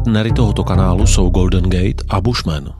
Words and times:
Partnery 0.00 0.32
tohoto 0.32 0.64
kanálu 0.64 1.06
jsou 1.06 1.28
Golden 1.28 1.70
Gate 1.70 2.04
a 2.08 2.20
Bushman. 2.20 2.74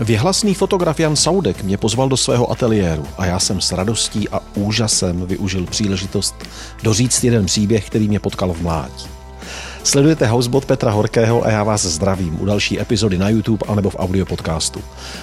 Věhlasný 0.00 0.54
fotograf 0.54 1.00
Jan 1.00 1.16
Saudek 1.16 1.62
mě 1.62 1.76
pozval 1.76 2.08
do 2.08 2.16
svého 2.16 2.50
ateliéru 2.50 3.06
a 3.18 3.26
já 3.26 3.38
jsem 3.38 3.60
s 3.60 3.72
radostí 3.72 4.28
a 4.28 4.40
úžasem 4.54 5.26
využil 5.26 5.66
příležitost 5.66 6.34
doříct 6.82 7.24
jeden 7.24 7.46
příběh, 7.46 7.86
který 7.86 8.08
mě 8.08 8.20
potkal 8.20 8.52
v 8.52 8.62
mládí. 8.62 9.13
Sledujete 9.84 10.26
Housebot 10.26 10.64
Petra 10.64 10.90
Horkého 10.90 11.46
a 11.46 11.50
já 11.50 11.64
vás 11.64 11.84
zdravím 11.84 12.42
u 12.42 12.44
další 12.44 12.80
epizody 12.80 13.18
na 13.18 13.28
YouTube 13.28 13.66
anebo 13.68 13.90
v 13.90 13.96
audio 13.98 14.24
podcastu. 14.24 14.82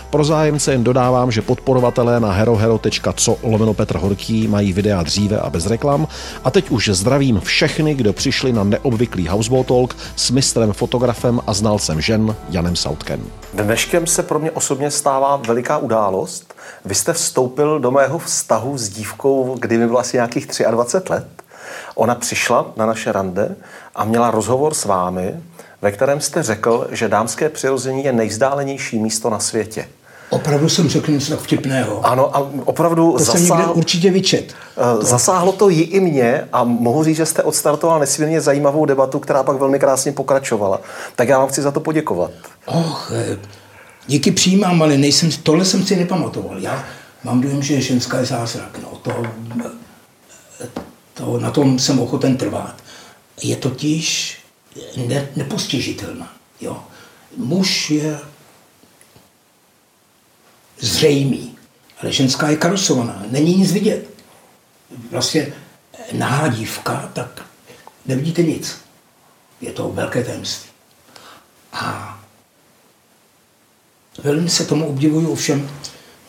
Pro 0.09 0.23
zájemce 0.23 0.71
jen 0.71 0.83
dodávám, 0.83 1.31
že 1.31 1.41
podporovatelé 1.41 2.19
na 2.19 2.31
herohero.co 2.31 3.37
lomeno 3.43 3.73
Petr 3.73 3.97
Horký 3.97 4.47
mají 4.47 4.73
videa 4.73 5.03
dříve 5.03 5.39
a 5.39 5.49
bez 5.49 5.65
reklam 5.65 6.07
a 6.43 6.51
teď 6.51 6.69
už 6.69 6.89
zdravím 6.89 7.39
všechny, 7.39 7.95
kdo 7.95 8.13
přišli 8.13 8.53
na 8.53 8.63
neobvyklý 8.63 9.27
Houseboat 9.27 9.67
Talk 9.67 9.95
s 10.15 10.31
mistrem 10.31 10.73
fotografem 10.73 11.39
a 11.47 11.53
znalcem 11.53 12.01
žen 12.01 12.35
Janem 12.49 12.75
Sautkem. 12.75 13.23
Dneškem 13.53 14.07
se 14.07 14.23
pro 14.23 14.39
mě 14.39 14.51
osobně 14.51 14.91
stává 14.91 15.35
veliká 15.35 15.77
událost. 15.77 16.53
Vy 16.85 16.95
jste 16.95 17.13
vstoupil 17.13 17.79
do 17.79 17.91
mého 17.91 18.19
vztahu 18.19 18.77
s 18.77 18.89
dívkou, 18.89 19.55
kdy 19.59 19.77
mi 19.77 19.87
bylo 19.87 19.99
asi 19.99 20.17
nějakých 20.17 20.47
23 20.71 21.13
let. 21.13 21.27
Ona 21.95 22.15
přišla 22.15 22.65
na 22.77 22.85
naše 22.85 23.11
rande 23.11 23.55
a 23.95 24.05
měla 24.05 24.31
rozhovor 24.31 24.73
s 24.73 24.85
vámi, 24.85 25.35
ve 25.81 25.91
kterém 25.91 26.21
jste 26.21 26.43
řekl, 26.43 26.87
že 26.91 27.07
dámské 27.07 27.49
přirození 27.49 28.03
je 28.03 28.13
nejzdálenější 28.13 28.99
místo 28.99 29.29
na 29.29 29.39
světě. 29.39 29.87
Opravdu 30.31 30.69
jsem 30.69 30.89
řekl 30.89 31.11
něco 31.11 31.31
tak 31.31 31.39
vtipného. 31.39 32.05
Ano, 32.05 32.37
a 32.37 32.51
opravdu 32.65 33.11
to 33.17 33.25
jsem 33.25 33.43
někde 33.43 33.65
určitě 33.65 34.11
vyčet. 34.11 34.53
To. 34.75 35.05
Zasáhlo 35.05 35.51
to 35.51 35.69
ji 35.69 35.81
i 35.81 35.99
mě 35.99 36.47
a 36.53 36.63
mohu 36.63 37.03
říct, 37.03 37.17
že 37.17 37.25
jste 37.25 37.43
odstartoval 37.43 37.99
nesmírně 37.99 38.41
zajímavou 38.41 38.85
debatu, 38.85 39.19
která 39.19 39.43
pak 39.43 39.57
velmi 39.57 39.79
krásně 39.79 40.11
pokračovala. 40.11 40.81
Tak 41.15 41.27
já 41.27 41.39
vám 41.39 41.47
chci 41.47 41.61
za 41.61 41.71
to 41.71 41.79
poděkovat. 41.79 42.31
Och, 42.65 43.11
eh, 43.15 43.37
díky 44.07 44.31
přijímám, 44.31 44.81
ale 44.81 44.97
nejsem, 44.97 45.29
tohle 45.43 45.65
jsem 45.65 45.85
si 45.85 45.95
nepamatoval. 45.95 46.59
Já 46.59 46.83
mám 47.23 47.41
dojem, 47.41 47.61
že 47.61 47.81
ženská 47.81 48.19
je 48.19 48.25
zázrak. 48.25 48.79
No, 48.83 48.97
to, 49.01 49.23
to, 51.13 51.39
na 51.39 51.51
tom 51.51 51.79
jsem 51.79 51.99
ochoten 51.99 52.37
trvat. 52.37 52.75
Je 53.41 53.55
totiž 53.55 54.37
ne, 55.07 55.29
nepostižitelná. 55.35 56.33
Jo. 56.61 56.83
Muž 57.37 57.89
je 57.89 58.19
zřejmý, 60.79 61.57
ale 62.01 62.11
ženská 62.11 62.49
je 62.49 62.57
karosovaná, 62.57 63.23
není 63.29 63.55
nic 63.57 63.71
vidět. 63.71 64.09
Vlastně 65.11 65.53
nahá 66.11 66.47
dívka, 66.47 67.11
tak 67.13 67.45
nevidíte 68.05 68.43
nic. 68.43 68.77
Je 69.61 69.71
to 69.71 69.89
velké 69.89 70.23
tajemství. 70.23 70.69
A 71.73 72.19
velmi 74.23 74.49
se 74.49 74.65
tomu 74.65 74.87
obdivuju, 74.87 75.31
ovšem 75.31 75.69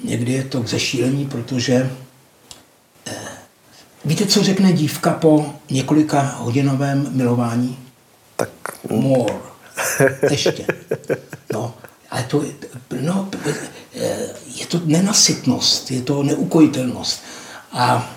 někdy 0.05 0.33
je 0.33 0.45
to 0.45 0.63
k 0.63 0.69
zešílení, 0.69 1.27
protože 1.27 1.91
Víte, 4.05 4.27
co 4.27 4.43
řekne 4.43 4.73
dívka 4.73 5.11
po 5.11 5.55
několika 5.71 6.21
hodinovém 6.39 7.09
milování? 7.11 7.79
Tak... 8.37 8.49
More. 8.91 9.35
Ještě. 10.31 10.67
No, 11.53 11.75
ale 12.11 12.23
to, 12.23 12.45
no, 13.01 13.29
je 14.55 14.67
to 14.67 14.81
nenasytnost, 14.85 15.91
je 15.91 16.03
to 16.03 16.23
neukojitelnost. 16.23 17.23
A 17.73 18.11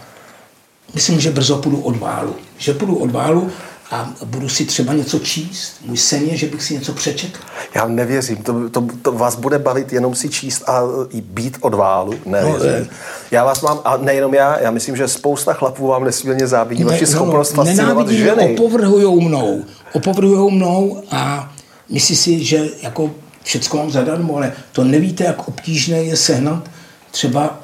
myslím, 0.93 1.19
že 1.19 1.31
brzo 1.31 1.57
půjdu 1.57 1.81
od 1.81 1.97
válu. 1.97 2.35
Že 2.57 2.73
půjdu 2.73 2.95
od 2.95 3.11
válu 3.11 3.51
a 3.91 4.13
budu 4.25 4.49
si 4.49 4.65
třeba 4.65 4.93
něco 4.93 5.19
číst. 5.19 5.73
Můj 5.85 5.97
sen 5.97 6.23
je, 6.23 6.37
že 6.37 6.47
bych 6.47 6.63
si 6.63 6.73
něco 6.73 6.93
přečetl. 6.93 7.39
Já 7.75 7.87
nevěřím, 7.87 8.37
to, 8.37 8.69
to, 8.69 8.87
to 9.01 9.11
vás 9.11 9.35
bude 9.35 9.59
bavit 9.59 9.93
jenom 9.93 10.15
si 10.15 10.29
číst 10.29 10.69
a 10.69 10.81
být 11.21 11.57
od 11.61 11.73
válu. 11.73 12.13
Nevěřím. 12.25 12.79
No, 12.79 12.97
já 13.31 13.45
vás 13.45 13.61
mám, 13.61 13.79
a 13.85 13.97
nejenom 13.97 14.33
já, 14.33 14.59
já 14.59 14.71
myslím, 14.71 14.95
že 14.95 15.07
spousta 15.07 15.53
chlapů 15.53 15.87
vám 15.87 16.03
nesmírně 16.03 16.47
závidí 16.47 16.83
ne, 16.83 16.91
vaši 16.91 17.05
no, 17.05 17.11
schopnost 17.11 17.53
no, 17.53 17.65
fascinovat 17.65 18.09
ženy. 18.09 18.53
Opovrhujou 18.53 19.21
mnou, 19.21 19.63
opovrhujou 19.93 20.49
mnou 20.49 21.03
a 21.11 21.51
myslí 21.89 22.15
si, 22.15 22.43
že 22.43 22.69
jako 22.81 23.11
všecko 23.43 23.77
mám 23.77 23.91
zadarmo, 23.91 24.37
ale 24.37 24.53
to 24.71 24.83
nevíte, 24.83 25.23
jak 25.23 25.47
obtížné 25.47 25.97
je 25.97 26.17
sehnat 26.17 26.69
třeba 27.11 27.59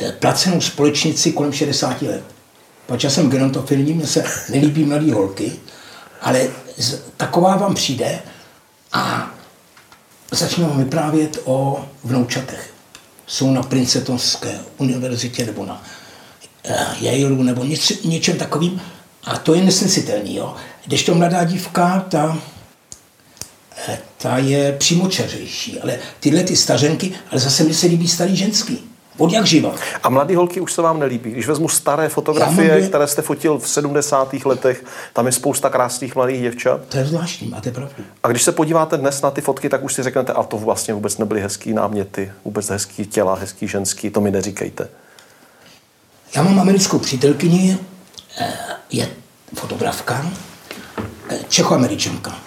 eh, 0.00 0.12
placenou 0.12 0.60
společnici 0.60 1.32
kolem 1.32 1.52
60 1.52 2.02
let. 2.02 2.31
Já 2.98 3.10
jsem 3.10 3.30
gerontofilní, 3.30 3.92
mně 3.92 4.06
se 4.06 4.24
nelíbí 4.48 4.84
mladý 4.84 5.12
holky, 5.12 5.52
ale 6.20 6.48
z, 6.76 7.00
taková 7.16 7.56
vám 7.56 7.74
přijde 7.74 8.18
a 8.92 9.30
začne 10.30 10.64
vám 10.64 10.78
vyprávět 10.78 11.38
o 11.44 11.84
vnoučatech. 12.04 12.74
Jsou 13.26 13.52
na 13.52 13.62
Princetonské 13.62 14.58
univerzitě 14.78 15.46
nebo 15.46 15.66
na 15.66 15.84
uh, 16.68 17.04
Yaleu 17.04 17.42
nebo 17.42 17.64
něč, 17.64 17.92
něčem 18.04 18.38
takovým 18.38 18.80
a 19.24 19.38
to 19.38 19.54
je 19.54 19.62
nesnesitelný. 19.62 20.36
Jo? 20.36 20.56
Když 20.86 21.04
to 21.04 21.14
mladá 21.14 21.44
dívka, 21.44 22.06
ta, 22.08 22.38
eh, 23.88 23.98
ta 24.18 24.38
je 24.38 24.72
přímočařejší, 24.72 25.80
ale 25.80 25.98
tyhle 26.20 26.42
ty 26.42 26.56
stařenky, 26.56 27.12
ale 27.30 27.40
zase 27.40 27.64
mi 27.64 27.74
se 27.74 27.86
líbí 27.86 28.08
starý 28.08 28.36
ženský. 28.36 28.91
Od 29.18 29.32
jak 29.32 29.46
živa. 29.46 29.74
A 30.02 30.08
mladý 30.08 30.34
holky 30.34 30.60
už 30.60 30.72
se 30.72 30.82
vám 30.82 31.00
nelíbí. 31.00 31.30
Když 31.30 31.48
vezmu 31.48 31.68
staré 31.68 32.08
fotografie, 32.08 32.80
mám... 32.80 32.88
které 32.88 33.06
jste 33.06 33.22
fotil 33.22 33.58
v 33.58 33.68
70. 33.68 34.34
letech, 34.44 34.84
tam 35.12 35.26
je 35.26 35.32
spousta 35.32 35.70
krásných 35.70 36.14
mladých 36.14 36.40
děvčat. 36.40 36.80
To 36.88 36.98
je 36.98 37.04
zvláštní, 37.04 37.48
máte 37.48 37.70
pravdu. 37.70 37.94
A 38.22 38.28
když 38.28 38.42
se 38.42 38.52
podíváte 38.52 38.96
dnes 38.96 39.22
na 39.22 39.30
ty 39.30 39.40
fotky, 39.40 39.68
tak 39.68 39.84
už 39.84 39.94
si 39.94 40.02
řeknete, 40.02 40.32
a 40.32 40.42
to 40.42 40.58
vlastně 40.58 40.94
vůbec 40.94 41.18
nebyly 41.18 41.40
hezký 41.40 41.72
náměty, 41.72 42.32
vůbec 42.44 42.68
hezký 42.68 43.06
těla, 43.06 43.34
hezký 43.34 43.68
ženský, 43.68 44.10
to 44.10 44.20
mi 44.20 44.30
neříkejte. 44.30 44.88
Já 46.36 46.42
mám 46.42 46.60
americkou 46.60 46.98
přítelkyni, 46.98 47.78
eh, 48.40 48.52
je 48.90 49.08
fotografka, 49.54 50.26
eh, 51.30 51.38
čechoameričanka, 51.48 52.38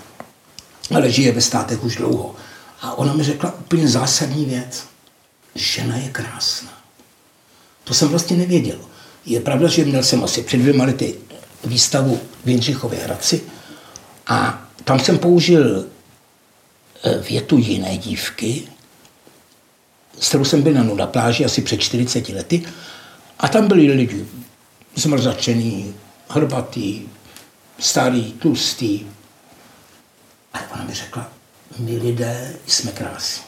ale 0.96 1.12
žije 1.12 1.32
ve 1.32 1.42
státech 1.42 1.84
už 1.84 1.96
dlouho. 1.96 2.36
A 2.82 2.98
ona 2.98 3.14
mi 3.14 3.24
řekla 3.24 3.54
úplně 3.60 3.88
zásadní 3.88 4.46
věc 4.46 4.95
žena 5.56 5.98
je 5.98 6.10
krásná. 6.10 6.84
To 7.84 7.94
jsem 7.94 8.08
vlastně 8.08 8.38
nevěděl. 8.38 8.80
Je 9.26 9.40
pravda, 9.40 9.68
že 9.68 9.86
měl 9.86 10.04
jsem 10.04 10.24
asi 10.24 10.42
před 10.42 10.58
dvěma 10.58 10.84
lety 10.84 11.16
výstavu 11.64 12.20
v 12.46 12.50
Jindřichově 12.50 13.00
Hradci 13.00 13.42
a 14.28 14.68
tam 14.84 15.00
jsem 15.00 15.18
použil 15.18 15.86
eh, 17.04 17.18
větu 17.18 17.58
jiné 17.58 17.98
dívky, 17.98 18.68
s 20.20 20.30
kterou 20.30 20.46
jsem 20.46 20.62
byl 20.62 20.74
na, 20.74 20.84
na 20.84 21.08
pláži 21.08 21.46
asi 21.46 21.62
před 21.62 21.78
40 21.78 22.30
lety 22.30 22.66
a 23.40 23.48
tam 23.48 23.68
byli 23.68 23.94
lidi 23.94 24.26
zmrzačený, 24.96 25.96
hrbatý, 26.30 27.02
starý, 27.80 28.34
tlustý. 28.34 29.08
Ale 30.54 30.64
ona 30.74 30.84
mi 30.84 30.94
řekla, 30.94 31.32
my 31.80 31.98
lidé 31.98 32.56
jsme 32.68 32.92
krásní. 32.92 33.44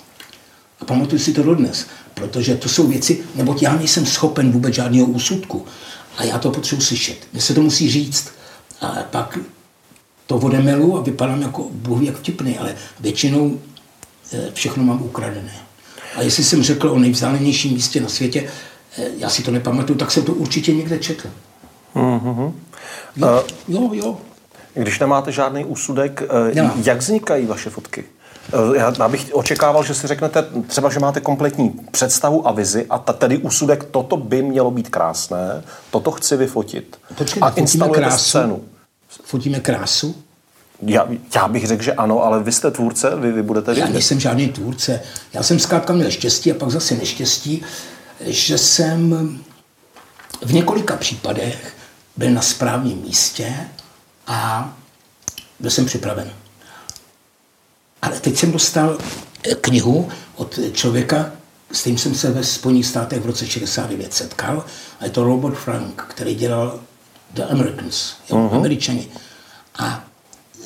A 0.81 0.85
pamatuju 0.85 1.19
si 1.19 1.34
to 1.34 1.44
dodnes, 1.44 1.85
protože 2.17 2.55
to 2.55 2.69
jsou 2.69 2.88
věci, 2.88 3.23
neboť 3.35 3.61
já 3.61 3.75
nejsem 3.75 4.05
schopen 4.05 4.51
vůbec 4.51 4.73
žádného 4.73 5.05
úsudku. 5.05 5.66
A 6.17 6.23
já 6.23 6.38
to 6.38 6.51
potřebuji 6.51 6.81
slyšet. 6.81 7.17
Mně 7.33 7.41
se 7.41 7.53
to 7.53 7.61
musí 7.61 7.89
říct. 7.89 8.31
A 8.81 8.88
pak 8.88 9.38
to 10.28 10.35
odemelu 10.35 10.97
a 10.97 11.01
vypadám 11.01 11.41
jako 11.41 11.67
bůh 11.72 12.01
jak 12.01 12.16
vtipný, 12.16 12.57
ale 12.57 12.75
většinou 13.00 13.59
eh, 14.33 14.51
všechno 14.53 14.83
mám 14.83 15.01
ukradené. 15.01 15.53
A 16.16 16.22
jestli 16.22 16.44
jsem 16.44 16.63
řekl 16.63 16.89
o 16.89 17.00
nejvzdálenějším 17.00 17.73
místě 17.73 18.01
na 18.01 18.09
světě, 18.09 18.49
eh, 18.97 19.03
já 19.17 19.29
si 19.29 19.44
to 19.44 19.51
nepamatuju, 19.51 19.99
tak 19.99 20.11
jsem 20.11 20.23
to 20.23 20.34
určitě 20.34 20.73
někde 20.73 20.99
četl. 20.99 21.29
Mm-hmm. 21.95 22.53
Jo, 23.16 23.44
jo, 23.67 23.89
jo. 23.94 24.17
Když 24.73 24.99
nemáte 24.99 25.31
žádný 25.31 25.66
úsudek, 25.66 26.23
Nemám. 26.53 26.81
jak 26.85 26.97
vznikají 26.97 27.46
vaše 27.46 27.69
fotky? 27.69 28.03
Eh, 28.53 28.78
já 28.99 29.08
bych 29.08 29.29
očekával, 29.34 29.84
že 29.84 29.94
si 29.94 30.08
řeknete 30.08 30.46
třeba, 30.67 30.90
že 30.90 30.99
máte 30.99 31.22
kompletní 31.22 31.70
představu 31.91 32.47
a 32.47 32.52
vizi 32.52 32.85
a 32.90 32.97
ta, 32.97 33.14
tedy 33.14 33.38
úsudek, 33.38 33.84
toto 33.84 34.17
by 34.17 34.41
mělo 34.41 34.72
být 34.72 34.90
krásné, 34.90 35.64
toto 35.91 36.11
chci 36.11 36.38
vyfotit. 36.38 36.97
Počkejte, 37.16 37.46
a 37.46 37.49
instalujete 37.49 37.99
krásu, 37.99 38.23
scénu. 38.29 38.61
Fotíme 39.23 39.59
krásu? 39.59 40.16
Já, 40.82 41.08
já 41.35 41.47
bych 41.47 41.67
řekl, 41.67 41.84
že 41.84 41.94
ano, 41.94 42.23
ale 42.23 42.44
vy 42.44 42.52
jste 42.52 42.72
tvůrce, 42.72 43.16
vy, 43.16 43.32
vy 43.32 43.44
budete 43.44 43.73
vědět. 43.73 43.88
Já 43.88 43.94
nejsem 43.94 44.20
žádný 44.20 44.47
tvůrce. 44.47 45.02
Já 45.34 45.43
jsem 45.43 45.59
zkrátka 45.59 45.93
měl 45.93 46.11
štěstí 46.11 46.52
a 46.52 46.55
pak 46.55 46.70
zase 46.70 46.96
neštěstí, 46.96 47.64
že 48.22 48.58
jsem 48.58 49.40
v 50.46 50.53
několika 50.53 50.96
případech 50.96 51.73
byl 52.17 52.32
na 52.32 52.41
správném 52.41 52.97
místě 52.97 53.53
a 54.28 54.73
byl 55.59 55.72
jsem 55.72 55.85
připraven. 55.85 56.32
Ale 58.07 58.19
teď 58.19 58.37
jsem 58.37 58.51
dostal 58.51 58.97
eh, 59.43 59.55
knihu 59.55 60.09
od 60.35 60.59
člověka, 60.73 61.31
s 61.71 61.83
tím 61.83 61.97
jsem 61.97 62.15
se 62.15 62.31
ve 62.31 62.43
Spojených 62.43 62.85
státech 62.85 63.21
v 63.21 63.25
roce 63.25 63.47
69 63.47 64.13
setkal. 64.13 64.65
A 64.99 65.05
je 65.05 65.09
to 65.11 65.23
Robert 65.23 65.55
Frank, 65.55 66.05
který 66.07 66.35
dělal 66.35 66.79
The 67.33 67.43
Americans, 67.43 68.13
jo, 68.29 68.37
uh-huh. 68.37 68.55
Američani. 68.55 69.07
A 69.79 70.03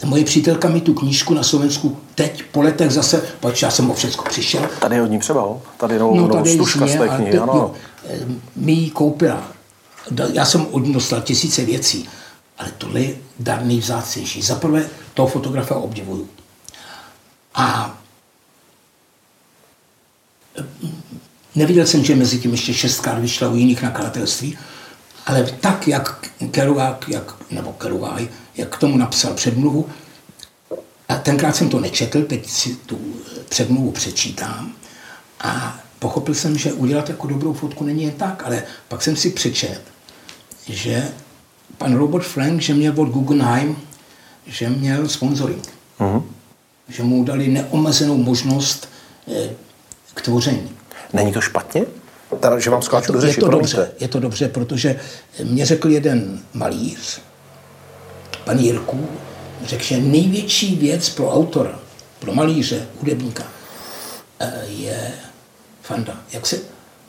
moje 0.05 0.23
přítelka 0.23 0.69
mi 0.69 0.81
tu 0.81 0.93
knížku 0.93 1.33
na 1.33 1.43
Slovensku 1.43 1.97
teď 2.15 2.43
po 2.51 2.61
letech 2.61 2.91
zase, 2.91 3.23
pač 3.39 3.61
já 3.61 3.71
jsem 3.71 3.91
o 3.91 3.93
všechno 3.93 4.23
přišel. 4.23 4.69
Tady 4.79 4.95
je 4.95 5.01
od 5.01 5.07
ní 5.07 5.19
přebal, 5.19 5.61
tady 5.77 5.99
novou, 5.99 6.15
no, 6.15 6.27
tady 6.27 6.53
stužka 6.53 6.87
z 6.87 6.95
té 6.95 7.09
knihy, 7.09 7.37
ano. 7.37 7.53
Jo, 7.55 7.73
eh, 8.09 8.19
mi 8.55 8.71
ji 8.71 8.89
koupila. 8.89 9.43
Já 10.33 10.45
jsem 10.45 10.65
od 10.71 10.79
ní 10.79 10.93
dostal 10.93 11.21
tisíce 11.21 11.65
věcí, 11.65 12.09
ale 12.57 12.71
tohle 12.77 12.99
je 12.99 13.15
dar 13.39 13.65
nejvzácnější. 13.65 14.41
Za 14.41 14.55
prvé 14.55 14.85
toho 15.13 15.27
fotografa 15.27 15.75
obdivuju. 15.75 16.27
A 17.53 17.97
neviděl 21.55 21.85
jsem, 21.85 22.03
že 22.03 22.15
mezi 22.15 22.39
tím 22.39 22.51
ještě 22.51 22.73
šestkrát 22.73 23.19
vyšla 23.19 23.49
u 23.49 23.55
jiných 23.55 23.81
nakladatelství, 23.81 24.57
ale 25.25 25.43
tak, 25.43 25.87
jak 25.87 26.31
Kerouac, 26.51 26.97
jak, 27.07 27.35
nebo 27.51 27.73
Kerouac, 27.73 28.21
jak 28.55 28.75
k 28.75 28.79
tomu 28.79 28.97
napsal 28.97 29.33
předmluvu, 29.33 29.89
a 31.09 31.15
tenkrát 31.15 31.55
jsem 31.55 31.69
to 31.69 31.79
nečetl, 31.79 32.21
teď 32.21 32.49
si 32.49 32.75
tu 32.75 32.99
předmluvu 33.49 33.91
přečítám 33.91 34.73
a 35.39 35.79
pochopil 35.99 36.35
jsem, 36.35 36.57
že 36.57 36.73
udělat 36.73 37.09
jako 37.09 37.27
dobrou 37.27 37.53
fotku 37.53 37.83
není 37.83 38.03
jen 38.03 38.11
tak, 38.11 38.43
ale 38.45 38.63
pak 38.87 39.01
jsem 39.01 39.15
si 39.15 39.29
přečet, 39.29 39.81
že 40.67 41.11
pan 41.77 41.95
Robert 41.95 42.23
Frank, 42.23 42.61
že 42.61 42.73
měl 42.73 42.93
od 43.01 43.09
Guggenheim, 43.09 43.77
že 44.45 44.69
měl 44.69 45.09
sponsoring. 45.09 45.63
Uh-huh. 45.99 46.23
Že 46.91 47.03
mu 47.03 47.23
dali 47.23 47.47
neomezenou 47.47 48.17
možnost 48.17 48.89
eh, 49.27 49.49
k 50.13 50.21
tvoření. 50.21 50.69
Není 51.13 51.33
to 51.33 51.41
špatně? 51.41 51.85
Teda, 52.39 52.59
že 52.59 52.69
vám 52.69 52.81
skáču 52.81 53.13
do 53.13 53.21
řeči, 53.21 53.39
je 53.39 53.43
to 53.43 53.49
dobře, 53.49 53.91
je 53.99 54.07
to 54.07 54.19
dobře, 54.19 54.47
protože 54.47 54.99
mě 55.43 55.65
řekl 55.65 55.89
jeden 55.89 56.39
malíř, 56.53 57.21
pan 58.43 58.59
Jirku, 58.59 59.07
řekl, 59.65 59.83
že 59.83 59.97
největší 59.97 60.75
věc 60.75 61.09
pro 61.09 61.33
autora, 61.33 61.79
pro 62.19 62.33
malíře, 62.33 62.87
hudebníka, 62.99 63.43
eh, 64.39 64.51
je 64.67 65.11
fanda. 65.81 66.21
Jak 66.31 66.47
se, 66.47 66.59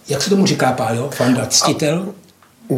jak 0.09 0.23
se 0.23 0.31
tomu 0.31 0.47
říká, 0.47 0.73
Pájo? 0.73 1.11
Fanda, 1.11 1.47
ctitel? 1.47 2.15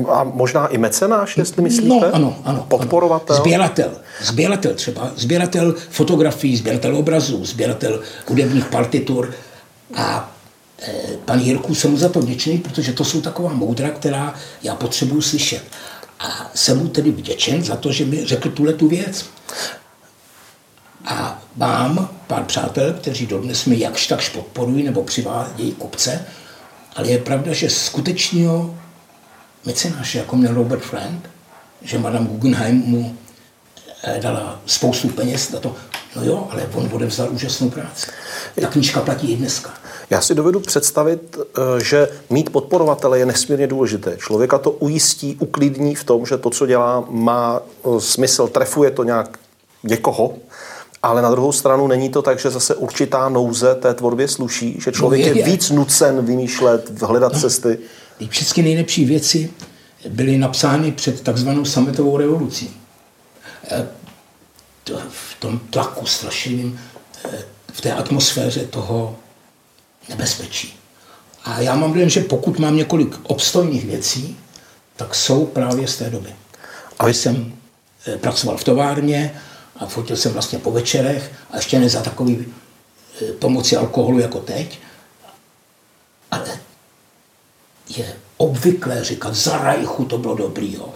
A, 0.09 0.25
možná 0.25 0.67
i 0.67 0.79
mecenáš, 0.79 1.37
jestli 1.37 1.63
myslíte? 1.63 1.89
No, 1.89 2.15
ano, 2.15 2.37
ano. 2.45 2.67
Podporovatel? 2.69 3.37
Sběratel. 3.37 3.91
Sběratel 4.23 4.75
třeba. 4.75 5.11
Sběratel 5.17 5.75
fotografií, 5.91 6.57
sběratel 6.57 6.97
obrazů, 6.97 7.45
sběratel 7.45 8.01
hudebních 8.27 8.65
partitur. 8.65 9.35
A 9.95 10.31
e, 10.83 10.93
pan 11.25 11.41
Jirku 11.41 11.75
jsem 11.75 11.91
mu 11.91 11.97
za 11.97 12.09
to 12.09 12.21
vděčný, 12.21 12.59
protože 12.59 12.93
to 12.93 13.05
jsou 13.05 13.21
taková 13.21 13.53
moudra, 13.53 13.91
která 13.91 14.35
já 14.63 14.75
potřebuju 14.75 15.23
slyšet. 15.23 15.63
A 16.21 16.51
jsem 16.55 16.79
mu 16.79 16.89
tedy 16.89 17.11
vděčen 17.11 17.65
za 17.65 17.77
to, 17.77 17.93
že 17.93 18.05
mi 18.05 18.25
řekl 18.25 18.51
tuhle 18.51 18.73
tu 18.73 18.89
věc. 18.89 19.25
A 21.05 21.43
mám 21.57 22.09
pár 22.27 22.45
přátel, 22.45 22.93
kteří 22.93 23.27
dodnes 23.27 23.65
mi 23.65 23.81
jakž 23.81 24.07
takž 24.07 24.29
podporují 24.29 24.83
nebo 24.83 25.03
přivádějí 25.03 25.73
kupce, 25.73 26.27
ale 26.97 27.09
je 27.09 27.19
pravda, 27.19 27.53
že 27.53 27.71
skutečného 27.71 28.75
mecenáše, 29.67 30.19
jako 30.19 30.37
měl 30.37 30.55
Robert 30.55 30.83
Frank, 30.83 31.31
že 31.83 31.99
Madame 31.99 32.27
Guggenheim 32.27 32.77
mu 32.77 33.17
eh, 34.05 34.19
dala 34.23 34.61
spoustu 34.67 35.09
peněz 35.09 35.51
na 35.51 35.61
to. 35.61 35.77
No 36.17 36.25
jo, 36.25 36.49
ale 36.51 36.69
on 36.75 36.91
odevzal 36.93 37.29
úžasnou 37.31 37.71
práci. 37.71 38.07
Ta 38.61 38.67
knížka 38.67 39.01
platí 39.01 39.33
i 39.33 39.37
dneska. 39.37 39.71
Já 40.11 40.21
si 40.21 40.35
dovedu 40.35 40.61
představit, 40.61 41.37
eh, 41.39 41.85
že 41.85 42.09
mít 42.31 42.51
podporovatele 42.51 43.19
je 43.19 43.27
nesmírně 43.27 43.67
důležité. 43.67 44.17
Člověka 44.17 44.59
to 44.59 44.71
ujistí, 44.71 45.37
uklidní 45.41 45.95
v 45.95 46.05
tom, 46.05 46.27
že 46.27 46.39
to, 46.39 46.51
co 46.51 46.67
dělá, 46.67 47.05
má 47.11 47.61
eh, 47.61 48.01
smysl, 48.01 48.49
trefuje 48.49 48.91
to 48.91 49.05
nějak 49.05 49.39
někoho, 49.83 50.35
ale 51.03 51.23
na 51.23 51.31
druhou 51.31 51.53
stranu 51.53 51.87
není 51.87 52.09
to 52.09 52.23
tak, 52.23 52.39
že 52.39 52.51
zase 52.51 52.75
určitá 52.75 53.29
nouze 53.29 53.75
té 53.75 53.95
tvorbě 53.95 54.29
sluší, 54.29 54.81
že 54.81 54.93
člověk 54.93 55.21
no 55.23 55.29
je, 55.29 55.39
je 55.39 55.45
víc 55.45 55.71
nucen 55.71 56.25
vymýšlet, 56.27 57.03
hledat 57.03 57.33
no, 57.33 57.41
cesty. 57.41 57.79
Všechny 58.29 58.63
nejlepší 58.63 59.05
věci 59.05 59.51
byly 60.09 60.39
napsány 60.39 60.93
před 60.93 61.21
takzvanou 61.21 61.65
sametovou 61.65 62.17
revolucí. 62.17 62.71
Eh, 63.71 63.87
v 65.09 65.35
tom 65.39 65.59
tlaku 65.59 66.07
strašlivým, 66.07 66.81
v 67.73 67.81
té 67.81 67.93
atmosféře 67.93 68.67
toho 68.67 69.17
nebezpečí. 70.09 70.77
A 71.45 71.61
já 71.61 71.75
mám 71.75 71.93
dojem, 71.93 72.09
že 72.09 72.21
pokud 72.21 72.59
mám 72.59 72.77
několik 72.77 73.17
obstojných 73.23 73.85
věcí, 73.85 74.37
tak 74.97 75.15
jsou 75.15 75.47
právě 75.47 75.89
z 75.89 75.97
té 75.97 76.11
doby. 76.11 76.35
A 76.99 77.09
jsem 77.09 77.55
eh, 78.07 78.17
pracoval 78.17 78.57
v 78.57 78.65
továrně 78.65 79.41
a 79.77 79.87
fotil 79.87 80.17
jsem 80.17 80.33
vlastně 80.33 80.59
po 80.59 80.71
večerech 80.71 81.33
a 81.51 81.57
ještě 81.57 81.79
ne 81.79 81.89
za 81.89 82.03
takový 82.03 82.47
eh, 83.23 83.33
pomoci 83.33 83.77
alkoholu 83.77 84.19
jako 84.19 84.41
teď. 84.41 84.79
Ale 86.31 86.59
je 87.99 88.17
obvyklé 88.37 89.05
říkat, 89.05 89.35
za 89.35 89.59
Rajchu 89.59 90.05
to 90.05 90.19
bylo 90.19 90.35
dobrýho, 90.35 90.95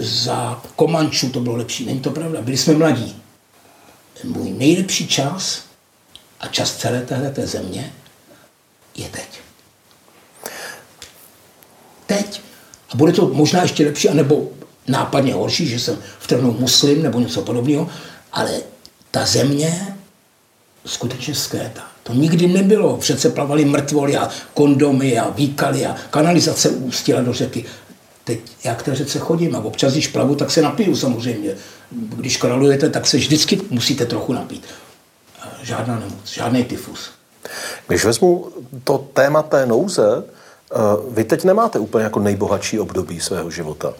za 0.00 0.62
Komančů 0.76 1.30
to 1.30 1.40
bylo 1.40 1.56
lepší. 1.56 1.86
Není 1.86 2.00
to 2.00 2.10
pravda, 2.10 2.42
byli 2.42 2.56
jsme 2.56 2.74
mladí. 2.74 3.22
Můj 4.24 4.50
nejlepší 4.50 5.08
čas 5.08 5.62
a 6.40 6.46
čas 6.46 6.76
celé 6.76 7.02
téhle 7.02 7.32
země 7.46 7.92
je 8.96 9.08
teď. 9.08 9.40
Teď. 12.06 12.40
A 12.90 12.96
bude 12.96 13.12
to 13.12 13.28
možná 13.28 13.62
ještě 13.62 13.86
lepší, 13.86 14.08
anebo 14.08 14.50
nápadně 14.86 15.34
horší, 15.34 15.66
že 15.66 15.80
jsem 15.80 15.98
vtrhnul 16.18 16.52
muslim 16.52 17.02
nebo 17.02 17.20
něco 17.20 17.42
podobného, 17.42 17.90
ale 18.32 18.60
ta 19.10 19.26
země 19.26 19.96
skutečně 20.86 21.34
zkvétá. 21.34 21.89
To 22.02 22.14
nikdy 22.14 22.46
nebylo. 22.46 22.96
Přece 22.96 23.30
plavali 23.30 23.64
mrtvoly 23.64 24.16
a 24.16 24.28
kondomy 24.54 25.18
a 25.18 25.30
výkaly 25.30 25.86
a 25.86 25.96
kanalizace 26.10 26.68
ústila 26.68 27.20
do 27.20 27.32
řeky. 27.32 27.64
Teď 28.24 28.40
já 28.64 28.74
k 28.74 28.82
té 28.82 28.94
řece 28.94 29.18
chodím 29.18 29.56
a 29.56 29.58
občas, 29.64 29.92
když 29.92 30.08
plavu, 30.08 30.34
tak 30.34 30.50
se 30.50 30.62
napiju 30.62 30.96
samozřejmě. 30.96 31.54
Když 31.90 32.36
kralujete, 32.36 32.90
tak 32.90 33.06
se 33.06 33.16
vždycky 33.16 33.60
musíte 33.70 34.06
trochu 34.06 34.32
napít. 34.32 34.66
Žádná 35.62 35.98
nemoc, 35.98 36.26
žádný 36.32 36.64
tyfus. 36.64 37.10
Když 37.86 38.04
vezmu 38.04 38.48
to 38.84 38.98
téma 38.98 39.42
té 39.42 39.66
nouze, 39.66 40.24
eh, 40.24 40.76
vy 41.10 41.24
teď 41.24 41.44
nemáte 41.44 41.78
úplně 41.78 42.04
jako 42.04 42.20
nejbohatší 42.20 42.80
období 42.80 43.20
svého 43.20 43.50
života. 43.50 43.94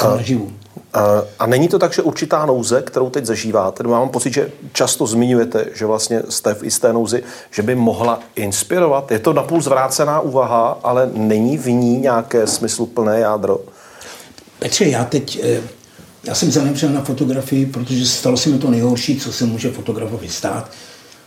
Naživu. 0.00 0.52
A, 0.94 1.22
a 1.38 1.46
není 1.46 1.68
to 1.68 1.78
tak, 1.78 1.92
že 1.92 2.02
určitá 2.02 2.46
nouze, 2.46 2.82
kterou 2.82 3.10
teď 3.10 3.24
zažíváte, 3.24 3.82
mám 3.82 4.08
pocit, 4.08 4.34
že 4.34 4.50
často 4.72 5.06
zmiňujete, 5.06 5.66
že 5.74 5.86
vlastně 5.86 6.22
jste 6.28 6.54
v 6.54 6.62
jisté 6.62 6.92
nouzi, 6.92 7.22
že 7.50 7.62
by 7.62 7.74
mohla 7.74 8.20
inspirovat. 8.36 9.10
Je 9.10 9.18
to 9.18 9.32
napůl 9.32 9.62
zvrácená 9.62 10.20
úvaha, 10.20 10.78
ale 10.82 11.10
není 11.12 11.58
v 11.58 11.66
ní 11.66 11.98
nějaké 11.98 12.46
smysluplné 12.46 13.20
jádro? 13.20 13.60
Petře, 14.58 14.84
já 14.84 15.04
teď, 15.04 15.40
eh, 15.42 15.60
já 16.24 16.34
jsem 16.34 16.50
zanepřel 16.50 16.90
na 16.90 17.02
fotografii, 17.02 17.66
protože 17.66 18.06
stalo 18.06 18.36
se 18.36 18.48
mi 18.48 18.58
to 18.58 18.70
nejhorší, 18.70 19.20
co 19.20 19.32
se 19.32 19.44
může 19.44 19.70
fotografovi 19.70 20.28
stát 20.28 20.70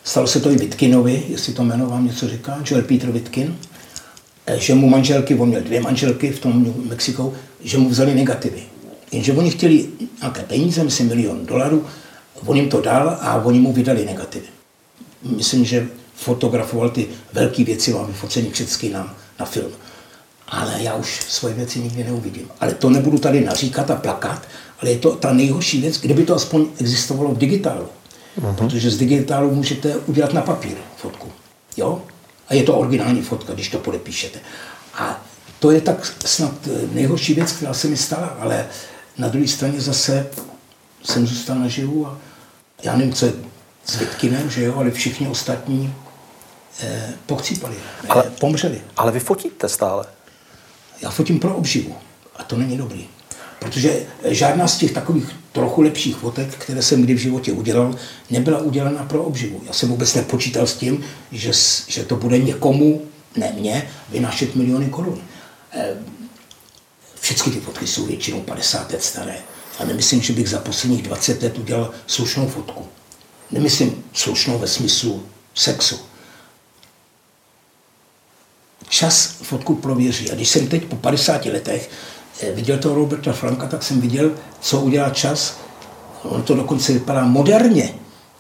Stalo 0.06 0.28
se 0.28 0.40
to 0.40 0.52
i 0.52 0.56
Vitkinovi, 0.56 1.24
jestli 1.30 1.54
to 1.54 1.64
jméno 1.64 1.88
vám 1.88 2.06
něco 2.06 2.28
říká, 2.28 2.58
Joel 2.66 2.84
Peter 2.84 3.12
Vitkin, 3.12 3.56
že 4.54 4.76
mu 4.76 4.90
manželky, 4.90 5.36
on 5.36 5.50
měl 5.50 5.62
dvě 5.62 5.82
manželky 5.82 6.32
v 6.32 6.40
tom 6.40 6.74
Mexiku, 6.90 7.34
že 7.64 7.78
mu 7.78 7.90
vzali 7.90 8.16
negativy. 8.16 8.64
Jenže 9.12 9.34
oni 9.34 9.52
chtěli 9.52 9.88
nějaké 10.22 10.44
peníze, 10.44 10.84
myslím 10.84 11.08
milion 11.08 11.46
dolarů, 11.46 11.86
on 12.46 12.58
jim 12.58 12.70
to 12.70 12.82
dal 12.82 13.18
a 13.22 13.36
oni 13.36 13.60
mu 13.60 13.74
vydali 13.74 14.06
negativy. 14.06 14.46
Myslím, 15.38 15.66
že 15.66 15.88
fotografoval 16.16 16.90
ty 16.90 17.08
velké 17.34 17.64
věci, 17.64 17.94
mám 17.94 18.08
vyfocení 18.08 18.52
všechny 18.52 18.90
na, 18.90 19.16
na 19.40 19.46
film. 19.46 19.72
Ale 20.48 20.74
já 20.80 20.96
už 20.96 21.22
svoje 21.30 21.54
věci 21.54 21.80
nikdy 21.80 22.04
neuvidím. 22.04 22.48
Ale 22.60 22.74
to 22.74 22.90
nebudu 22.90 23.18
tady 23.18 23.42
naříkat 23.42 23.92
a 23.92 23.96
plakat, 23.96 24.48
ale 24.82 24.92
je 24.92 24.98
to 24.98 25.16
ta 25.16 25.34
nejhorší 25.34 25.82
věc, 25.82 26.02
kdyby 26.02 26.26
to 26.26 26.36
aspoň 26.36 26.66
existovalo 26.80 27.32
v 27.32 27.38
digitálu. 27.38 27.86
Uh-huh. 28.42 28.56
Protože 28.56 28.92
z 28.92 28.98
digitálu 28.98 29.56
můžete 29.56 29.96
udělat 29.96 30.34
na 30.34 30.42
papír 30.42 30.78
fotku. 30.98 31.28
Jo? 31.78 32.02
A 32.48 32.54
je 32.54 32.64
to 32.64 32.78
originální 32.78 33.22
fotka, 33.22 33.54
když 33.54 33.70
to 33.70 33.80
podepíšete. 33.80 34.40
A 34.94 35.26
to 35.60 35.72
je 35.72 35.82
tak 35.82 36.06
snad 36.26 36.54
nejhorší 36.92 37.34
věc, 37.34 37.52
která 37.52 37.74
se 37.74 37.88
mi 37.88 37.98
stala, 37.98 38.28
ale 38.40 38.68
na 39.18 39.28
druhé 39.28 39.48
straně 39.48 39.82
zase 39.82 40.28
jsem 41.04 41.28
zůstal 41.28 41.60
naživu 41.60 42.08
a 42.08 42.18
já 42.84 42.96
nevím, 42.96 43.14
co 43.14 43.26
je 43.26 43.34
s 43.86 43.96
Vitkinem, 43.96 44.50
že 44.50 44.64
jo, 44.64 44.76
ale 44.78 44.92
všichni 44.92 45.28
ostatní 45.28 45.94
eh, 46.80 47.14
pochcípali, 47.26 47.76
eh, 48.04 48.08
ale, 48.08 48.24
pomřeli. 48.24 48.82
Ale 48.98 49.12
vy 49.12 49.20
fotíte 49.20 49.70
stále? 49.70 50.06
Já 51.02 51.10
fotím 51.10 51.40
pro 51.40 51.56
obživu 51.56 51.96
a 52.36 52.44
to 52.44 52.58
není 52.58 52.78
dobrý. 52.78 53.08
Protože 53.60 54.06
žádná 54.26 54.68
z 54.68 54.78
těch 54.78 54.92
takových 54.92 55.36
trochu 55.56 55.82
lepších 55.82 56.16
fotek, 56.16 56.56
které 56.56 56.82
jsem 56.82 57.02
kdy 57.02 57.14
v 57.14 57.18
životě 57.18 57.52
udělal, 57.52 57.96
nebyla 58.30 58.60
udělána 58.60 59.04
pro 59.04 59.24
obživu. 59.24 59.62
Já 59.68 59.74
jsem 59.74 59.90
vůbec 59.90 60.14
nepočítal 60.14 60.68
s 60.68 60.74
tím, 60.74 61.04
že, 61.32 61.52
že 61.88 62.04
to 62.04 62.16
bude 62.16 62.38
někomu, 62.38 63.02
ne 63.38 63.56
mě, 63.60 63.90
vynášet 64.10 64.56
miliony 64.56 64.86
korun. 64.90 65.22
Eh, 65.72 65.96
všechny 67.20 67.52
ty 67.52 67.60
fotky 67.60 67.88
jsou 67.88 68.06
většinou 68.06 68.42
50 68.42 68.92
let 68.92 69.04
staré. 69.04 69.38
A 69.80 69.86
nemyslím, 69.86 70.22
že 70.22 70.34
bych 70.34 70.50
za 70.50 70.60
posledních 70.60 71.02
20 71.02 71.44
let 71.44 71.58
udělal 71.58 71.92
slušnou 72.08 72.48
fotku. 72.48 72.88
Nemyslím 73.52 74.04
slušnou 74.14 74.60
ve 74.60 74.68
smyslu 74.68 75.24
sexu. 75.54 76.00
Čas 78.90 79.36
fotku 79.42 79.76
prověří. 79.76 80.32
A 80.32 80.36
když 80.36 80.50
jsem 80.50 80.68
teď 80.68 80.86
po 80.86 80.96
50 80.96 81.46
letech 81.46 81.90
viděl 82.54 82.78
toho 82.78 82.96
Roberta 82.96 83.34
Franka, 83.34 83.68
tak 83.68 83.84
jsem 83.84 84.02
viděl, 84.02 84.32
co 84.62 84.82
udělá 84.82 85.10
čas. 85.10 85.58
On 86.24 86.44
to 86.44 86.56
dokonce 86.56 86.94
vypadá 86.94 87.26
moderně. 87.26 87.94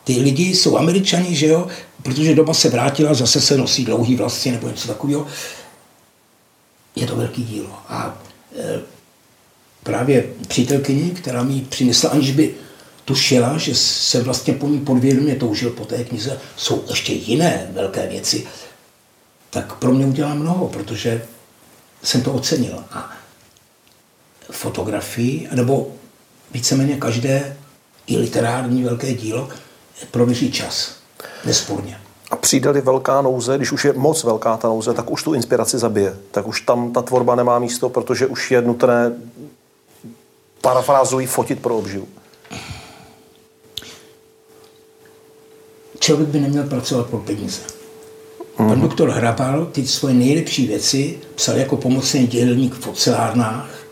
Ty 0.04 0.20
lidi 0.20 0.56
jsou 0.56 0.78
američani, 0.78 1.36
že 1.36 1.48
jo, 1.48 1.68
protože 2.04 2.36
doma 2.36 2.54
se 2.54 2.70
vrátila, 2.70 3.14
zase 3.14 3.42
se 3.42 3.58
nosí 3.58 3.86
dlouhý 3.86 4.16
vlasy 4.16 4.52
nebo 4.52 4.68
něco 4.68 4.88
takového. 4.88 5.28
Je 6.96 7.08
to 7.08 7.16
velký 7.16 7.44
dílo. 7.44 7.70
A 7.90 8.18
e, 8.58 8.80
právě 9.84 10.26
přítelkyni, 10.48 11.10
která 11.10 11.44
mi 11.44 11.62
přinesla, 11.70 12.10
aniž 12.10 12.32
by 12.32 12.56
tušila, 13.06 13.58
že 13.58 13.76
se 13.76 14.22
vlastně 14.22 14.54
po 14.54 14.68
ní 14.68 14.80
podvědomě 14.80 15.36
toužil 15.36 15.70
po 15.70 15.86
té 15.86 16.04
knize, 16.04 16.40
jsou 16.58 16.84
ještě 16.90 17.14
jiné 17.14 17.68
velké 17.74 18.08
věci, 18.08 18.48
tak 19.50 19.76
pro 19.76 19.92
mě 19.92 20.06
udělala 20.06 20.36
mnoho, 20.36 20.68
protože 20.68 21.26
jsem 22.04 22.22
to 22.22 22.34
ocenil. 22.34 22.84
A 22.92 23.15
fotografii, 24.76 25.48
nebo 25.52 25.88
víceméně 26.52 26.96
každé 26.96 27.58
i 28.08 28.18
literární 28.18 28.84
velké 28.84 29.14
dílo 29.14 29.50
prověří 30.12 30.52
čas. 30.52 30.96
Nesporně. 31.46 31.98
A 32.32 32.36
přijde 32.36 32.72
velká 32.72 33.22
nouze, 33.22 33.58
když 33.58 33.72
už 33.72 33.86
je 33.86 33.94
moc 33.94 34.24
velká 34.24 34.58
ta 34.58 34.68
nouze, 34.68 34.94
tak 34.94 35.12
už 35.12 35.24
tu 35.24 35.34
inspiraci 35.34 35.78
zabije. 35.78 36.18
Tak 36.32 36.48
už 36.48 36.62
tam 36.62 36.94
ta 36.94 37.02
tvorba 37.02 37.36
nemá 37.36 37.60
místo, 37.60 37.90
protože 37.90 38.28
už 38.28 38.52
je 38.52 38.62
nutné 38.62 39.14
parafrázují 40.62 41.28
fotit 41.28 41.60
pro 41.60 41.78
obživu. 41.78 42.08
Člověk 46.00 46.30
by 46.30 46.40
neměl 46.40 46.64
pracovat 46.64 47.08
pro 47.08 47.20
peníze. 47.20 47.62
Mm-hmm. 47.62 48.68
Pan 48.68 48.82
doktor 48.82 49.10
Hrabal 49.10 49.66
ty 49.66 49.88
svoje 49.88 50.14
nejlepší 50.14 50.68
věci 50.68 51.20
psal 51.36 51.58
jako 51.58 51.78
pomocný 51.78 52.28
dělník 52.28 52.76
v 52.76 52.88
ocelárnách 52.88 53.85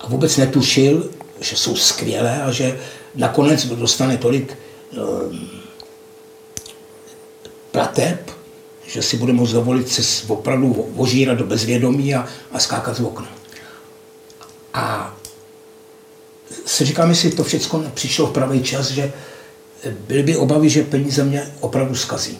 a 0.00 0.08
vůbec 0.08 0.36
netušil, 0.36 1.10
že 1.40 1.56
jsou 1.56 1.76
skvělé 1.76 2.42
a 2.42 2.50
že 2.50 2.78
nakonec 3.14 3.66
dostane 3.66 4.16
tolik 4.16 4.58
um, 4.96 5.48
plateb, 7.70 8.30
že 8.86 9.02
si 9.02 9.16
bude 9.16 9.32
moct 9.32 9.52
dovolit 9.52 9.88
se 9.88 10.26
opravdu 10.32 10.72
ožírat 10.96 11.38
do 11.38 11.44
bezvědomí 11.44 12.14
a, 12.14 12.26
a 12.52 12.58
skákat 12.58 12.96
z 12.96 13.00
okna. 13.00 13.28
A 14.74 15.16
se 16.66 16.84
říkám, 16.84 17.08
jestli 17.10 17.30
to 17.30 17.44
všechno 17.44 17.90
přišlo 17.94 18.26
v 18.26 18.32
pravý 18.32 18.62
čas, 18.62 18.90
že 18.90 19.12
byly 20.06 20.22
by 20.22 20.36
obavy, 20.36 20.70
že 20.70 20.82
peníze 20.82 21.24
mě 21.24 21.52
opravdu 21.60 21.94
skazí. 21.94 22.38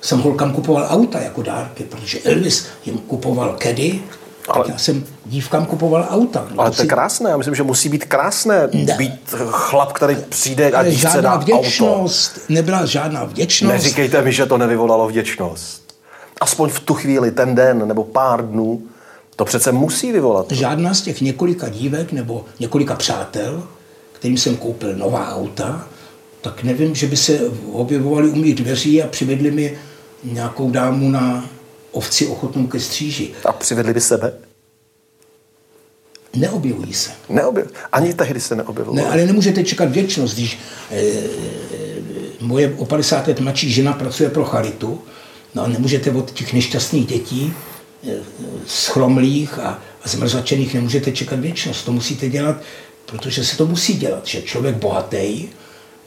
Jsem 0.00 0.18
holkám 0.18 0.52
kupoval 0.52 0.86
auta 0.88 1.20
jako 1.20 1.42
dárky, 1.42 1.84
protože 1.84 2.20
Elvis 2.20 2.66
jim 2.84 2.98
kupoval 2.98 3.56
kedy, 3.58 4.02
ale, 4.48 4.64
já 4.68 4.78
jsem 4.78 5.04
dívkám 5.26 5.66
kupoval 5.66 6.06
auta. 6.10 6.46
No, 6.54 6.60
ale 6.60 6.70
to 6.70 6.82
je 6.82 6.88
krásné, 6.88 7.30
já 7.30 7.36
myslím, 7.36 7.54
že 7.54 7.62
musí 7.62 7.88
být 7.88 8.04
krásné 8.04 8.68
ne, 8.72 8.96
být 8.98 9.34
chlap, 9.46 9.92
který 9.92 10.16
přijde 10.28 10.70
a 10.70 10.84
dívce 10.84 11.00
žádná 11.00 11.20
dá 11.20 11.36
vděčnost, 11.36 12.36
auto. 12.36 12.44
nebyla 12.48 12.86
žádná 12.86 13.24
vděčnost. 13.24 13.72
Neříkejte 13.72 14.22
mi, 14.22 14.32
že 14.32 14.46
to 14.46 14.58
nevyvolalo 14.58 15.08
vděčnost. 15.08 15.94
Aspoň 16.40 16.70
v 16.70 16.80
tu 16.80 16.94
chvíli, 16.94 17.30
ten 17.30 17.54
den 17.54 17.88
nebo 17.88 18.04
pár 18.04 18.48
dnů, 18.48 18.82
to 19.36 19.44
přece 19.44 19.72
musí 19.72 20.12
vyvolat. 20.12 20.52
Žádná 20.52 20.94
z 20.94 21.00
těch 21.00 21.20
několika 21.20 21.68
dívek 21.68 22.12
nebo 22.12 22.44
několika 22.60 22.94
přátel, 22.94 23.62
kterým 24.12 24.38
jsem 24.38 24.56
koupil 24.56 24.94
nová 24.94 25.34
auta, 25.34 25.86
tak 26.40 26.62
nevím, 26.62 26.94
že 26.94 27.06
by 27.06 27.16
se 27.16 27.40
objevovali 27.72 28.28
u 28.28 28.36
mých 28.36 28.54
dveří 28.54 29.02
a 29.02 29.06
přivedli 29.06 29.50
mi 29.50 29.78
nějakou 30.24 30.70
dámu 30.70 31.10
na 31.10 31.44
ovci 31.96 32.26
ochotnou 32.26 32.66
ke 32.66 32.80
stříži. 32.80 33.30
A 33.44 33.52
přivedli 33.52 33.94
by 33.94 34.00
sebe? 34.00 34.32
Neobjevují 36.36 36.94
se. 36.94 37.10
Neobjev... 37.28 37.66
Ani 37.92 38.14
tehdy 38.14 38.40
se 38.40 38.56
neobjevují. 38.56 38.96
Ne, 38.96 39.04
ale 39.04 39.26
nemůžete 39.26 39.64
čekat 39.64 39.90
věčnost, 39.90 40.34
když 40.34 40.58
e, 40.90 41.02
moje 42.40 42.74
o 42.78 42.84
50 42.84 43.26
let 43.26 43.40
mladší 43.40 43.72
žena 43.72 43.92
pracuje 43.92 44.30
pro 44.30 44.44
charitu, 44.44 45.02
no 45.54 45.62
a 45.62 45.68
nemůžete 45.68 46.10
od 46.10 46.30
těch 46.30 46.52
nešťastných 46.52 47.06
dětí 47.06 47.54
e, 48.08 48.16
schromlých 48.66 49.58
a, 49.58 49.82
a 50.04 50.08
zmrzačených 50.08 50.74
nemůžete 50.74 51.12
čekat 51.12 51.40
věčnost. 51.40 51.84
To 51.84 51.92
musíte 51.92 52.28
dělat, 52.28 52.56
protože 53.06 53.44
se 53.44 53.56
to 53.56 53.66
musí 53.66 53.94
dělat, 53.94 54.26
že 54.26 54.42
člověk 54.42 54.76
bohatý 54.76 55.48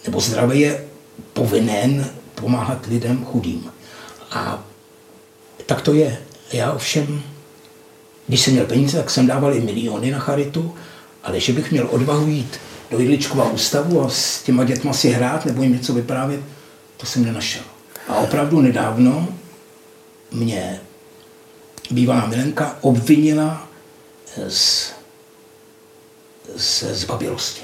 nebo 0.06 0.22
zdravý 0.22 0.60
je 0.60 0.86
povinen 1.34 2.10
pomáhat 2.36 2.86
lidem 2.86 3.26
chudým. 3.26 3.72
A 4.32 4.64
tak 5.70 5.82
to 5.82 5.94
je. 5.94 6.18
Já 6.54 6.72
ovšem, 6.72 7.22
když 8.28 8.42
jsem 8.42 8.54
měl 8.54 8.66
peníze, 8.66 8.98
tak 8.98 9.10
jsem 9.10 9.28
dával 9.28 9.54
i 9.54 9.62
miliony 9.62 10.12
na 10.12 10.20
charitu, 10.20 10.76
ale 11.24 11.40
že 11.40 11.54
bych 11.54 11.72
měl 11.72 11.88
odvahu 11.92 12.28
jít 12.28 12.60
do 12.92 13.00
Jidličkova 13.00 13.52
ústavu 13.52 14.02
a 14.02 14.10
s 14.10 14.44
těma 14.44 14.64
dětma 14.64 14.94
si 14.94 15.10
hrát 15.10 15.46
nebo 15.46 15.64
jim 15.64 15.74
něco 15.74 15.94
vyprávět, 15.94 16.42
to 16.98 17.06
jsem 17.06 17.26
nenašel. 17.26 17.62
A 18.08 18.16
opravdu 18.16 18.62
nedávno 18.62 19.28
mě 20.32 20.80
bývalá 21.92 22.28
milenka 22.28 22.78
obvinila 22.82 23.68
z, 24.48 24.92
z 26.56 26.84
zbabilosti. 26.84 27.62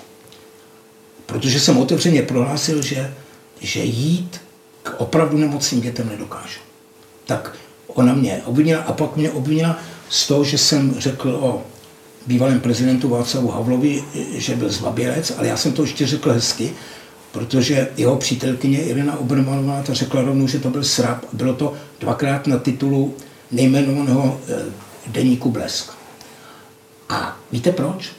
Protože 1.25 1.59
jsem 1.59 1.77
otevřeně 1.77 2.21
prohlásil, 2.21 2.81
že, 2.81 3.13
že 3.61 3.79
jít 3.79 4.41
k 4.83 4.93
opravdu 4.97 5.37
nemocným 5.37 5.81
dětem 5.81 6.09
nedokážu. 6.09 6.59
Tak 7.25 7.64
ona 7.95 8.13
mě 8.13 8.41
obvinila 8.45 8.81
a 8.81 8.93
pak 8.93 9.15
mě 9.15 9.31
obvinila 9.31 9.79
z 10.09 10.27
toho, 10.27 10.43
že 10.43 10.57
jsem 10.57 10.95
řekl 10.99 11.29
o 11.29 11.63
bývalém 12.27 12.59
prezidentu 12.59 13.09
Václavu 13.09 13.47
Havlovi, 13.47 14.03
že 14.33 14.55
byl 14.55 14.69
zbabělec, 14.69 15.33
ale 15.37 15.47
já 15.47 15.57
jsem 15.57 15.73
to 15.73 15.81
ještě 15.81 16.07
řekl 16.07 16.31
hezky, 16.31 16.73
protože 17.31 17.89
jeho 17.97 18.15
přítelkyně 18.15 18.81
Irina 18.81 19.17
Obermanová 19.17 19.83
ta 19.83 19.93
řekla 19.93 20.21
rovnou, 20.21 20.47
že 20.47 20.59
to 20.59 20.69
byl 20.69 20.83
srap. 20.83 21.25
Bylo 21.33 21.53
to 21.53 21.73
dvakrát 21.99 22.47
na 22.47 22.57
titulu 22.57 23.15
nejmenovaného 23.51 24.39
eh, 24.49 24.61
deníku 25.07 25.51
Blesk. 25.51 25.91
A 27.09 27.37
víte 27.51 27.71
proč? 27.71 28.11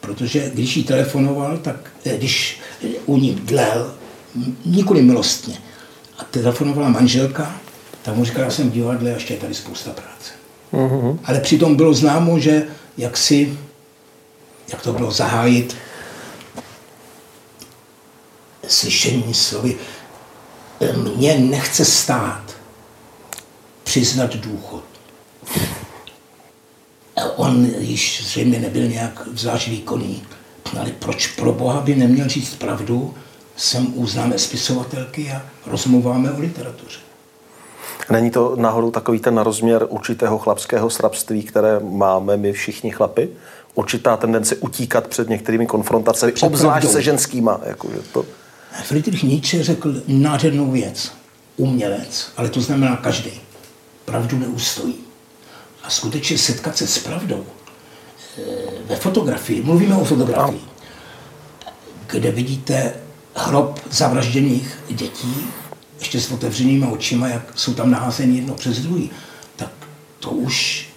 Protože 0.00 0.50
když 0.54 0.76
jí 0.76 0.84
telefonoval, 0.84 1.58
tak 1.58 1.76
eh, 2.04 2.16
když 2.16 2.60
u 3.06 3.16
ní 3.16 3.34
dlel, 3.34 3.94
nikoli 4.64 5.02
milostně, 5.02 5.54
a 6.18 6.24
telefonovala 6.24 6.88
manželka, 6.88 7.60
tak 8.06 8.16
mu 8.16 8.24
říkal, 8.24 8.44
já 8.44 8.50
jsem 8.50 8.70
v 8.70 8.72
divadle 8.72 9.10
a 9.10 9.14
ještě 9.14 9.34
je 9.34 9.40
tady 9.40 9.54
spousta 9.54 9.90
práce. 9.90 10.32
Mm-hmm. 10.72 11.18
Ale 11.24 11.40
přitom 11.40 11.76
bylo 11.76 11.94
známo, 11.94 12.38
že 12.38 12.66
jak 12.96 13.16
si, 13.16 13.58
jak 14.68 14.82
to 14.82 14.92
bylo 14.92 15.10
zahájit 15.10 15.76
slyšení 18.68 19.34
slovy, 19.34 19.76
mně 20.96 21.38
nechce 21.38 21.84
stát 21.84 22.56
přiznat 23.84 24.36
důchod. 24.36 24.84
On 27.36 27.66
již 27.78 28.22
zřejmě 28.24 28.58
nebyl 28.58 28.88
nějak 28.88 29.28
zvlášť 29.34 29.68
výkonný, 29.68 30.22
ale 30.80 30.90
proč 30.90 31.26
pro 31.26 31.52
Boha 31.52 31.80
by 31.80 31.94
neměl 31.94 32.28
říct 32.28 32.54
pravdu, 32.54 33.14
sem 33.56 33.92
uznáme 33.94 34.38
spisovatelky 34.38 35.30
a 35.30 35.46
rozmluváme 35.66 36.32
o 36.32 36.40
literatuře. 36.40 37.05
Není 38.10 38.30
to 38.30 38.56
náhodou 38.56 38.90
takový 38.90 39.18
ten 39.18 39.38
rozměr 39.38 39.86
určitého 39.88 40.38
chlapského 40.38 40.90
srabství, 40.90 41.42
které 41.42 41.80
máme 41.80 42.36
my 42.36 42.52
všichni 42.52 42.90
chlapi? 42.90 43.28
Určitá 43.74 44.16
tendence 44.16 44.56
utíkat 44.56 45.06
před 45.06 45.28
některými 45.28 45.66
konfrontacemi, 45.66 46.32
před 46.32 46.46
obzvlášť 46.46 46.82
pravdou. 46.82 46.92
se 46.92 47.02
ženskýma. 47.02 47.60
Jako, 47.66 47.88
že 47.90 47.98
to... 48.12 48.24
Friedrich 48.82 49.22
Nietzsche 49.22 49.62
řekl 49.62 49.94
nádhernou 50.08 50.70
věc. 50.70 51.12
Umělec, 51.56 52.32
ale 52.36 52.48
to 52.48 52.60
znamená 52.60 52.96
každý. 52.96 53.30
Pravdu 54.04 54.38
neustojí. 54.38 54.96
A 55.84 55.90
skutečně 55.90 56.38
setkat 56.38 56.76
se 56.76 56.86
s 56.86 56.98
pravdou 56.98 57.44
eh, 57.44 58.42
ve 58.86 58.96
fotografii, 58.96 59.62
mluvíme 59.62 59.96
o 59.96 60.04
fotografii, 60.04 60.60
kde 62.06 62.30
vidíte 62.30 62.94
hrob 63.34 63.80
zavražděných 63.90 64.78
dětí, 64.88 65.48
ještě 65.98 66.20
s 66.20 66.32
otevřenýma 66.32 66.88
očima, 66.88 67.28
jak 67.28 67.52
jsou 67.54 67.74
tam 67.74 67.90
naházeny 67.90 68.36
jedno 68.36 68.54
přes 68.54 68.78
druhý, 68.78 69.10
tak 69.56 69.70
to 70.20 70.30
už, 70.30 70.88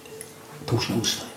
to 0.64 0.76
už 0.76 0.88
neustojí. 0.88 1.30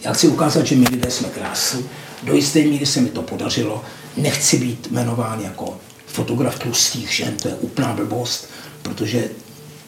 Já 0.00 0.12
chci 0.12 0.28
ukázat, 0.28 0.66
že 0.66 0.76
my 0.76 0.86
lidé 0.88 1.10
jsme 1.10 1.28
krásní. 1.28 1.84
Do 2.22 2.34
jisté 2.34 2.58
míry 2.58 2.86
se 2.86 3.00
mi 3.00 3.08
to 3.08 3.22
podařilo. 3.22 3.84
Nechci 4.16 4.58
být 4.58 4.88
jmenován 4.90 5.40
jako 5.40 5.78
fotograf 6.06 6.58
tlustých 6.58 7.10
žen, 7.10 7.36
to 7.36 7.48
je 7.48 7.54
úplná 7.54 7.92
blbost, 7.92 8.48
protože 8.82 9.28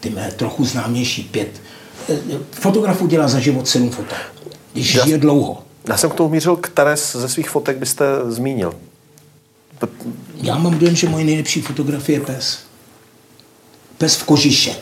ty 0.00 0.10
mé 0.10 0.30
trochu 0.30 0.64
známější 0.64 1.22
pět. 1.22 1.60
Fotografu 2.50 3.06
dělá 3.06 3.28
za 3.28 3.40
život 3.40 3.68
sedm 3.68 3.90
foto, 3.90 4.14
když 4.72 4.92
žije 5.04 5.18
dlouho. 5.18 5.62
Já 5.88 5.96
jsem 5.96 6.10
k 6.10 6.14
tomu 6.14 6.28
mířil, 6.28 6.56
které 6.56 6.96
ze 6.96 7.28
svých 7.28 7.50
fotek 7.50 7.76
byste 7.76 8.04
zmínil. 8.28 8.74
Já 10.34 10.58
mám 10.58 10.78
dojem, 10.78 10.96
že 10.96 11.08
moje 11.08 11.24
nejlepší 11.24 11.62
fotografie 11.62 12.18
je 12.18 12.24
pes. 12.24 12.65
Pes 13.98 14.16
v 14.16 14.24
kožiše. 14.24 14.76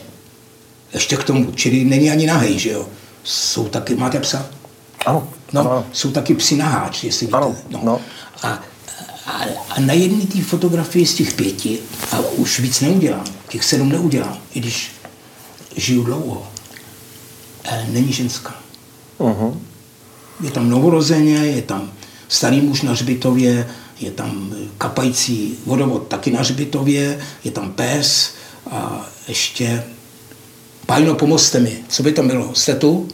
Ještě 0.93 1.17
k 1.17 1.23
tomu, 1.23 1.51
čili 1.51 1.85
není 1.85 2.11
ani 2.11 2.25
nahej, 2.25 2.59
že 2.59 2.69
jo. 2.69 2.87
Jsou 3.23 3.67
taky, 3.67 3.95
máte 3.95 4.19
psa? 4.19 4.49
Ano. 5.05 5.27
No, 5.53 5.61
ano. 5.61 5.85
jsou 5.91 6.11
taky 6.11 6.35
psi 6.35 6.55
na 6.55 6.65
háč, 6.65 7.03
jestli 7.03 7.25
víte. 7.25 7.37
Ano, 7.37 7.55
no. 7.69 7.79
no. 7.83 8.01
A, 8.43 8.63
a, 9.25 9.43
a 9.69 9.79
na 9.79 9.93
jedné 9.93 10.25
té 10.25 10.41
fotografii 10.41 11.05
z 11.05 11.13
těch 11.13 11.33
pěti, 11.33 11.79
a 12.11 12.19
už 12.19 12.59
víc 12.59 12.81
neudělám, 12.81 13.25
těch 13.49 13.63
sedm 13.63 13.89
neudělám, 13.89 14.37
i 14.53 14.59
když 14.59 14.91
žiju 15.75 16.03
dlouho, 16.03 16.47
eh, 17.63 17.85
není 17.89 18.13
ženská. 18.13 18.55
Uh-huh. 19.19 19.57
Je 20.43 20.51
tam 20.51 20.69
novorozeně, 20.69 21.35
je 21.35 21.61
tam 21.61 21.91
starý 22.27 22.61
muž 22.61 22.81
na 22.81 22.91
hřbitově, 22.91 23.69
je 23.99 24.11
tam 24.11 24.55
kapající 24.77 25.57
vodovod 25.65 26.07
taky 26.07 26.31
na 26.31 26.39
hřbitově, 26.39 27.19
je 27.43 27.51
tam 27.51 27.71
pes 27.71 28.33
a 28.71 29.09
ještě 29.27 29.83
Pájno, 30.85 31.15
pomozte 31.15 31.59
mi, 31.59 31.83
co 31.87 32.03
by 32.03 32.11
to 32.11 32.23
bylo? 32.23 32.55
Jste 32.55 32.75
tu? 32.75 33.07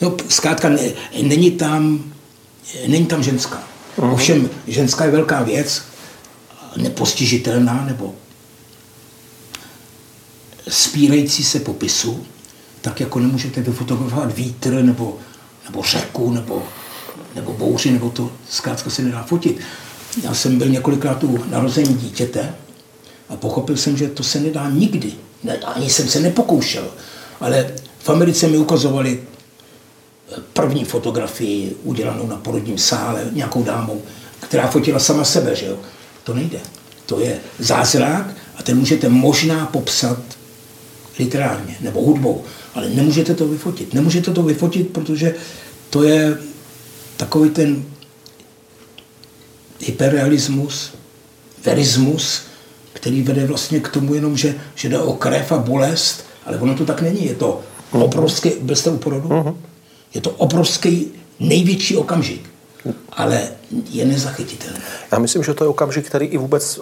No, 0.00 0.16
zkrátka, 0.28 0.68
ne, 0.68 0.80
není 1.22 1.50
tam, 1.50 2.04
není 2.86 3.06
tam 3.06 3.22
ženská. 3.22 3.62
Uh-huh. 3.98 4.12
Ovšem, 4.12 4.50
ženská 4.66 5.04
je 5.04 5.10
velká 5.10 5.42
věc, 5.42 5.82
nepostižitelná 6.76 7.84
nebo 7.84 8.14
spírající 10.68 11.44
se 11.44 11.60
popisu, 11.60 12.26
tak 12.80 13.00
jako 13.00 13.20
nemůžete 13.20 13.60
vyfotografovat 13.60 14.36
vítr 14.36 14.70
nebo, 14.70 15.18
nebo 15.64 15.82
řeku 15.82 16.30
nebo, 16.30 16.62
nebo 17.34 17.52
bouři, 17.52 17.90
nebo 17.90 18.10
to 18.10 18.32
zkrátka 18.50 18.90
se 18.90 19.02
nedá 19.02 19.22
fotit. 19.22 19.60
Já 20.22 20.34
jsem 20.34 20.58
byl 20.58 20.68
několikrát 20.68 21.24
u 21.24 21.44
narození 21.50 21.94
dítěte 21.94 22.54
a 23.30 23.36
pochopil 23.36 23.76
jsem, 23.76 23.96
že 23.96 24.08
to 24.08 24.22
se 24.22 24.40
nedá 24.40 24.70
nikdy. 24.70 25.12
Ne, 25.44 25.56
ani 25.56 25.90
jsem 25.90 26.08
se 26.08 26.20
nepokoušel. 26.20 26.90
Ale 27.40 27.70
v 27.98 28.08
Americe 28.08 28.48
mi 28.48 28.58
ukazovali 28.58 29.22
první 30.52 30.84
fotografii 30.84 31.76
udělanou 31.82 32.26
na 32.26 32.36
porodním 32.36 32.78
sále 32.78 33.24
nějakou 33.32 33.62
dámou, 33.62 34.02
která 34.40 34.68
fotila 34.68 34.98
sama 34.98 35.24
sebe, 35.24 35.56
že 35.56 35.66
jo. 35.66 35.78
To 36.24 36.34
nejde. 36.34 36.60
To 37.06 37.20
je 37.20 37.38
zázrak 37.58 38.34
a 38.56 38.62
ten 38.62 38.78
můžete 38.78 39.08
možná 39.08 39.66
popsat 39.66 40.18
literárně 41.18 41.76
nebo 41.80 42.02
hudbou, 42.02 42.44
ale 42.74 42.88
nemůžete 42.90 43.34
to 43.34 43.48
vyfotit. 43.48 43.94
Nemůžete 43.94 44.30
to 44.30 44.42
vyfotit, 44.42 44.88
protože 44.88 45.34
to 45.90 46.02
je 46.02 46.38
takový 47.16 47.50
ten 47.50 47.84
hyperrealismus, 49.80 50.92
verismus, 51.64 52.42
který 53.00 53.22
vede 53.22 53.46
vlastně 53.46 53.80
k 53.80 53.88
tomu 53.88 54.14
jenom, 54.14 54.36
že, 54.36 54.54
že 54.74 54.88
jde 54.88 54.98
o 54.98 55.12
krev 55.12 55.52
a 55.52 55.58
bolest, 55.58 56.24
ale 56.46 56.58
ono 56.58 56.74
to 56.74 56.84
tak 56.84 57.02
není. 57.02 57.26
Je 57.26 57.34
to 57.34 57.60
obrovský, 57.92 58.52
byl 58.60 58.76
jste 58.76 58.90
u 58.90 58.96
porodu? 58.96 59.28
Uh-huh. 59.28 59.56
Je 60.14 60.20
to 60.20 60.30
obrovský 60.30 61.12
největší 61.40 61.96
okamžik, 61.96 62.50
ale 63.12 63.48
je 63.90 64.04
nezachytitelný. 64.04 64.80
Já 65.12 65.18
myslím, 65.18 65.42
že 65.44 65.54
to 65.54 65.64
je 65.64 65.68
okamžik, 65.68 66.06
který 66.06 66.26
i 66.26 66.38
vůbec 66.38 66.80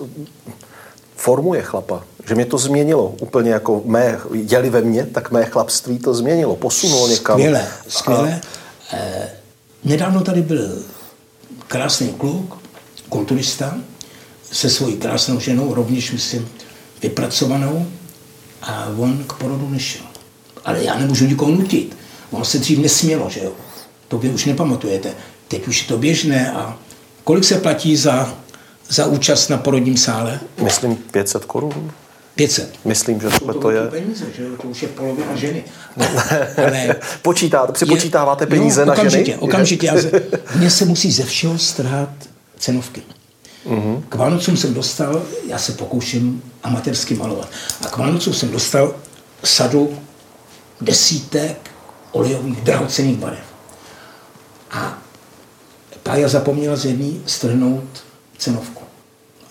formuje 1.16 1.62
chlapa. 1.62 2.04
Že 2.28 2.34
mě 2.34 2.46
to 2.46 2.58
změnilo 2.58 3.14
úplně 3.20 3.50
jako 3.50 3.82
mé, 3.84 4.18
jeli 4.32 4.70
ve 4.70 4.80
mně, 4.80 5.06
tak 5.06 5.30
mé 5.30 5.44
chlapství 5.44 5.98
to 5.98 6.14
změnilo, 6.14 6.56
posunulo 6.56 7.08
někam. 7.08 7.38
Skvěle, 7.38 7.66
skvěle. 7.88 8.40
A... 8.92 8.96
Eh, 8.96 9.30
nedávno 9.84 10.20
tady 10.20 10.42
byl 10.42 10.82
krásný 11.68 12.08
kluk, 12.08 12.58
kulturista, 13.08 13.78
se 14.52 14.70
svojí 14.70 14.96
krásnou 14.96 15.40
ženou, 15.40 15.74
rovněž 15.74 16.12
myslím 16.12 16.48
vypracovanou, 17.02 17.86
a 18.62 18.92
on 18.98 19.24
k 19.26 19.32
porodu 19.32 19.68
nešel. 19.68 20.04
Ale 20.64 20.84
já 20.84 20.98
nemůžu 20.98 21.26
nikoho 21.26 21.50
nutit. 21.50 21.96
On 22.30 22.44
se 22.44 22.58
dřív 22.58 22.78
nesmělo, 22.78 23.30
že 23.30 23.40
jo. 23.44 23.52
To 24.08 24.18
vy 24.18 24.30
už 24.30 24.44
nepamatujete. 24.44 25.12
Teď 25.48 25.68
už 25.68 25.82
je 25.82 25.88
to 25.88 25.98
běžné 25.98 26.52
a 26.52 26.78
kolik 27.24 27.44
se 27.44 27.58
platí 27.58 27.96
za, 27.96 28.34
za 28.88 29.06
účast 29.06 29.48
na 29.48 29.56
porodním 29.56 29.96
sále? 29.96 30.40
Myslím 30.62 30.96
500 30.96 31.44
korun. 31.44 31.92
500. 32.34 32.74
Myslím, 32.84 33.20
že 33.20 33.28
to, 33.30 33.54
to 33.54 33.70
je... 33.70 33.86
peníze, 33.86 34.24
že 34.36 34.42
jo? 34.42 34.50
To 34.62 34.68
už 34.68 34.82
je 34.82 34.88
polovina 34.88 35.36
ženy. 35.36 35.64
Ale 36.66 36.96
Počítáte, 37.22 37.72
připočítáváte 37.72 38.46
peníze 38.46 38.80
jo, 38.80 38.86
na 38.86 38.92
okamžitě, 38.92 39.24
ženy? 39.24 39.38
Okamžitě, 39.38 39.90
okamžitě. 39.90 40.22
Mně 40.54 40.70
se 40.70 40.84
musí 40.84 41.12
ze 41.12 41.24
všeho 41.24 41.58
strhat 41.58 42.08
cenovky. 42.58 43.02
Mm-hmm. 43.68 44.02
K 44.08 44.14
Vánocům 44.14 44.56
jsem 44.56 44.74
dostal, 44.74 45.22
já 45.46 45.58
se 45.58 45.72
pokouším 45.72 46.42
amatérsky 46.62 47.14
malovat, 47.14 47.48
a 47.86 47.88
k 47.88 47.96
Vánocům 47.96 48.34
jsem 48.34 48.50
dostal 48.50 48.94
sadu 49.44 49.98
desítek 50.80 51.70
olejových 52.12 52.60
drahocených 52.60 53.18
barev. 53.18 53.44
A 54.70 54.98
Pája 56.08 56.28
zapomněla 56.28 56.76
z 56.76 56.84
jedné 56.84 57.20
strhnout 57.26 58.04
cenovku. 58.38 58.82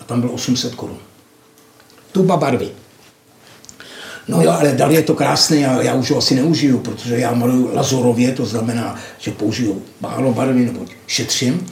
A 0.00 0.04
tam 0.04 0.20
bylo 0.20 0.32
800 0.32 0.74
korun. 0.74 0.98
Tuba 2.12 2.36
barvy. 2.36 2.70
No 4.28 4.42
jo, 4.42 4.50
ale 4.50 4.72
dali 4.72 4.94
je 4.94 5.02
to 5.02 5.14
krásné 5.14 5.66
a 5.66 5.82
já 5.82 5.94
už 5.94 6.10
ho 6.10 6.18
asi 6.18 6.34
neužiju, 6.34 6.78
protože 6.78 7.18
já 7.18 7.34
maluju 7.34 7.74
lazorově, 7.74 8.32
to 8.32 8.46
znamená, 8.46 8.96
že 9.18 9.30
použiju 9.30 9.82
málo 10.00 10.32
barvy 10.32 10.64
nebo 10.64 10.80
šetřím. 11.06 11.66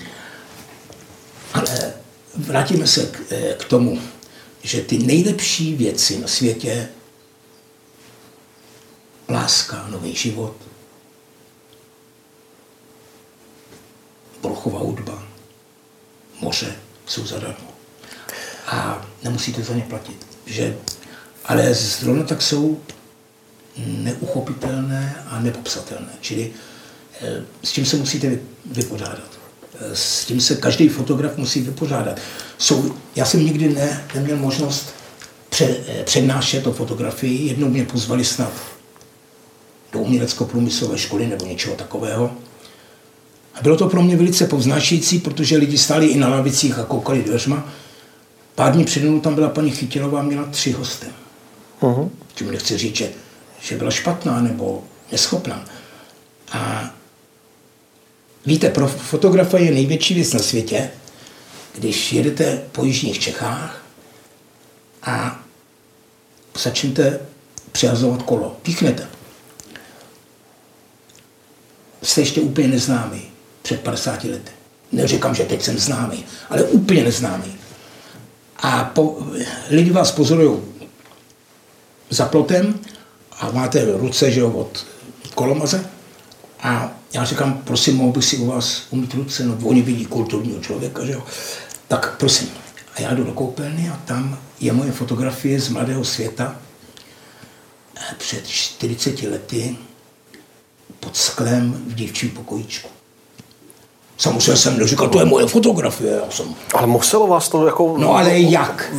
Ale 1.54 1.92
vrátíme 2.37 2.87
se 2.87 3.07
k, 3.07 3.20
eh, 3.31 3.55
k 3.55 3.64
tomu, 3.64 4.03
že 4.62 4.81
ty 4.81 4.99
nejlepší 4.99 5.75
věci 5.75 6.18
na 6.18 6.29
světě, 6.29 6.88
láska, 9.29 9.87
nový 9.88 10.14
život, 10.14 10.57
Brochová 14.42 14.79
hudba, 14.79 15.22
moře 16.40 16.77
jsou 17.07 17.27
zadarmo. 17.27 17.72
A 18.66 19.07
nemusíte 19.22 19.62
za 19.62 19.75
ně 19.75 19.83
platit. 19.83 20.27
Že, 20.46 20.79
ale 21.44 21.75
zrovna 21.75 22.25
tak 22.25 22.42
jsou 22.42 22.81
neuchopitelné 23.77 25.25
a 25.27 25.40
nepopsatelné. 25.40 26.12
Čili 26.20 26.53
eh, 27.20 27.44
s 27.62 27.72
čím 27.72 27.87
se 27.87 27.96
musíte 27.96 28.38
vypořádat 28.64 29.45
s 29.92 30.24
tím 30.24 30.40
se 30.40 30.56
každý 30.56 30.88
fotograf 30.88 31.36
musí 31.36 31.60
vypořádat. 31.60 32.18
Jsou, 32.58 32.94
já 33.16 33.24
jsem 33.24 33.44
nikdy 33.44 33.68
ne, 33.68 34.04
neměl 34.14 34.36
možnost 34.36 34.94
před, 35.48 35.84
eh, 35.88 36.02
přednášet 36.02 36.66
o 36.66 36.72
fotografii. 36.72 37.48
Jednou 37.48 37.68
mě 37.68 37.84
pozvali 37.84 38.24
snad 38.24 38.52
do 39.92 39.98
umělecko-průmyslové 39.98 40.98
školy 40.98 41.26
nebo 41.26 41.46
něčeho 41.46 41.74
takového. 41.76 42.30
A 43.54 43.62
bylo 43.62 43.76
to 43.76 43.88
pro 43.88 44.02
mě 44.02 44.16
velice 44.16 44.46
povznášející, 44.46 45.18
protože 45.18 45.56
lidi 45.56 45.78
stáli 45.78 46.06
i 46.06 46.18
na 46.18 46.28
lavicích 46.28 46.78
a 46.78 46.84
koukali 46.84 47.22
dveřma. 47.22 47.68
Pár 48.54 48.72
dní 48.72 48.84
přede 48.84 49.08
mnou 49.08 49.20
tam 49.20 49.34
byla 49.34 49.48
paní 49.48 49.70
Chytilová, 49.70 50.22
měla 50.22 50.44
tři 50.44 50.72
hosty. 50.72 51.06
Uh-huh. 51.80 52.08
Čím 52.34 52.50
nechci 52.50 52.78
říct, 52.78 52.96
že, 52.96 53.10
že 53.60 53.76
byla 53.76 53.90
špatná 53.90 54.40
nebo 54.40 54.84
neschopná. 55.12 55.64
A 56.52 56.90
Víte, 58.46 58.70
pro 58.70 58.88
fotografa 58.88 59.59
je 59.59 59.70
největší 59.70 60.14
věc 60.14 60.32
na 60.32 60.40
světě, 60.40 60.90
když 61.74 62.12
jedete 62.12 62.62
po 62.72 62.85
jižních 62.85 63.18
Čechách 63.18 63.82
a 65.02 65.40
začnete 66.59 67.20
přihazovat 67.72 68.22
kolo. 68.22 68.56
Píchnete. 68.62 69.09
Jste 72.02 72.20
ještě 72.20 72.40
úplně 72.40 72.68
neznámý 72.68 73.22
před 73.62 73.80
50 73.80 74.24
lety. 74.24 74.52
Neříkám, 74.92 75.35
že 75.35 75.44
teď 75.44 75.62
jsem 75.62 75.78
známý, 75.78 76.24
ale 76.50 76.62
úplně 76.62 77.04
neznámý. 77.04 77.56
A 78.56 78.85
po, 78.85 79.18
lidi 79.70 79.90
vás 79.90 80.11
pozorují 80.11 80.61
za 82.11 82.26
plotem 82.26 82.78
a 83.32 83.50
máte 83.50 83.85
ruce 83.85 84.30
že 84.30 84.40
jo, 84.40 84.50
od 84.50 84.87
kolomaze 85.35 85.95
a 86.66 86.90
já 87.12 87.24
říkám, 87.24 87.61
prosím, 87.64 87.96
mohl 87.96 88.12
bych 88.12 88.24
si 88.24 88.37
u 88.37 88.46
vás 88.46 88.83
umít 88.90 89.14
ruce, 89.14 89.44
no 89.44 89.59
oni 89.64 89.83
vidí 89.83 90.07
kulturního 90.07 90.61
člověka, 90.61 91.05
že 91.05 91.12
jo. 91.12 91.22
Tak 91.88 92.16
prosím. 92.16 92.48
A 92.94 93.00
já 93.00 93.14
jdu 93.14 93.24
do 93.24 93.33
koupelny 93.33 93.90
a 93.90 93.96
tam 94.05 94.38
je 94.61 94.72
moje 94.72 94.92
fotografie 94.92 95.61
z 95.61 95.68
mladého 95.68 96.05
světa 96.05 96.57
před 98.18 98.46
40 98.46 99.22
lety 99.22 99.76
pod 101.00 101.16
sklem 101.16 101.85
v 101.87 101.94
děvčím 101.94 102.31
pokojíčku. 102.31 102.88
Samozřejmě 104.18 104.57
jsem 104.57 104.79
neříkal, 104.79 105.09
to 105.09 105.18
je 105.18 105.24
moje 105.24 105.46
fotografie. 105.46 106.20
Já 106.24 106.31
jsem... 106.31 106.55
Ale 106.74 106.87
muselo 106.87 107.26
vás 107.26 107.48
to 107.48 107.66
jako... 107.66 107.96
No 107.98 108.14
ale 108.14 108.38
jak? 108.38 108.92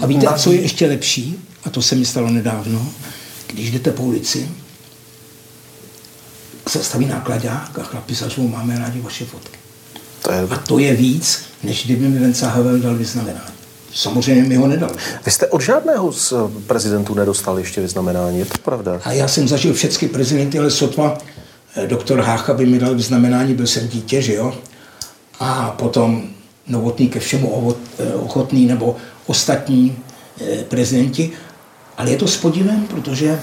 A 0.00 0.06
víte, 0.06 0.26
co 0.36 0.52
je 0.52 0.60
ještě 0.60 0.86
lepší? 0.86 1.38
A 1.64 1.70
to 1.70 1.82
se 1.82 1.94
mi 1.94 2.04
stalo 2.04 2.30
nedávno. 2.30 2.86
Když 3.46 3.70
jdete 3.70 3.92
po 3.92 4.02
ulici 4.02 4.48
se 6.68 6.84
staví 6.84 7.06
nákladák 7.06 7.78
a 7.78 7.82
chlapi 7.82 8.14
zařvou, 8.14 8.48
máme 8.48 8.78
rádi 8.78 9.00
vaše 9.00 9.24
fotky. 9.24 9.58
To 10.22 10.32
je... 10.32 10.40
A 10.50 10.56
to 10.56 10.78
je 10.78 10.96
víc, 10.96 11.44
než 11.62 11.84
kdyby 11.84 12.08
mi 12.08 12.18
Venca 12.18 12.48
Havel 12.48 12.78
dal 12.78 12.94
vyznamenání. 12.94 13.52
Samozřejmě 13.94 14.42
mi 14.42 14.56
ho 14.56 14.66
nedal. 14.66 14.90
Vy 15.24 15.30
jste 15.30 15.46
od 15.46 15.60
žádného 15.60 16.12
z 16.12 16.32
prezidentů 16.66 17.14
nedostal 17.14 17.58
ještě 17.58 17.80
vyznamenání, 17.80 18.38
je 18.38 18.44
to 18.44 18.58
pravda? 18.58 19.00
A 19.04 19.12
já 19.12 19.28
jsem 19.28 19.48
zažil 19.48 19.74
všechny 19.74 20.08
prezidenty, 20.08 20.58
ale 20.58 20.70
sotva 20.70 21.18
eh, 21.76 21.86
doktor 21.86 22.20
Hácha 22.20 22.54
by 22.54 22.66
mi 22.66 22.78
dal 22.78 22.94
vyznamenání, 22.94 23.54
byl 23.54 23.66
jsem 23.66 23.88
dítě, 23.88 24.22
že 24.22 24.34
jo? 24.34 24.54
A 25.40 25.70
potom 25.70 26.22
novotný 26.66 27.08
ke 27.08 27.20
všemu 27.20 27.76
eh, 27.98 28.14
ochotný 28.14 28.66
nebo 28.66 28.96
ostatní 29.26 29.98
eh, 30.40 30.64
prezidenti. 30.64 31.30
Ale 31.96 32.10
je 32.10 32.16
to 32.16 32.28
s 32.28 32.36
podivem, 32.36 32.86
protože 32.86 33.40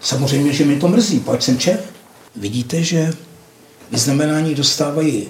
samozřejmě, 0.00 0.52
že 0.52 0.64
mi 0.64 0.76
to 0.76 0.88
mrzí, 0.88 1.20
proč 1.20 1.42
jsem 1.42 1.58
Čech. 1.58 1.93
Vidíte, 2.36 2.82
že 2.82 3.12
vyznamenání 3.90 4.54
dostávají 4.54 5.28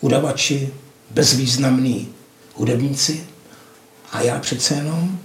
udavači, 0.00 0.68
bezvýznamní 1.10 2.08
hudebníci 2.54 3.26
a 4.12 4.20
já 4.22 4.38
přece 4.38 4.74
jenom 4.74 5.18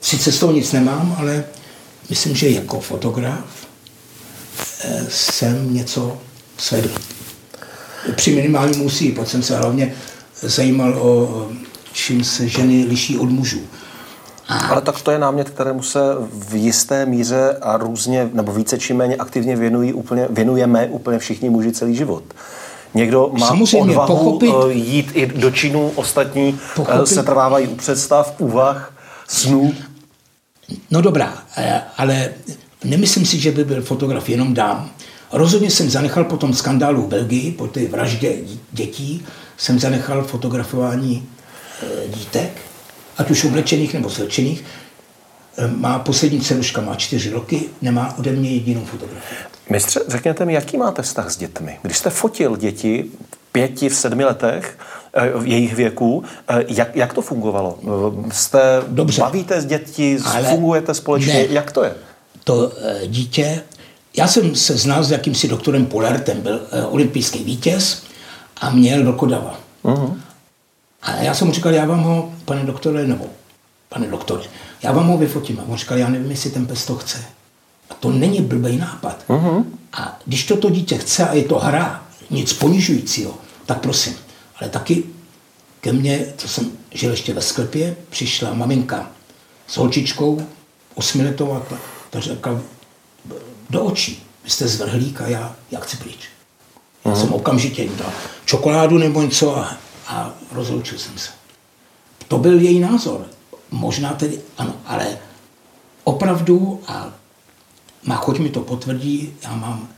sice 0.00 0.32
z 0.32 0.38
toho 0.38 0.52
nic 0.52 0.72
nemám, 0.72 1.16
ale 1.18 1.44
myslím, 2.10 2.36
že 2.36 2.50
jako 2.50 2.80
fotograf 2.80 3.66
eh, 4.84 5.06
jsem 5.10 5.74
něco 5.74 6.18
svedl. 6.58 6.90
Při 8.14 8.34
minimálním 8.34 8.82
úsilí, 8.82 9.12
protože 9.12 9.30
jsem 9.30 9.42
se 9.42 9.56
hlavně 9.56 9.94
zajímal 10.42 10.98
o 10.98 11.50
čím 11.92 12.24
se 12.24 12.48
ženy 12.48 12.84
liší 12.84 13.18
od 13.18 13.30
mužů. 13.30 13.66
Ale 14.48 14.80
tak 14.80 15.02
to 15.02 15.10
je 15.10 15.18
námět, 15.18 15.50
kterému 15.50 15.82
se 15.82 16.00
v 16.32 16.54
jisté 16.54 17.06
míře 17.06 17.56
a 17.60 17.76
různě, 17.76 18.30
nebo 18.32 18.52
více 18.52 18.78
či 18.78 18.94
méně 18.94 19.16
aktivně 19.16 19.56
věnují 19.56 19.92
úplně, 19.92 20.26
věnujeme 20.30 20.86
úplně 20.86 21.18
všichni 21.18 21.50
muži 21.50 21.72
celý 21.72 21.96
život. 21.96 22.24
Někdo 22.94 23.30
má 23.38 23.46
Samozřejmě, 23.46 23.90
odvahu 23.90 24.16
pochopit, 24.16 24.52
eh, 24.68 24.72
jít 24.72 25.10
i 25.14 25.26
do 25.26 25.50
činu, 25.50 25.92
ostatní 25.94 26.58
eh, 26.58 26.74
pochopit. 26.76 27.06
se 27.06 27.22
trvávají 27.22 27.68
u 27.68 27.74
představ, 27.74 28.34
úvah, 28.38 28.92
snů. 29.28 29.74
No 30.90 31.00
dobrá, 31.00 31.38
eh, 31.56 31.82
ale 31.96 32.28
nemyslím 32.84 33.26
si, 33.26 33.38
že 33.40 33.52
by 33.52 33.64
byl 33.64 33.82
fotograf 33.82 34.28
jenom 34.28 34.54
dám. 34.54 34.90
Rozhodně 35.32 35.70
jsem 35.70 35.90
zanechal 35.90 36.24
po 36.24 36.36
tom 36.36 36.54
skandálu 36.54 37.02
v 37.02 37.08
Belgii, 37.08 37.52
po 37.52 37.66
té 37.66 37.86
vraždě 37.86 38.36
dětí, 38.72 39.24
jsem 39.56 39.78
zanechal 39.78 40.24
fotografování 40.24 41.28
dítek, 42.08 42.52
ať 43.18 43.30
už 43.30 43.44
oblečených 43.44 43.94
nebo 43.94 44.10
slečených. 44.10 44.64
Má 45.76 45.98
poslední 45.98 46.40
ceruška, 46.40 46.80
má 46.80 46.94
čtyři 46.94 47.30
roky, 47.30 47.62
nemá 47.82 48.18
ode 48.18 48.32
mě 48.32 48.50
jedinou 48.50 48.84
fotografii. 48.84 49.38
Mistře, 49.70 50.00
řekněte 50.08 50.44
mi, 50.44 50.52
jaký 50.52 50.76
máte 50.76 51.02
vztah 51.02 51.30
s 51.30 51.36
dětmi? 51.36 51.78
Když 51.82 51.96
jste 51.96 52.10
fotil 52.10 52.56
děti 52.56 53.04
v 53.32 53.52
pěti, 53.52 53.88
v 53.88 53.94
sedmi 53.94 54.24
letech, 54.24 54.78
eh, 55.14 55.30
v 55.38 55.46
jejich 55.46 55.74
věku, 55.74 56.24
eh, 56.48 56.64
jak, 56.68 56.96
jak 56.96 57.12
to 57.12 57.22
fungovalo? 57.22 57.78
Eh, 57.82 58.32
jste, 58.32 58.82
Dobře. 58.88 59.20
bavíte 59.20 59.60
s 59.60 59.66
děti, 59.66 60.18
Ale 60.24 60.42
fungujete 60.42 60.94
společně, 60.94 61.34
ne. 61.34 61.46
jak 61.50 61.72
to 61.72 61.84
je? 61.84 61.94
To 62.44 62.72
dítě, 63.06 63.62
já 64.16 64.26
jsem 64.26 64.54
se 64.54 64.76
znal 64.76 65.04
s 65.04 65.10
jakýmsi 65.10 65.48
doktorem 65.48 65.86
Polertem, 65.86 66.40
byl 66.40 66.60
olympijský 66.88 67.44
vítěz 67.44 68.02
a 68.60 68.70
měl 68.70 69.04
vlkodava. 69.04 69.58
Uh-huh. 69.84 70.16
A 71.02 71.16
já 71.16 71.34
jsem 71.34 71.46
mu 71.46 71.52
říkal, 71.54 71.72
já 71.72 71.84
vám 71.84 72.02
ho, 72.02 72.31
pane 72.44 72.64
doktore, 72.64 73.06
nebo 73.06 73.26
pane 73.88 74.06
doktore, 74.06 74.42
já 74.82 74.92
vám 74.92 75.08
ho 75.08 75.18
vyfotím. 75.18 75.60
A 75.60 75.64
on 75.68 75.78
říkal, 75.78 75.98
já 75.98 76.08
nevím, 76.08 76.30
jestli 76.30 76.50
ten 76.50 76.66
pes 76.66 76.86
to 76.86 76.96
chce. 76.96 77.24
A 77.90 77.94
to 77.94 78.10
není 78.12 78.40
blbý 78.40 78.76
nápad. 78.76 79.24
Uh-huh. 79.28 79.64
A 79.92 80.18
když 80.26 80.46
toto 80.46 80.70
dítě 80.70 80.98
chce 80.98 81.28
a 81.28 81.34
je 81.34 81.44
to 81.44 81.58
hra, 81.58 82.06
nic 82.30 82.52
ponižujícího, 82.52 83.34
tak 83.66 83.80
prosím. 83.80 84.14
Ale 84.60 84.70
taky 84.70 85.04
ke 85.80 85.92
mně, 85.92 86.26
co 86.36 86.48
jsem 86.48 86.70
žil 86.90 87.10
ještě 87.10 87.34
ve 87.34 87.42
sklepě, 87.42 87.96
přišla 88.10 88.54
maminka 88.54 89.10
s 89.66 89.76
holčičkou, 89.76 90.46
osmiletou 90.94 91.52
a 91.52 91.60
ta, 91.60 91.76
ta 92.10 92.20
řekla 92.20 92.60
do 93.70 93.84
očí, 93.84 94.26
vy 94.44 94.50
jste 94.50 94.68
zvrhlík 94.68 95.20
a 95.20 95.26
já, 95.26 95.56
já 95.70 95.80
chci 95.80 95.96
pryč. 95.96 96.18
Uh-huh. 97.04 97.10
Já 97.10 97.16
jsem 97.16 97.32
okamžitě 97.32 97.82
jim 97.82 97.96
dal 97.96 98.12
čokoládu 98.44 98.98
nebo 98.98 99.22
něco 99.22 99.56
a, 99.56 99.76
a 100.06 100.34
rozloučil 100.52 100.98
jsem 100.98 101.18
se. 101.18 101.30
To 102.32 102.38
byl 102.38 102.60
její 102.60 102.80
názor. 102.80 103.26
Možná 103.70 104.12
tedy 104.12 104.40
ano, 104.58 104.74
ale 104.86 105.18
opravdu 106.04 106.80
a 106.86 107.12
má 108.02 108.16
choť 108.16 108.38
mi 108.38 108.48
to 108.48 108.60
potvrdí, 108.60 109.34
já 109.42 109.56
mám 109.56 109.88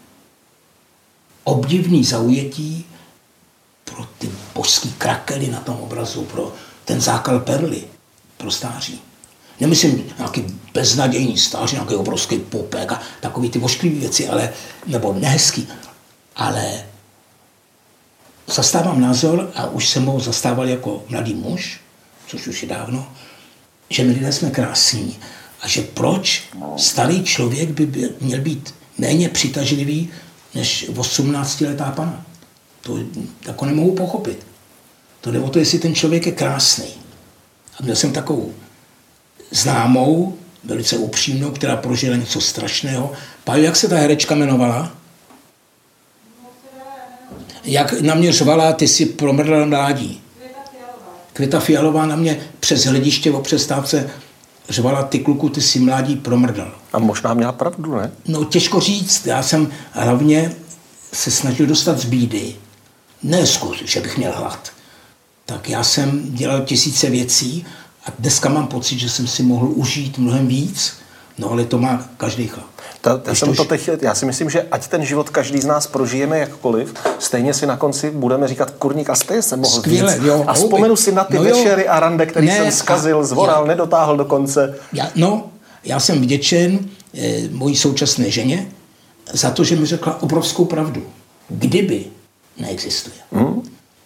obdivný 1.45 2.05
zaujetí 2.05 2.87
pro 3.85 4.07
ty 4.19 4.31
božský 4.55 4.93
krakely 4.93 5.47
na 5.47 5.61
tom 5.61 5.77
obrazu, 5.81 6.25
pro 6.25 6.53
ten 6.85 7.01
zákal 7.01 7.41
perly, 7.41 7.85
pro 8.37 8.51
stáří. 8.51 9.03
Nemyslím 9.61 10.05
nějaký 10.19 10.45
beznadějný 10.73 11.39
stáří, 11.39 11.77
nějaký 11.77 11.95
obrovský 11.95 12.39
popek 12.39 12.93
a 12.93 13.01
takový 13.21 13.51
ty 13.51 13.59
vošklivý 13.59 13.99
věci, 13.99 14.29
ale, 14.29 14.53
nebo 14.87 15.13
nehezký, 15.13 15.69
ale 16.37 16.87
zastávám 18.47 19.01
názor, 19.01 19.51
a 19.55 19.67
už 19.67 19.89
jsem 19.89 20.07
ho 20.07 20.21
zastával 20.21 20.69
jako 20.69 21.03
mladý 21.09 21.35
muž, 21.35 21.84
což 22.27 22.47
už 22.47 22.63
je 22.63 22.69
dávno, 22.69 23.13
že 23.91 24.05
my 24.05 24.13
lidé 24.13 24.33
jsme 24.33 24.51
krásní 24.51 25.17
a 25.61 25.69
že 25.69 25.83
proč 25.83 26.43
starý 26.77 27.25
člověk 27.25 27.71
by 27.71 27.87
byl, 27.87 28.11
měl 28.21 28.41
být 28.41 28.75
méně 28.99 29.29
přitažlivý 29.29 30.11
než 30.55 30.91
18-letá 30.91 31.93
pana. 31.93 32.27
To 32.81 32.99
jako 33.47 33.67
nemohu 33.67 33.95
pochopit. 33.95 34.47
To 35.21 35.31
jde 35.31 35.41
o 35.41 35.51
to, 35.51 35.59
jestli 35.59 35.79
ten 35.79 35.95
člověk 35.95 36.27
je 36.27 36.33
krásný. 36.33 36.89
A 37.79 37.83
měl 37.83 37.97
jsem 37.97 38.13
takovou 38.13 38.55
známou, 39.51 40.39
velice 40.65 40.97
upřímnou, 40.97 41.51
která 41.51 41.77
prožila 41.77 42.17
něco 42.17 42.41
strašného. 42.41 43.13
Páju, 43.45 43.65
jak 43.65 43.77
se 43.77 43.89
ta 43.89 43.97
herečka 43.97 44.35
jmenovala? 44.35 44.93
Jak 47.65 48.01
na 48.01 48.15
mě 48.15 48.33
řvala, 48.33 48.73
ty 48.73 48.89
si 48.89 49.07
promrdla 49.07 49.67
mládí. 49.67 50.21
Květa 51.35 51.61
Fialová 51.61 52.07
na 52.07 52.17
mě 52.17 52.41
přes 52.61 52.85
hlediště 52.85 53.33
o 53.33 53.41
přestávce 53.41 54.11
řvala, 54.69 55.03
ty 55.03 55.19
kluku, 55.19 55.49
ty 55.49 55.61
si 55.61 55.81
mládí 55.81 56.17
promrdal. 56.17 56.75
A 56.93 56.99
možná 56.99 57.35
měla 57.35 57.53
pravdu, 57.53 57.95
ne? 57.95 58.13
No 58.29 58.45
těžko 58.45 58.81
říct, 58.81 59.27
já 59.27 59.43
jsem 59.43 59.69
hlavně 59.93 60.53
se 61.13 61.31
snažil 61.31 61.67
dostat 61.67 61.99
z 61.99 62.05
bídy. 62.05 62.57
Ne 63.23 63.47
zkus, 63.47 63.83
že 63.85 64.01
bych 64.01 64.19
měl 64.19 64.33
hlad. 64.37 64.73
Tak 65.47 65.69
já 65.69 65.85
jsem 65.85 66.35
dělal 66.35 66.61
tisíce 66.61 67.11
věcí 67.11 67.67
a 68.07 68.13
dneska 68.19 68.49
mám 68.49 68.67
pocit, 68.67 68.99
že 68.99 69.11
jsem 69.11 69.27
si 69.27 69.43
mohl 69.43 69.73
užít 69.75 70.19
mnohem 70.19 70.47
víc, 70.47 70.95
no 71.39 71.51
ale 71.51 71.65
to 71.65 71.79
má 71.79 72.09
každý 72.17 72.47
chlap. 72.47 72.74
To, 73.05 73.19
to 73.19 73.35
jsem 73.35 73.55
to 73.55 73.65
teď, 73.65 73.91
já 74.03 74.15
si 74.15 74.27
myslím, 74.27 74.51
že 74.51 74.67
ať 74.71 74.89
ten 74.89 75.05
život 75.05 75.31
každý 75.31 75.61
z 75.61 75.65
nás 75.65 75.87
prožijeme 75.87 76.39
jakkoliv, 76.39 76.95
stejně 77.19 77.55
si 77.55 77.67
na 77.67 77.77
konci 77.77 78.11
budeme 78.11 78.49
říkat, 78.49 78.71
kurník, 78.71 79.11
a 79.11 79.15
stejně 79.15 79.43
jsem 79.43 79.61
mohl 79.61 79.79
Skvěle, 79.81 80.15
víc. 80.15 80.25
Jo, 80.25 80.45
a 80.47 80.53
vzpomenu 80.53 80.97
si 80.97 81.13
na 81.13 81.25
ty 81.25 81.37
no 81.37 81.43
večery 81.43 81.89
a 81.89 82.01
rande, 82.01 82.27
který 82.27 82.47
ne, 82.47 82.57
jsem 82.57 82.73
zkazil, 82.73 83.25
zvoral, 83.25 83.63
já, 83.63 83.69
nedotáhl 83.69 84.17
do 84.17 84.25
konce. 84.25 84.75
Já, 84.93 85.11
no, 85.15 85.51
já 85.85 86.01
jsem 86.01 86.23
vděčen 86.23 86.79
eh, 87.15 87.49
mojí 87.51 87.77
současné 87.77 88.31
ženě 88.31 88.67
za 89.33 89.51
to, 89.51 89.65
že 89.65 89.77
mi 89.77 89.87
řekla 89.87 90.23
obrovskou 90.23 90.65
pravdu. 90.65 91.03
Kdyby 91.49 92.05
neexistuje. 92.59 93.17
Hmm? 93.33 93.63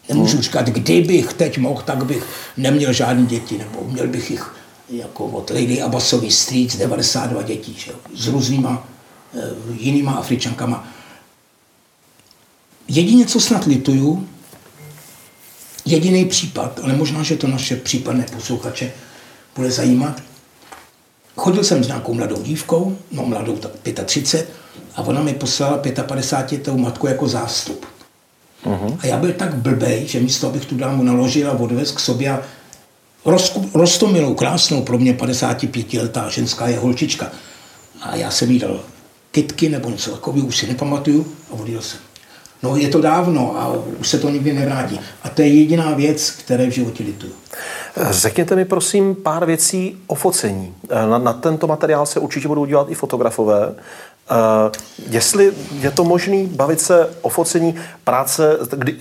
Nemůžu 0.08 0.32
hmm. 0.32 0.42
říkat, 0.42 0.66
kdybych 0.66 1.32
teď 1.32 1.58
mohl, 1.58 1.82
tak 1.84 2.04
bych 2.04 2.22
neměl 2.56 2.92
žádné 2.92 3.26
děti, 3.26 3.58
nebo 3.58 3.84
měl 3.92 4.06
bych 4.06 4.30
jich 4.30 4.57
jako 4.90 5.24
od 5.24 5.50
Lady 5.50 5.82
Abbasový 5.82 6.30
Street 6.30 6.76
92 6.76 7.42
dětí, 7.42 7.76
že? 7.78 7.92
s 8.14 8.26
různýma 8.26 8.88
e, 9.34 9.40
jinýma 9.78 10.12
Afričankama. 10.12 10.88
Jedině, 12.88 13.26
co 13.26 13.40
snad 13.40 13.64
lituju, 13.64 14.28
jediný 15.84 16.24
případ, 16.24 16.80
ale 16.82 16.96
možná, 16.96 17.22
že 17.22 17.36
to 17.36 17.46
naše 17.46 17.76
případné 17.76 18.26
posluchače 18.36 18.92
bude 19.56 19.70
zajímat. 19.70 20.22
Chodil 21.36 21.64
jsem 21.64 21.84
s 21.84 21.86
nějakou 21.86 22.14
mladou 22.14 22.42
dívkou, 22.42 22.98
no 23.12 23.24
mladou 23.24 23.56
tak 23.56 23.70
35, 24.04 24.48
a 24.96 25.02
ona 25.02 25.22
mi 25.22 25.34
poslala 25.34 25.82
55 26.02 26.62
tou 26.62 26.78
matku 26.78 27.06
jako 27.06 27.28
zástup. 27.28 27.86
Uh-huh. 28.64 28.98
A 29.00 29.06
já 29.06 29.16
byl 29.16 29.32
tak 29.32 29.54
blbej, 29.54 30.06
že 30.06 30.20
místo, 30.20 30.46
abych 30.46 30.66
tu 30.66 30.76
dámu 30.76 31.02
naložil 31.02 31.50
a 31.50 31.52
odvez 31.52 31.92
k 31.92 32.00
sobě 32.00 32.30
a 32.30 32.42
rostomilou, 33.74 34.34
krásnou, 34.34 34.82
pro 34.82 34.98
mě 34.98 35.12
55-letá 35.12 36.28
ženská 36.28 36.68
je 36.68 36.78
holčička. 36.78 37.30
A 38.00 38.16
já 38.16 38.30
jsem 38.30 38.50
jí 38.50 38.58
dal 38.58 38.80
kytky 39.30 39.68
nebo 39.68 39.90
něco 39.90 40.10
takového, 40.10 40.46
už 40.46 40.56
si 40.56 40.66
nepamatuju 40.66 41.26
a 41.50 41.52
odjel 41.52 41.82
jsem. 41.82 42.00
No 42.62 42.76
je 42.76 42.88
to 42.88 43.00
dávno 43.00 43.60
a 43.60 43.72
už 44.00 44.08
se 44.08 44.18
to 44.18 44.30
nikdy 44.30 44.52
nevrátí. 44.52 45.00
A 45.22 45.28
to 45.28 45.42
je 45.42 45.48
jediná 45.48 45.94
věc, 45.94 46.30
které 46.30 46.66
v 46.66 46.70
životě 46.70 47.04
lituju. 47.04 47.32
Řekněte 48.10 48.56
mi 48.56 48.64
prosím 48.64 49.14
pár 49.14 49.46
věcí 49.46 49.96
o 50.06 50.14
focení. 50.14 50.74
Na, 51.10 51.18
na 51.18 51.32
tento 51.32 51.66
materiál 51.66 52.06
se 52.06 52.20
určitě 52.20 52.48
budou 52.48 52.64
dělat 52.64 52.90
i 52.90 52.94
fotografové. 52.94 53.74
Uh, 54.30 54.72
jestli 55.10 55.52
je 55.80 55.90
to 55.90 56.04
možné 56.04 56.46
bavit 56.46 56.80
se 56.80 57.10
o 57.22 57.28
focení 57.28 57.74
práce, 58.04 58.58
kdy, 58.76 58.96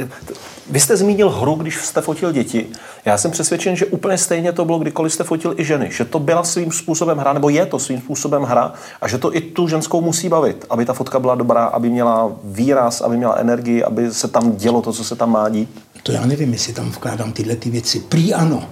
vy 0.69 0.79
jste 0.79 0.97
zmínil 0.97 1.29
hru, 1.29 1.55
když 1.55 1.75
jste 1.75 2.01
fotil 2.01 2.31
děti. 2.31 2.67
Já 3.05 3.17
jsem 3.17 3.31
přesvědčen, 3.31 3.75
že 3.75 3.85
úplně 3.85 4.17
stejně 4.17 4.51
to 4.51 4.65
bylo, 4.65 4.79
kdykoliv 4.79 5.13
jste 5.13 5.23
fotil 5.23 5.53
i 5.57 5.65
ženy. 5.65 5.89
Že 5.91 6.05
to 6.05 6.19
byla 6.19 6.43
svým 6.43 6.71
způsobem 6.71 7.17
hra, 7.17 7.33
nebo 7.33 7.49
je 7.49 7.65
to 7.65 7.79
svým 7.79 8.01
způsobem 8.01 8.43
hra 8.43 8.73
a 9.01 9.07
že 9.07 9.17
to 9.17 9.35
i 9.35 9.41
tu 9.41 9.67
ženskou 9.67 10.01
musí 10.01 10.29
bavit, 10.29 10.65
aby 10.69 10.85
ta 10.85 10.93
fotka 10.93 11.19
byla 11.19 11.35
dobrá, 11.35 11.65
aby 11.65 11.89
měla 11.89 12.31
výraz, 12.43 13.01
aby 13.01 13.17
měla 13.17 13.35
energii, 13.35 13.83
aby 13.83 14.13
se 14.13 14.27
tam 14.27 14.55
dělo 14.55 14.81
to, 14.81 14.93
co 14.93 15.03
se 15.03 15.15
tam 15.15 15.31
má 15.31 15.49
dít. 15.49 15.69
To 16.03 16.11
já 16.11 16.25
nevím, 16.25 16.53
jestli 16.53 16.73
tam 16.73 16.89
vkládám 16.89 17.31
tyhle 17.31 17.55
ty 17.55 17.69
věci. 17.69 17.99
Prý 17.99 18.33
ano. 18.33 18.63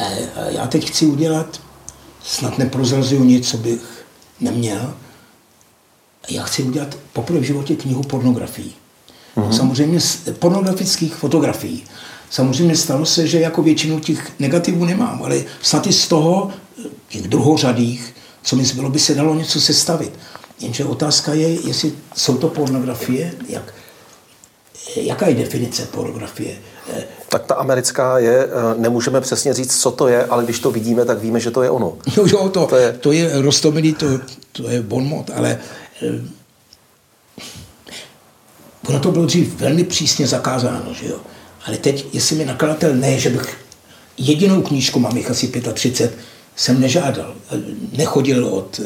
E, 0.00 0.28
já 0.48 0.66
teď 0.66 0.88
chci 0.88 1.06
udělat, 1.06 1.60
snad 2.22 2.58
neprozrazuju 2.58 3.24
nic, 3.24 3.50
co 3.50 3.56
bych 3.56 3.80
neměl, 4.40 4.94
já 6.28 6.42
chci 6.42 6.62
udělat 6.62 6.96
poprvé 7.12 7.40
v 7.40 7.42
životě 7.42 7.76
knihu 7.76 8.02
pornografií. 8.02 8.74
Mm-hmm. 9.36 9.50
Samozřejmě 9.50 9.98
pornografických 10.38 11.14
fotografií. 11.14 11.84
Samozřejmě 12.30 12.76
stalo 12.76 13.06
se, 13.06 13.26
že 13.26 13.40
jako 13.40 13.62
většinu 13.62 14.00
těch 14.00 14.32
negativů 14.38 14.84
nemám, 14.84 15.22
ale 15.22 15.42
snad 15.62 15.86
i 15.86 15.92
z 15.92 16.08
toho, 16.08 16.50
těch 17.08 17.22
druhořadých, 17.22 18.14
co 18.42 18.56
mi 18.56 18.64
zbylo, 18.64 18.90
by 18.90 18.98
se 18.98 19.14
dalo 19.14 19.34
něco 19.34 19.60
sestavit. 19.60 20.12
Jenže 20.60 20.84
otázka 20.84 21.34
je, 21.34 21.48
jestli 21.48 21.92
jsou 22.16 22.36
to 22.36 22.48
pornografie, 22.48 23.32
jak, 23.48 23.74
jaká 24.96 25.26
je 25.26 25.34
definice 25.34 25.86
pornografie? 25.86 26.56
Tak 27.28 27.46
ta 27.46 27.54
americká 27.54 28.18
je, 28.18 28.44
eh, 28.44 28.48
nemůžeme 28.76 29.20
přesně 29.20 29.54
říct, 29.54 29.80
co 29.80 29.90
to 29.90 30.08
je, 30.08 30.24
ale 30.24 30.44
když 30.44 30.58
to 30.58 30.70
vidíme, 30.70 31.04
tak 31.04 31.18
víme, 31.18 31.40
že 31.40 31.50
to 31.50 31.62
je 31.62 31.70
ono. 31.70 31.92
Jo, 32.16 32.26
jo, 32.26 32.48
to, 32.48 32.66
to 32.66 32.76
je, 32.76 32.92
to 32.92 33.12
je 33.12 33.42
rostomilý, 33.42 33.94
to, 33.94 34.06
to 34.52 34.70
je 34.70 34.82
bonmot, 34.82 35.30
ale 35.34 35.50
Eh, 35.50 35.83
ono 38.86 39.00
to 39.00 39.12
bylo 39.12 39.26
dřív 39.26 39.54
velmi 39.54 39.84
přísně 39.84 40.26
zakázáno, 40.26 40.94
že 40.94 41.06
jo. 41.06 41.20
Ale 41.66 41.76
teď, 41.76 42.06
jestli 42.12 42.36
mi 42.36 42.44
nakladatel 42.44 42.94
ne, 42.94 43.18
že 43.18 43.30
bych 43.30 43.56
jedinou 44.18 44.62
knížku, 44.62 45.00
mám 45.00 45.16
jich 45.16 45.30
asi 45.30 45.48
35, 45.74 46.18
jsem 46.56 46.80
nežádal. 46.80 47.34
Nechodil 47.92 48.46
od 48.46 48.80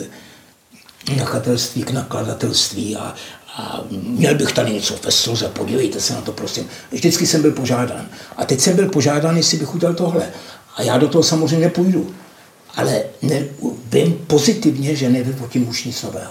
nakladatelství 1.17 1.83
k 1.83 1.91
nakladatelství 1.91 2.97
a, 2.97 3.15
a 3.57 3.85
měl 3.91 4.35
bych 4.35 4.53
tady 4.53 4.73
něco 4.73 4.95
ve 5.05 5.11
sloze, 5.11 5.49
podívejte 5.49 6.01
se 6.01 6.15
na 6.15 6.21
to, 6.21 6.33
prosím. 6.33 6.69
Vždycky 6.93 7.27
jsem 7.27 7.43
byl 7.43 7.53
požádán. 7.53 8.09
A 8.37 8.45
teď 8.45 8.61
jsem 8.61 8.77
byl 8.77 8.89
požádán, 8.89 9.37
jestli 9.37 9.59
bych 9.59 9.75
udělal 9.75 9.95
tohle. 9.95 10.33
A 10.77 10.83
já 10.83 10.99
do 10.99 11.09
toho 11.09 11.23
samozřejmě 11.23 11.67
nepůjdu. 11.67 12.15
Ale 12.77 13.03
ne, 13.23 13.45
vím 13.85 14.25
pozitivně, 14.27 14.97
že 14.97 15.11
nevyvotím 15.11 15.69
už 15.69 15.85
nic 15.85 16.03
nového. 16.03 16.31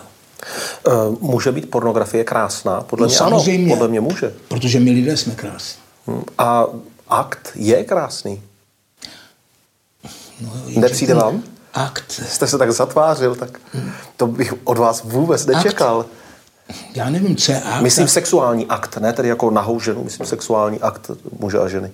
Eh, 0.88 0.92
může 1.22 1.52
být 1.52 1.70
pornografie 1.70 2.24
krásná? 2.24 2.82
Podle 2.82 3.04
no 3.04 3.08
mě 3.08 3.18
samozřejmě, 3.18 3.66
ano, 3.66 3.76
podle 3.76 3.88
mě 3.88 4.02
může. 4.02 4.34
Protože 4.48 4.80
my 4.80 4.92
lidé 4.92 5.18
jsme 5.18 5.36
krásní. 5.36 5.82
Hmm. 6.08 6.24
A 6.38 6.66
akt 7.08 7.52
je 7.56 7.84
krásný? 7.84 8.42
No, 10.42 10.52
Nepřijde 10.76 11.14
vám? 11.14 11.44
Akt. 11.74 12.12
Jste 12.12 12.48
se 12.48 12.58
tak 12.58 12.72
zatvářil, 12.72 13.36
tak 13.36 13.60
to 14.18 14.28
bych 14.28 14.54
od 14.64 14.78
vás 14.78 15.04
vůbec 15.04 15.46
nečekal. 15.46 16.00
Akt. 16.00 16.10
Já 16.96 17.10
nevím, 17.10 17.36
co 17.36 17.52
je 17.52 17.62
akt. 17.62 17.82
Myslím 17.82 18.08
sexuální 18.08 18.66
akt, 18.66 18.98
ne 18.98 19.14
tedy 19.14 19.30
jako 19.30 19.52
nahou 19.52 19.80
ženu, 19.80 20.04
myslím 20.04 20.26
sexuální 20.26 20.80
akt 20.80 21.12
muže 21.40 21.60
a 21.60 21.68
ženy. 21.68 21.92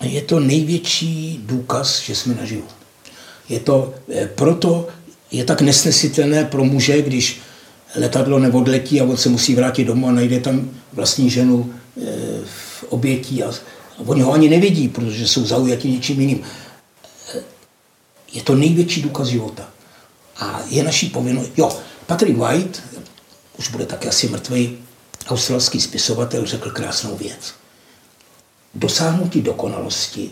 Je 0.00 0.22
to 0.22 0.40
největší 0.40 1.40
důkaz, 1.46 2.00
že 2.00 2.14
jsme 2.14 2.34
naživu. 2.34 2.66
Je 3.48 3.60
to 3.60 3.94
eh, 4.14 4.26
proto, 4.26 4.88
je 5.32 5.44
tak 5.44 5.60
nesnesitelné 5.60 6.44
pro 6.44 6.64
muže, 6.64 7.02
když 7.02 7.40
letadlo 7.96 8.38
neodletí 8.38 9.00
a 9.00 9.04
on 9.04 9.16
se 9.16 9.28
musí 9.28 9.54
vrátit 9.54 9.84
domů 9.84 10.08
a 10.08 10.12
najde 10.12 10.40
tam 10.40 10.70
vlastní 10.92 11.30
ženu 11.30 11.74
e, 11.96 12.04
v 12.44 12.84
obětí 12.88 13.42
a, 13.42 13.52
oni 14.06 14.22
ho 14.22 14.32
ani 14.32 14.48
nevidí, 14.48 14.88
protože 14.88 15.28
jsou 15.28 15.44
zaujati 15.44 15.88
něčím 15.88 16.20
jiným. 16.20 16.42
E, 17.34 17.40
je 18.32 18.42
to 18.42 18.54
největší 18.54 19.02
důkaz 19.02 19.28
života. 19.28 19.68
A 20.36 20.60
je 20.68 20.84
naší 20.84 21.08
povinnost. 21.08 21.50
Jo, 21.56 21.76
Patrick 22.06 22.38
White, 22.38 22.82
už 23.58 23.68
bude 23.68 23.86
taky 23.86 24.08
asi 24.08 24.28
mrtvý, 24.28 24.78
australský 25.28 25.80
spisovatel, 25.80 26.46
řekl 26.46 26.70
krásnou 26.70 27.16
věc. 27.16 27.54
Dosáhnutí 28.74 29.40
dokonalosti 29.42 30.30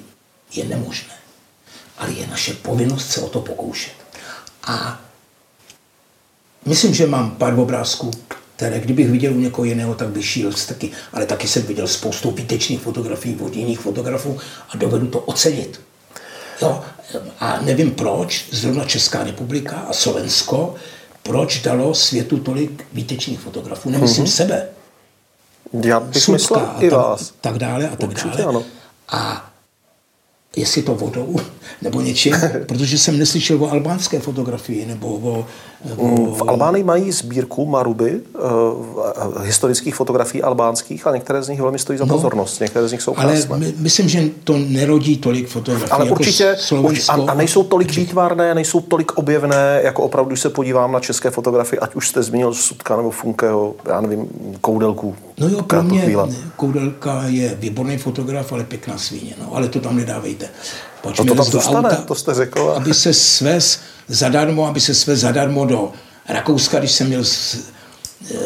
je 0.54 0.64
nemožné, 0.64 1.14
ale 1.98 2.12
je 2.12 2.26
naše 2.26 2.54
povinnost 2.54 3.10
se 3.10 3.20
o 3.20 3.28
to 3.28 3.40
pokoušet. 3.40 3.99
A 4.70 5.00
myslím, 6.66 6.94
že 6.94 7.06
mám 7.06 7.30
pár 7.30 7.58
obrázků, 7.58 8.10
které 8.56 8.80
kdybych 8.80 9.10
viděl 9.10 9.32
u 9.32 9.40
někoho 9.40 9.64
jiného, 9.64 9.94
tak 9.94 10.08
by 10.08 10.22
šíl 10.22 10.52
taky. 10.68 10.90
Ale 11.12 11.26
taky 11.26 11.48
jsem 11.48 11.62
viděl 11.62 11.88
spoustu 11.88 12.30
výtečných 12.30 12.80
fotografií 12.80 13.36
od 13.40 13.56
jiných 13.56 13.80
fotografů 13.80 14.38
a 14.68 14.76
dovedu 14.76 15.06
to 15.06 15.18
ocenit. 15.18 15.80
Jo? 16.62 16.82
A 17.40 17.60
nevím 17.60 17.90
proč, 17.90 18.48
zrovna 18.50 18.84
Česká 18.84 19.24
republika 19.24 19.76
a 19.76 19.92
Slovensko, 19.92 20.74
proč 21.22 21.62
dalo 21.62 21.94
světu 21.94 22.38
tolik 22.38 22.86
výtečných 22.92 23.40
fotografů. 23.40 23.90
Nemyslím 23.90 24.24
mm-hmm. 24.24 24.36
sebe. 24.36 24.68
Já 25.84 26.00
bych 26.00 26.28
myslel 26.28 26.70
i 26.80 26.90
vás. 26.90 27.32
Tak 27.40 27.58
dále 27.58 27.88
a 27.88 27.96
tak 27.96 28.10
Určitě 28.10 28.38
dále. 28.38 28.48
Ano. 28.48 28.64
A 29.08 29.49
jestli 30.56 30.82
to 30.82 30.94
vodou 30.94 31.36
nebo 31.82 32.00
něčím, 32.00 32.34
protože 32.68 32.98
jsem 32.98 33.18
neslyšel 33.18 33.64
o 33.64 33.70
albánské 33.70 34.20
fotografii 34.20 34.86
nebo 34.86 35.08
o... 35.08 35.46
v 36.34 36.42
Albánii 36.48 36.84
mají 36.84 37.12
sbírku 37.12 37.66
Maruby, 37.66 38.20
uh, 38.20 39.44
historických 39.44 39.94
fotografií 39.94 40.42
albánských 40.42 41.06
a 41.06 41.14
některé 41.14 41.42
z 41.42 41.48
nich 41.48 41.60
velmi 41.60 41.78
stojí 41.78 41.98
za 41.98 42.04
no, 42.04 42.14
pozornost. 42.14 42.60
Některé 42.60 42.88
z 42.88 42.92
nich 42.92 43.02
jsou 43.02 43.14
krásné. 43.14 43.46
Ale 43.48 43.58
my, 43.58 43.74
myslím, 43.76 44.08
že 44.08 44.22
to 44.44 44.58
nerodí 44.58 45.16
tolik 45.16 45.48
fotografií 45.48 45.90
Ale 45.90 46.04
jako 46.04 46.14
určitě, 46.14 46.56
a, 47.08 47.12
a 47.12 47.34
nejsou 47.34 47.62
tolik 47.62 47.96
výtvarné, 47.96 48.54
nejsou 48.54 48.80
tolik 48.80 49.12
objevné, 49.18 49.80
jako 49.84 50.02
opravdu, 50.02 50.28
když 50.28 50.40
se 50.40 50.50
podívám 50.50 50.92
na 50.92 51.00
české 51.00 51.30
fotografie, 51.30 51.80
ať 51.80 51.94
už 51.94 52.08
jste 52.08 52.22
zmínil 52.22 52.54
Sudka 52.54 52.96
nebo 52.96 53.10
Funkeho, 53.10 53.74
já 53.88 54.00
nevím, 54.00 54.28
Koudelku. 54.60 55.16
No 55.38 55.48
jo, 55.48 55.62
pro 55.62 55.82
mě 55.82 56.00
chvíle. 56.00 56.28
Koudelka 56.56 57.22
je 57.26 57.56
výborný 57.58 57.98
fotograf, 57.98 58.52
ale 58.52 58.64
pěkná 58.64 58.98
svíně, 58.98 59.34
no, 59.40 59.56
ale 59.56 59.68
to 59.68 59.80
tam 59.80 59.96
nedávejte. 59.96 60.48
Pojďme 61.02 61.24
no 61.24 61.34
to 61.34 61.42
tam 61.42 61.52
zůstane, 61.52 61.88
auta, 61.88 62.02
to 62.02 62.14
jste 62.14 62.34
řekl. 62.34 62.74
Aby 62.76 62.94
se 62.94 63.14
svez 63.14 63.80
zadarmo, 64.10 64.66
aby 64.66 64.80
se 64.80 64.94
svez 64.94 65.20
zadarmo 65.20 65.66
do 65.66 65.92
Rakouska, 66.28 66.78
když 66.78 66.92
jsem 66.92 67.06
měl 67.06 67.24
s, 67.24 67.58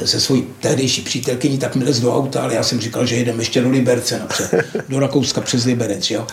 se 0.05 0.20
svojí 0.20 0.46
tehdejší 0.61 1.03
přítelkyní, 1.03 1.59
tak 1.59 1.74
mi 1.74 1.85
do 1.85 2.16
auta, 2.16 2.42
ale 2.42 2.55
já 2.55 2.62
jsem 2.62 2.81
říkal, 2.81 3.07
že 3.07 3.16
jedeme 3.16 3.42
ještě 3.42 3.61
do 3.61 3.70
Liberce 3.70 4.18
napřed, 4.18 4.50
do 4.88 5.00
Rakouska 5.00 5.40
přes 5.40 5.64
Liberec, 5.64 6.11
jo. 6.11 6.27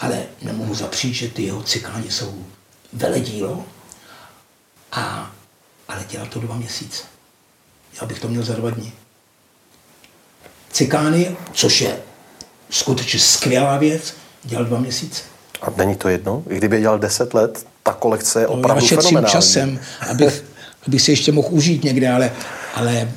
Ale 0.00 0.22
nemohu 0.42 0.74
zapřít, 0.74 1.14
že 1.14 1.28
ty 1.28 1.42
jeho 1.42 1.62
cikáni 1.62 2.10
jsou 2.10 2.44
veledílo, 2.92 3.64
a, 4.92 5.30
ale 5.88 6.04
dělal 6.10 6.26
to 6.26 6.40
dva 6.40 6.56
měsíce. 6.56 7.02
Já 8.00 8.06
bych 8.06 8.20
to 8.20 8.28
měl 8.28 8.42
za 8.42 8.54
dva 8.54 8.70
dní. 8.70 8.92
Cikány, 10.72 11.36
což 11.52 11.80
je 11.80 11.98
skutečně 12.70 13.20
skvělá 13.20 13.76
věc, 13.78 14.14
dělal 14.44 14.64
dva 14.64 14.78
měsíce. 14.78 15.22
A 15.62 15.70
není 15.76 15.96
to 15.96 16.08
jedno? 16.08 16.42
I 16.48 16.56
kdyby 16.56 16.80
dělal 16.80 16.98
deset 16.98 17.34
let, 17.34 17.66
ta 17.82 17.92
kolekce 17.92 18.40
je 18.40 18.46
opravdu 18.46 18.84
no, 18.84 18.88
já 18.90 19.02
fenomenální. 19.02 19.32
časem, 19.32 19.80
abych, 20.10 20.44
abych 20.86 21.02
se 21.02 21.12
ještě 21.12 21.32
mohl 21.32 21.48
užít 21.50 21.84
někde, 21.84 22.10
ale, 22.10 22.32
ale 22.74 23.08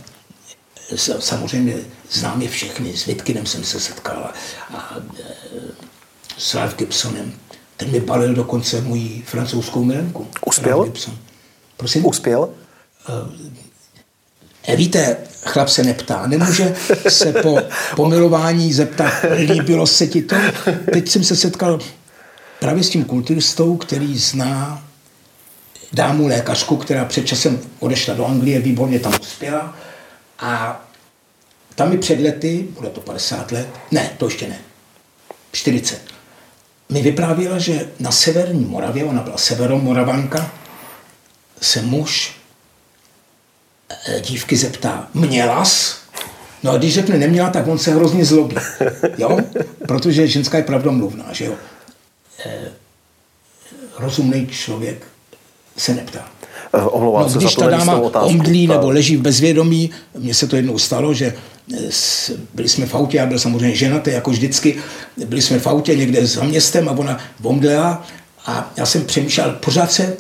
samozřejmě 1.20 1.76
znám 2.12 2.42
je 2.42 2.50
všechny. 2.50 2.98
S 2.98 3.06
Vitkinem 3.06 3.46
jsem 3.46 3.64
se 3.64 3.80
setkal 3.80 4.32
a 4.74 4.98
e, 5.20 5.24
s 6.38 6.54
Ralph 6.54 6.76
Gibsonem. 6.76 7.34
Ten 7.78 7.92
mi 7.92 8.00
balil 8.00 8.34
dokonce 8.34 8.82
můj 8.82 9.22
francouzskou 9.26 9.84
milenku. 9.84 10.28
Uspěl? 10.46 10.92
Prosím? 11.78 12.06
Uspěl? 12.06 12.50
E, 14.68 14.76
víte, 14.76 15.18
chlap 15.46 15.70
se 15.70 15.84
neptá. 15.84 16.28
Nemůže 16.28 16.76
se 17.10 17.34
po 17.34 17.58
pomilování 17.96 18.74
zeptat, 18.74 19.14
líbilo 19.40 19.88
se 19.88 20.08
ti 20.08 20.22
to? 20.22 20.36
Teď 20.94 21.10
jsem 21.10 21.24
se 21.24 21.36
setkal 21.36 21.80
právě 22.60 22.84
s 22.84 22.90
tím 22.90 23.06
kulturistou, 23.06 23.78
který 23.78 24.18
zná 24.18 24.84
dámu 25.94 26.28
lékařku, 26.28 26.78
která 26.78 27.06
před 27.06 27.28
časem 27.28 27.60
odešla 27.80 28.14
do 28.14 28.26
Anglie, 28.26 28.60
výborně 28.60 29.00
tam 29.00 29.14
uspěla 29.22 29.76
a 30.40 30.82
tam 31.76 31.90
mi 31.90 31.98
před 31.98 32.20
lety, 32.20 32.68
bude 32.70 32.90
to 32.90 33.02
50 33.02 33.52
let, 33.52 33.68
ne, 33.92 34.10
to 34.18 34.26
ještě 34.26 34.48
ne, 34.48 34.60
40, 35.52 36.02
mi 36.90 37.02
vyprávěla, 37.02 37.60
že 37.60 37.90
na 38.00 38.12
severní 38.12 38.66
Moravě, 38.66 39.06
ona 39.06 39.22
byla 39.22 39.38
severomoravanka, 39.38 40.52
se 41.62 41.82
muž 41.82 42.36
eh, 44.08 44.20
dívky 44.20 44.58
zeptá, 44.58 45.08
mělas? 45.14 46.00
No 46.64 46.72
a 46.72 46.78
když 46.78 46.94
řekne 46.94 47.18
neměla, 47.18 47.50
tak 47.50 47.68
on 47.68 47.80
se 47.80 47.96
hrozně 47.96 48.26
zlobí, 48.26 48.56
jo? 49.18 49.38
Protože 49.88 50.28
ženská 50.28 50.58
je 50.58 50.64
pravdomluvná, 50.64 51.26
že 51.32 51.46
jo? 51.46 51.54
Rozumný 53.98 54.48
člověk 54.48 55.08
se 55.78 55.94
neptá. 55.94 56.26
Eh, 56.74 56.82
Omlouvám 56.82 57.24
No, 57.24 57.30
se 57.30 57.38
když 57.38 57.56
za 57.56 57.62
ta 57.62 57.70
dáma 57.70 57.96
otázku. 57.96 58.28
omdlí 58.30 58.68
Ta- 58.68 58.74
nebo 58.74 58.90
leží 58.90 59.18
v 59.18 59.22
bezvědomí, 59.22 59.90
mně 60.18 60.34
se 60.34 60.48
to 60.48 60.56
jednou 60.56 60.78
stalo, 60.78 61.14
že 61.14 61.34
eh, 61.78 61.90
byli 62.54 62.70
jsme 62.70 62.86
v 62.86 62.96
autě, 62.96 63.18
já 63.18 63.26
byl 63.26 63.40
samozřejmě 63.40 63.76
ženatý, 63.76 64.12
jako 64.12 64.32
vždycky, 64.32 64.78
byli 65.26 65.42
jsme 65.42 65.60
v 65.60 65.68
autě 65.68 65.96
někde 65.96 66.26
za 66.28 66.44
městem 66.44 66.90
a 66.90 66.92
ona 66.92 67.20
omdlela 67.44 68.08
a 68.46 68.72
já 68.78 68.86
jsem 68.86 69.06
přemýšlel, 69.06 69.52
pořád 69.52 69.92
se 69.92 70.18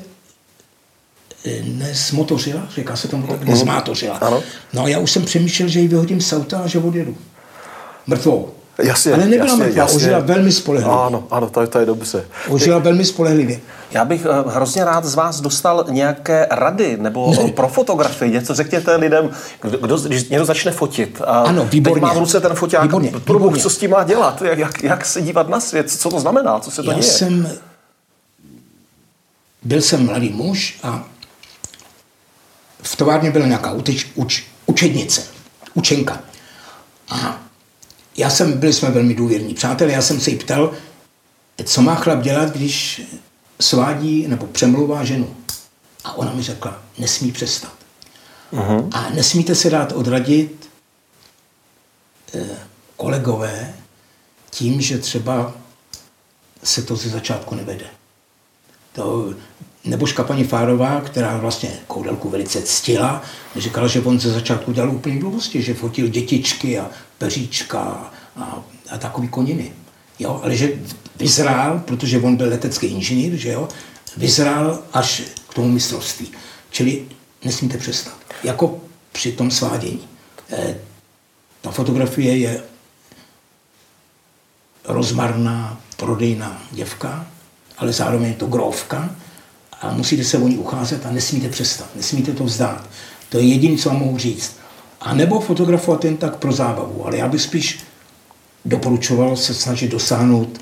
eh, 1.45 1.61
nezmotořila, 1.63 2.67
říká 2.75 2.95
se 2.95 3.07
tomu 3.07 3.27
tak, 3.27 3.43
nezmátořila. 3.43 4.13
Mhm. 4.15 4.23
Ano. 4.23 4.43
No 4.73 4.83
a 4.83 4.87
já 4.87 4.99
už 4.99 5.11
jsem 5.11 5.25
přemýšlel, 5.25 5.69
že 5.69 5.79
ji 5.79 5.87
vyhodím 5.87 6.21
z 6.21 6.33
auta 6.33 6.59
a 6.59 6.67
že 6.67 6.79
odjedu. 6.79 7.17
Mrtvou. 8.07 8.49
Jasně, 8.83 9.13
Ale 9.13 9.25
nebyla 9.25 9.45
jasně, 9.45 9.63
mrtvá, 9.65 9.81
jasně. 9.83 9.95
ožila 9.97 10.19
velmi 10.19 10.51
spolehlivě. 10.51 10.93
Ano, 10.97 11.23
ano, 11.31 11.49
to, 11.49 11.67
to 11.67 11.79
je 11.79 11.85
dobře. 11.85 12.25
Ožila 12.49 12.79
velmi 12.79 13.05
spolehlivě. 13.05 13.59
Já 13.91 14.05
bych 14.05 14.25
eh, 14.25 14.49
hrozně 14.49 14.85
rád 14.85 15.05
z 15.05 15.15
vás 15.15 15.41
dostal 15.41 15.85
nějaké 15.89 16.47
rady 16.51 16.97
nebo 16.99 17.31
Ne. 17.43 17.51
pro 17.51 17.67
fotografii. 17.67 18.31
Něco 18.31 18.53
řekněte 18.53 18.95
lidem, 18.95 19.29
kdo, 19.61 19.77
kdo, 19.77 19.97
když 19.97 20.29
někdo 20.29 20.45
začne 20.45 20.71
fotit. 20.71 21.21
A 21.27 21.39
Ano, 21.41 21.65
výborně. 21.65 21.93
Teď 21.95 22.03
má 22.03 22.13
v 22.13 22.17
ruce 22.17 22.39
ten 22.41 22.53
foťák. 22.55 22.83
Výborně, 22.83 23.11
Proboh, 23.11 23.41
výborně. 23.41 23.63
co 23.63 23.69
s 23.69 23.77
tím 23.77 23.91
má 23.91 24.03
dělat? 24.03 24.41
Jak, 24.41 24.59
jak, 24.59 24.83
jak 24.83 25.05
se 25.05 25.21
dívat 25.21 25.49
na 25.49 25.59
svět? 25.59 25.91
Co 25.91 26.09
to 26.09 26.19
znamená? 26.19 26.59
Co 26.59 26.71
se 26.71 26.83
to 26.83 26.91
Já 26.91 26.97
děje? 26.99 27.11
jsem, 27.11 27.49
byl 29.63 29.81
jsem 29.81 30.05
mladý 30.05 30.29
muž 30.29 30.79
a 30.83 31.03
v 32.81 32.95
továrně 32.95 33.31
byla 33.31 33.45
nějaká 33.45 33.71
uteč, 33.71 34.07
uč, 34.15 34.43
učednice, 34.65 35.23
učenka. 35.73 36.19
A 37.09 37.37
já 38.19 38.29
jsem, 38.29 38.59
byli 38.59 38.73
jsme 38.73 38.91
velmi 38.91 39.15
důvěrní 39.15 39.53
přátelé, 39.53 39.91
já 39.91 40.01
jsem 40.01 40.19
se 40.19 40.29
jí 40.29 40.37
ptal, 40.37 40.73
co 41.63 41.81
má 41.81 41.95
chlap 41.95 42.21
dělat, 42.21 42.49
když 42.51 43.01
svádí 43.59 44.27
nebo 44.27 44.45
přemlouvá 44.45 45.03
ženu. 45.03 45.35
A 46.03 46.13
ona 46.13 46.33
mi 46.33 46.43
řekla, 46.43 46.83
nesmí 46.97 47.31
přestat. 47.31 47.73
Uh-huh. 48.53 48.89
A 48.91 49.09
nesmíte 49.09 49.55
se 49.55 49.69
dát 49.69 49.91
odradit 49.91 50.69
eh, 52.33 52.57
kolegové 52.97 53.73
tím, 54.49 54.81
že 54.81 54.97
třeba 54.97 55.53
se 56.63 56.81
to 56.81 56.95
ze 56.95 57.09
začátku 57.09 57.55
nevede. 57.55 57.85
To, 58.93 59.33
nebožka 59.85 60.23
paní 60.23 60.43
Fárová, 60.43 61.01
která 61.01 61.37
vlastně 61.37 61.71
Koudelku 61.87 62.29
velice 62.29 62.61
ctila, 62.61 63.21
říkala, 63.55 63.87
že 63.87 64.01
on 64.01 64.19
ze 64.19 64.31
začátku 64.31 64.71
dělal 64.71 64.91
úplně 64.91 65.19
blbosti, 65.19 65.61
že 65.61 65.73
fotil 65.73 66.07
dětičky 66.07 66.79
a 66.79 66.89
peříčka 67.17 68.11
a, 68.35 68.63
a 68.89 68.97
takový 68.97 69.27
koniny. 69.27 69.73
Jo, 70.19 70.41
ale 70.43 70.55
že 70.55 70.73
vyzrál, 71.15 71.79
protože 71.79 72.19
on 72.19 72.35
byl 72.35 72.49
letecký 72.49 72.87
inženýr, 72.87 73.35
že 73.35 73.49
jo, 73.49 73.67
vyzrál 74.17 74.83
až 74.93 75.21
k 75.49 75.53
tomu 75.53 75.69
mistrovství. 75.69 76.27
Čili 76.71 77.05
nesmíte 77.45 77.77
přestat. 77.77 78.17
Jako 78.43 78.81
při 79.11 79.31
tom 79.31 79.51
svádění. 79.51 80.07
Eh, 80.51 80.75
ta 81.61 81.71
fotografie 81.71 82.37
je 82.37 82.63
rozmarná, 84.83 85.81
prodejná 85.97 86.63
děvka, 86.71 87.27
ale 87.77 87.93
zároveň 87.93 88.27
je 88.27 88.33
to 88.33 88.47
grovka 88.47 89.15
a 89.81 89.93
musíte 89.93 90.23
se 90.23 90.37
o 90.37 90.47
ní 90.47 90.57
ucházet 90.57 91.05
a 91.05 91.11
nesmíte 91.11 91.49
přestat, 91.49 91.87
nesmíte 91.95 92.31
to 92.31 92.43
vzdát. 92.43 92.89
To 93.29 93.37
je 93.37 93.43
jediné, 93.43 93.77
co 93.77 93.89
vám 93.89 93.99
mohu 93.99 94.17
říct. 94.17 94.55
A 95.01 95.13
nebo 95.13 95.39
fotografovat 95.39 96.05
jen 96.05 96.17
tak 96.17 96.35
pro 96.35 96.51
zábavu, 96.51 97.05
ale 97.05 97.17
já 97.17 97.27
bych 97.27 97.41
spíš 97.41 97.79
doporučoval 98.65 99.37
se 99.37 99.53
snažit 99.53 99.91
dosáhnout 99.91 100.61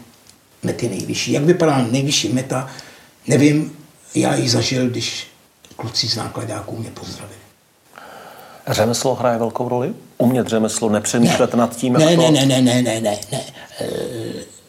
mety 0.63 0.89
nejvyšší. 0.89 1.31
Jak 1.31 1.43
vypadá 1.43 1.87
nejvyšší 1.91 2.33
meta, 2.33 2.69
nevím, 3.27 3.77
já 4.15 4.35
ji 4.35 4.49
zažil, 4.49 4.89
když 4.89 5.27
kluci 5.75 6.07
z 6.07 6.15
nákladáků 6.15 6.77
mě 6.77 6.89
pozdravili. 6.89 7.39
Řemeslo 8.67 9.15
hraje 9.15 9.37
velkou 9.37 9.69
roli? 9.69 9.93
Umět 10.17 10.47
řemeslo, 10.47 10.89
nepřemýšlet 10.89 11.53
nad 11.53 11.75
tím, 11.75 11.93
jak 11.93 12.03
ne, 12.03 12.15
to... 12.15 12.21
ne, 12.21 12.31
ne, 12.31 12.45
ne, 12.45 12.61
ne, 12.61 12.81
ne, 12.81 13.01
ne, 13.01 13.19
ne. 13.31 13.39
E, 13.79 13.87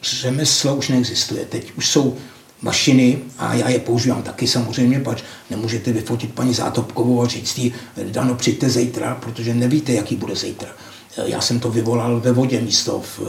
řemeslo 0.03 0.75
už 0.75 0.89
neexistuje. 0.89 1.45
Teď 1.45 1.73
už 1.77 1.89
jsou 1.89 2.17
mašiny 2.62 3.18
a 3.38 3.55
já 3.55 3.68
je 3.68 3.79
používám 3.79 4.23
taky 4.23 4.47
samozřejmě, 4.47 5.01
pač 5.01 5.23
nemůžete 5.51 5.92
vyfotit 5.92 6.33
paní 6.35 6.55
Zátopkovou 6.55 7.23
a 7.23 7.27
říct 7.27 7.59
jí, 7.59 7.75
Dano, 8.11 8.35
přijďte 8.35 8.71
zítra, 8.71 9.14
protože 9.14 9.55
nevíte, 9.55 9.92
jaký 9.92 10.16
bude 10.16 10.35
zítra. 10.35 10.68
E, 11.16 11.31
Já 11.31 11.40
jsem 11.40 11.61
to 11.61 11.71
vyvolal 11.71 12.21
ve 12.21 12.33
vodě 12.33 12.61
místo 12.61 13.01
v, 13.01 13.21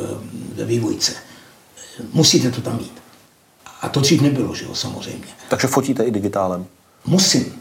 ve 0.56 0.66
vývojce. 0.66 1.12
Musíte 2.14 2.52
to 2.52 2.62
tam 2.62 2.78
mít. 2.78 2.94
A 3.82 3.90
to 3.90 4.00
dřív 4.00 4.22
nebylo, 4.22 4.56
že 4.56 4.66
jo, 4.66 4.76
samozřejmě. 4.76 5.28
Takže 5.50 5.68
fotíte 5.68 6.04
i 6.04 6.12
digitálem. 6.12 6.66
Musím. 7.06 7.54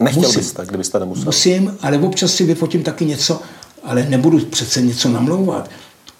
Nechtěl 0.00 0.22
Musím. 0.22 0.40
byste, 0.40 0.66
kdybyste 0.66 0.98
nemusel. 0.98 1.24
Musím, 1.24 1.78
ale 1.80 1.98
občas 1.98 2.34
si 2.34 2.44
vyfotím 2.44 2.82
taky 2.82 3.04
něco, 3.04 3.40
ale 3.84 4.06
nebudu 4.08 4.40
přece 4.46 4.80
něco 4.82 5.08
namlouvat. 5.08 5.70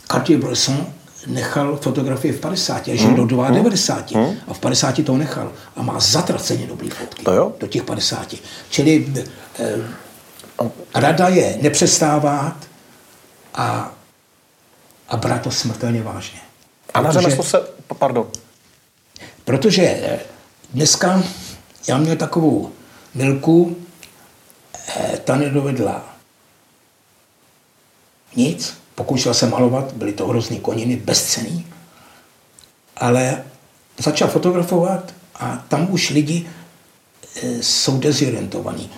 Cartier-Bresson 0.09 0.87
nechal 1.27 1.77
fotografie 1.77 2.33
v 2.33 2.41
50 2.41 2.89
a 2.89 2.97
žil 2.97 3.15
do 3.15 3.27
92 3.27 4.35
a 4.49 4.55
v 4.55 4.59
50 4.59 5.05
to 5.05 5.17
nechal 5.17 5.53
a 5.77 5.83
má 5.83 6.01
zatraceně 6.01 6.67
dobrý 6.67 6.91
fotky 6.91 7.25
To 7.25 7.33
jo. 7.33 7.53
do 7.61 7.67
těch 7.67 7.83
50. 7.83 8.35
Čili 8.71 9.07
eh, 9.59 9.75
rada 10.95 11.29
je 11.29 11.59
nepřestávat 11.63 12.57
a, 13.55 13.93
a 15.09 15.17
brát 15.17 15.43
to 15.43 15.51
smrtelně 15.51 16.03
vážně. 16.03 16.41
A 16.95 17.01
na 17.01 17.13
řemeslo 17.13 17.45
se... 17.45 17.61
Pardon. 17.99 18.27
Protože 19.45 19.83
eh, 19.83 20.21
dneska 20.75 21.23
já 21.89 21.99
měl 21.99 22.17
takovou 22.17 22.73
milku, 23.15 23.77
eh, 24.89 25.19
ta 25.25 25.37
nedovedla 25.37 26.15
nic, 28.37 28.79
pokoušela 28.99 29.35
se 29.35 29.47
malovat, 29.47 29.93
byly 29.93 30.13
to 30.13 30.27
hrozný 30.27 30.59
koniny, 30.59 30.97
bezcený, 30.97 31.67
ale 32.97 33.45
začal 33.99 34.29
fotografovat 34.29 35.15
a 35.35 35.65
tam 35.69 35.87
už 35.91 36.11
lidi 36.11 36.47
eh, 36.47 37.63
jsou 37.63 37.99
dezorientovaní. 37.99 38.91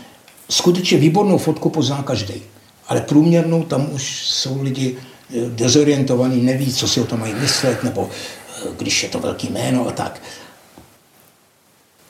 Skutečně 0.51 0.99
výbornou 0.99 1.39
fotku 1.39 1.71
pozná 1.71 2.03
každý, 2.03 2.43
ale 2.89 3.01
průměrnou 3.01 3.63
tam 3.63 3.93
už 3.93 4.27
jsou 4.27 4.63
lidi 4.63 4.97
eh, 4.97 5.35
dezorientovaní, 5.49 6.43
neví, 6.43 6.73
co 6.73 6.89
si 6.89 7.01
o 7.01 7.05
tom 7.05 7.21
mají 7.21 7.35
myslet, 7.35 7.85
nebo 7.85 8.09
eh, 8.09 8.69
když 8.79 9.03
je 9.03 9.09
to 9.09 9.21
velký 9.21 9.51
jméno 9.51 9.89
a 9.89 9.93
tak. 9.93 10.23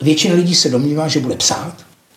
Většina 0.01 0.35
lidí 0.35 0.55
se 0.55 0.69
domnívá, 0.71 1.09
že 1.09 1.21
bude 1.21 1.37
psát, 1.37 1.75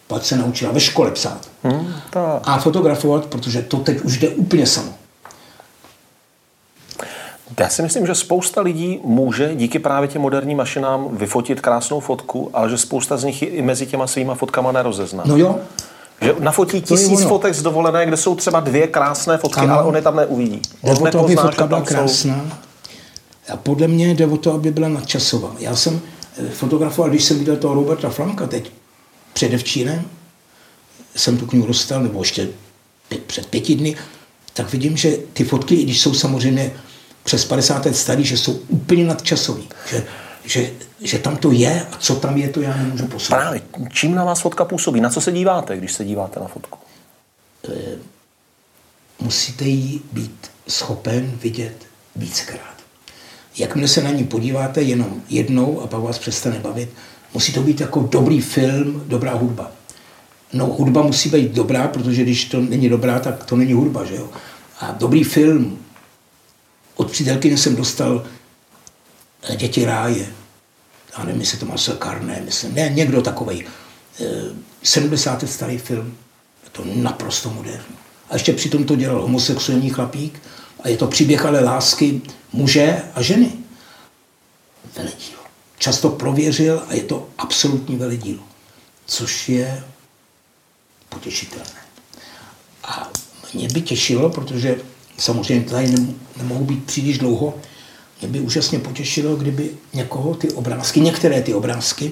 pak 0.08 0.26
se 0.26 0.38
naučila 0.38 0.72
ve 0.72 0.80
škole 0.80 1.12
psát 1.12 1.50
Hmm, 1.64 1.94
tak. 2.10 2.42
a 2.46 2.58
fotografovat, 2.58 3.26
protože 3.26 3.62
to 3.62 3.78
teď 3.78 4.02
už 4.02 4.18
jde 4.18 4.30
úplně 4.30 4.68
samo. 4.68 5.03
Já 7.60 7.70
si 7.70 7.82
myslím, 7.82 8.06
že 8.06 8.16
spousta 8.16 8.62
lidí 8.62 9.00
může 9.04 9.56
díky 9.56 9.80
právě 9.80 10.08
těm 10.08 10.22
moderním 10.22 10.58
mašinám 10.58 11.18
vyfotit 11.18 11.62
krásnou 11.62 12.00
fotku, 12.00 12.50
ale 12.54 12.70
že 12.70 12.78
spousta 12.78 13.18
z 13.18 13.24
nich 13.24 13.42
i 13.42 13.62
mezi 13.62 13.86
těma 13.86 14.08
svýma 14.08 14.36
fotkama 14.36 14.72
nerozezná. 14.72 15.24
No 15.26 15.38
jo, 15.38 15.60
Že 16.22 16.36
nafotí 16.39 16.82
tisíc 16.82 17.24
fotek 17.24 17.54
z 17.54 17.62
dovolené, 17.62 18.06
kde 18.06 18.18
jsou 18.18 18.36
třeba 18.36 18.60
dvě 18.60 18.88
krásné 18.88 19.38
fotky, 19.38 19.60
Ano. 19.62 19.74
ale 19.74 19.84
on 19.84 19.96
je 19.96 20.02
tam 20.02 20.16
neuvidí. 20.16 20.62
jde 20.84 20.92
o 20.92 21.12
to, 21.12 21.20
aby 21.20 21.36
fotka 21.36 21.68
byla 21.68 21.80
tam 21.80 21.88
jsou- 21.88 21.94
krásná. 21.96 22.60
A 23.54 23.58
podle 23.58 23.88
mě 23.88 24.12
jde 24.16 24.26
o 24.28 24.38
to, 24.38 24.54
aby 24.54 24.72
byla 24.72 24.88
nadčasová. 24.88 25.56
Já 25.60 25.76
jsem 25.76 26.02
eh, 26.38 26.50
fotografoval, 26.50 27.10
když 27.10 27.24
jsem 27.24 27.39
viděl 27.39 27.56
toho 27.58 27.74
Roberta 27.74 28.10
Flamka 28.10 28.48
teď 28.48 28.72
předevčírem, 29.34 30.02
jsem 31.16 31.38
tu 31.38 31.46
knihu 31.46 31.68
dostal, 31.68 32.04
nebo 32.04 32.20
ještě 32.22 32.48
pět, 33.10 33.24
před 33.24 33.46
pěti 33.46 33.76
dny, 33.76 33.96
tak 34.54 34.72
vidím, 34.72 34.98
že 34.98 35.18
ty 35.34 35.44
fotky, 35.44 35.76
i 35.76 35.84
když 35.84 36.02
jsou 36.02 36.13
samozřejmě 36.13 36.74
přes 37.24 37.46
50 37.46 37.86
let 37.86 37.96
starý, 37.96 38.24
že 38.24 38.38
jsou 38.38 38.54
úplně 38.54 39.06
nadčasový. 39.06 39.70
Že, 39.90 40.04
že, 40.46 40.72
že 41.02 41.20
tam 41.20 41.38
to 41.38 41.52
je 41.52 41.86
a 41.92 41.98
co 41.98 42.16
tam 42.16 42.38
je, 42.38 42.50
to 42.50 42.62
já 42.62 42.78
nemůžu 42.78 43.08
posoudit. 43.08 43.42
Právě, 43.42 43.62
čím 43.94 44.16
na 44.16 44.24
vás 44.24 44.42
fotka 44.42 44.66
působí? 44.66 45.02
Na 45.02 45.10
co 45.10 45.22
se 45.22 45.32
díváte, 45.32 45.78
když 45.78 45.94
se 45.94 46.06
díváte 46.06 46.40
na 46.40 46.48
fotku? 46.48 46.78
musíte 49.19 49.65
ji 49.65 50.02
být 50.12 50.52
schopen 50.67 51.32
vidět 51.44 51.76
víckrát. 52.15 52.74
Jakmile 53.58 53.88
se 53.88 54.04
na 54.04 54.12
ní 54.12 54.24
podíváte 54.24 54.82
jenom 54.82 55.21
jednou 55.30 55.82
a 55.82 55.88
pak 55.88 56.00
vás 56.02 56.19
přestane 56.19 56.60
bavit, 56.60 56.90
musí 57.34 57.54
to 57.54 57.62
být 57.62 57.82
jako 57.82 58.00
dobrý 58.12 58.42
film, 58.42 59.04
dobrá 59.08 59.34
hudba. 59.34 59.71
No 60.54 60.65
hudba 60.65 61.02
musí 61.02 61.30
být 61.30 61.52
dobrá, 61.52 61.88
protože 61.88 62.24
když 62.24 62.46
to 62.46 62.62
není 62.62 62.90
dobrá, 62.90 63.19
tak 63.19 63.44
to 63.44 63.56
není 63.56 63.74
hudba, 63.74 64.06
že 64.06 64.15
jo? 64.15 64.30
A 64.80 64.92
dobrý 64.92 65.24
film. 65.24 65.78
Od 66.96 67.12
přítelkyně 67.12 67.58
jsem 67.58 67.75
dostal 67.75 68.25
eh, 69.44 69.56
Děti 69.56 69.85
ráje. 69.85 70.33
Já 71.17 71.23
nevím, 71.23 71.41
jestli 71.41 71.58
to 71.58 71.65
Marcel 71.65 71.98
Carné, 72.04 72.41
myslím. 72.46 72.75
Ne, 72.75 72.89
někdo 72.89 73.21
takovej. 73.21 73.65
Eh, 74.19 74.25
70. 74.83 75.41
let 75.41 75.52
starý 75.52 75.77
film. 75.77 76.17
Je 76.63 76.69
to 76.71 76.83
naprosto 76.85 77.50
moderní. 77.50 77.96
A 78.29 78.33
ještě 78.33 78.54
přitom 78.54 78.83
to 78.83 78.96
dělal 78.96 79.21
homosexuální 79.21 79.89
chlapík 79.89 80.41
a 80.79 80.89
je 80.89 80.98
to 80.98 81.08
příběh 81.08 81.46
ale 81.46 81.60
lásky 81.60 82.21
muže 82.54 83.02
a 83.15 83.21
ženy. 83.21 83.52
Veledílo. 84.96 85.44
často 85.77 86.10
prověřil 86.10 86.83
a 86.87 86.94
je 86.94 87.04
to 87.04 87.29
absolutní 87.37 87.96
veledílo, 87.96 88.44
což 89.06 89.50
je 89.50 89.83
potěšitelné. 91.10 91.81
A 92.83 93.10
mě 93.54 93.67
by 93.67 93.81
těšilo, 93.81 94.29
protože 94.29 94.81
samozřejmě 95.17 95.69
tady 95.69 95.96
nemohu 96.44 96.65
být 96.65 96.83
příliš 96.83 97.17
dlouho, 97.17 97.54
mě 98.21 98.31
by 98.31 98.39
úžasně 98.39 98.79
potěšilo, 98.79 99.35
kdyby 99.35 99.71
někoho 99.94 100.35
ty 100.35 100.52
obrázky, 100.52 101.02
některé 101.02 101.41
ty 101.41 101.54
obrázky 101.54 102.12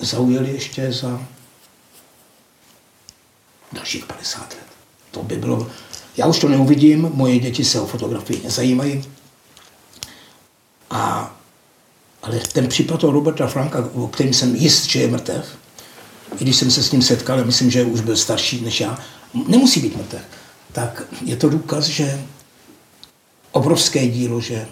zaujaly 0.00 0.52
ještě 0.52 0.92
za 0.92 1.20
dalších 3.72 4.04
50 4.04 4.40
let. 4.40 4.66
To 5.10 5.22
by 5.22 5.36
bylo, 5.36 5.70
já 6.16 6.26
už 6.26 6.38
to 6.38 6.48
neuvidím, 6.48 7.10
moje 7.14 7.38
děti 7.38 7.64
se 7.64 7.80
o 7.80 7.86
fotografii 7.86 8.40
nezajímají, 8.44 9.04
a, 10.90 11.36
ale 12.22 12.40
ten 12.52 12.68
případ 12.68 13.00
toho 13.00 13.12
Roberta 13.12 13.46
Franka, 13.46 13.88
o 13.94 14.08
kterém 14.08 14.32
jsem 14.32 14.56
jist, 14.56 14.84
že 14.84 15.00
je 15.00 15.08
mrtev, 15.08 15.56
i 16.40 16.44
když 16.44 16.56
jsem 16.56 16.70
se 16.70 16.82
s 16.82 16.92
ním 16.92 17.02
setkal, 17.02 17.44
myslím, 17.44 17.70
že 17.70 17.84
už 17.84 18.00
byl 18.00 18.16
starší 18.16 18.64
než 18.64 18.80
já, 18.80 18.98
nemusí 19.48 19.80
být 19.80 19.96
mrtev, 19.96 20.22
tak 20.72 21.02
je 21.24 21.36
to 21.36 21.48
důkaz, 21.48 21.84
že 21.84 22.24
obrovské 23.54 24.08
dílo, 24.08 24.40
že, 24.40 24.66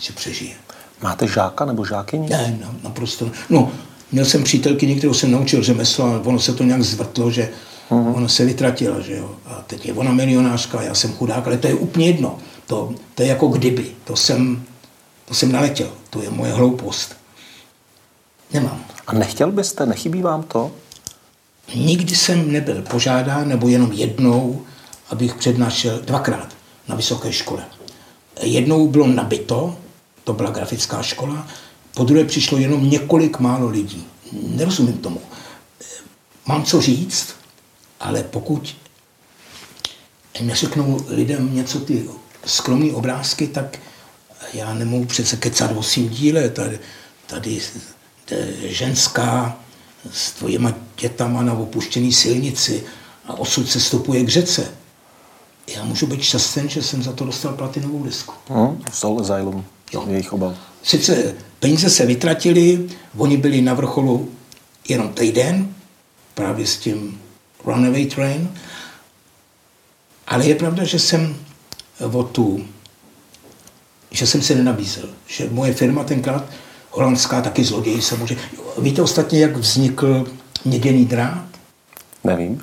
že 0.00 0.12
přežije. 0.12 0.54
Máte 1.02 1.28
žáka 1.28 1.64
nebo 1.64 1.84
žákyni? 1.84 2.28
Ne, 2.30 2.58
no, 2.60 2.74
naprosto. 2.82 3.30
No, 3.50 3.70
měl 4.12 4.24
jsem 4.24 4.44
přítelkyni, 4.44 4.96
kterou 4.96 5.14
jsem 5.14 5.30
naučil 5.30 5.62
řemeslo, 5.62 6.04
ale 6.04 6.18
ono 6.18 6.38
se 6.38 6.52
to 6.52 6.64
nějak 6.64 6.82
zvrtlo, 6.82 7.30
že 7.30 7.50
ona 7.88 8.28
se 8.28 8.44
vytratila, 8.44 9.00
že 9.00 9.16
jo. 9.16 9.30
A 9.46 9.64
teď 9.66 9.86
je 9.86 9.92
ona 9.92 10.12
milionářka, 10.12 10.82
já 10.82 10.94
jsem 10.94 11.12
chudák, 11.12 11.46
ale 11.46 11.58
to 11.58 11.66
je 11.66 11.74
úplně 11.74 12.06
jedno. 12.06 12.38
To, 12.66 12.94
to 13.14 13.22
je 13.22 13.28
jako 13.28 13.48
kdyby. 13.48 13.86
To 14.04 14.16
jsem, 14.16 14.62
to 15.24 15.34
jsem 15.34 15.52
naletěl. 15.52 15.90
To 16.10 16.22
je 16.22 16.30
moje 16.30 16.52
hloupost. 16.52 17.16
Nemám. 18.52 18.84
A 19.06 19.12
nechtěl 19.12 19.52
byste, 19.52 19.86
nechybí 19.86 20.22
vám 20.22 20.42
to? 20.42 20.72
Nikdy 21.74 22.16
jsem 22.16 22.52
nebyl 22.52 22.82
požádán, 22.82 23.48
nebo 23.48 23.68
jenom 23.68 23.92
jednou, 23.92 24.62
abych 25.10 25.34
přednášel 25.34 26.00
dvakrát 26.04 26.53
na 26.88 26.94
vysoké 26.94 27.32
škole. 27.32 27.64
Jednou 28.42 28.88
bylo 28.88 29.06
nabito, 29.06 29.76
to 30.24 30.32
byla 30.32 30.50
grafická 30.50 31.02
škola, 31.02 31.48
po 31.94 32.04
druhé 32.04 32.24
přišlo 32.24 32.58
jenom 32.58 32.90
několik 32.90 33.38
málo 33.38 33.68
lidí. 33.68 34.06
Nerozumím 34.32 34.98
tomu. 34.98 35.20
Mám 36.46 36.64
co 36.64 36.80
říct, 36.80 37.34
ale 38.00 38.22
pokud 38.22 38.76
neřeknou 40.40 41.00
lidem 41.08 41.54
něco 41.54 41.80
ty 41.80 42.08
skromné 42.46 42.92
obrázky, 42.92 43.46
tak 43.46 43.78
já 44.54 44.74
nemohu 44.74 45.04
přece 45.04 45.36
kecat 45.36 45.70
o 45.76 45.82
svým 45.82 46.08
díle. 46.08 46.48
Tady, 46.48 46.78
tady 47.26 47.60
ženská 48.62 49.60
s 50.12 50.32
tvojima 50.32 50.74
dětama 51.00 51.42
na 51.42 51.52
opuštěné 51.52 52.12
silnici 52.12 52.84
a 53.26 53.34
osud 53.34 53.70
se 53.70 53.80
stopuje 53.80 54.24
k 54.24 54.28
řece. 54.28 54.74
Já 55.66 55.84
můžu 55.84 56.06
být 56.06 56.22
šťastný, 56.22 56.68
že 56.68 56.82
jsem 56.82 57.02
za 57.02 57.12
to 57.12 57.24
dostal 57.24 57.52
platinovou 57.52 58.04
desku. 58.04 58.34
Hmm, 58.48 58.82
Soul 58.92 59.20
Asylum, 59.20 59.64
jo. 59.92 60.04
jejich 60.08 60.32
obal. 60.32 60.56
Sice 60.82 61.34
peníze 61.60 61.90
se 61.90 62.06
vytratily, 62.06 62.88
oni 63.16 63.36
byli 63.36 63.62
na 63.62 63.74
vrcholu 63.74 64.28
jenom 64.88 65.08
týden, 65.08 65.74
právě 66.34 66.66
s 66.66 66.76
tím 66.76 67.20
Runaway 67.64 68.06
Train, 68.06 68.50
ale 70.26 70.46
je 70.46 70.54
pravda, 70.54 70.84
že 70.84 70.98
jsem 70.98 71.36
o 72.12 72.22
tu, 72.22 72.64
že 74.10 74.26
jsem 74.26 74.42
se 74.42 74.54
nenabízel, 74.54 75.08
že 75.26 75.48
moje 75.50 75.72
firma 75.72 76.04
tenkrát, 76.04 76.44
holandská 76.90 77.40
taky 77.40 77.64
zloděj 77.64 78.02
se 78.02 78.16
může... 78.16 78.36
Víte 78.78 79.02
ostatně, 79.02 79.40
jak 79.40 79.56
vznikl 79.56 80.26
měděný 80.64 81.04
drát? 81.04 81.44
Nevím. 82.24 82.62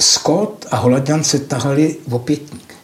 Scott 0.00 0.66
a 0.70 0.76
Holanděn 0.76 1.24
se 1.24 1.38
tahali 1.38 1.96
v 2.08 2.14
opětník. 2.14 2.74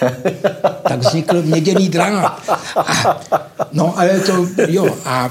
tak 0.88 0.98
vznikl 0.98 1.42
měděný 1.42 1.88
drát. 1.88 2.42
A, 2.76 3.20
no 3.72 3.98
ale 3.98 4.20
to, 4.20 4.46
jo, 4.68 4.96
a 5.04 5.30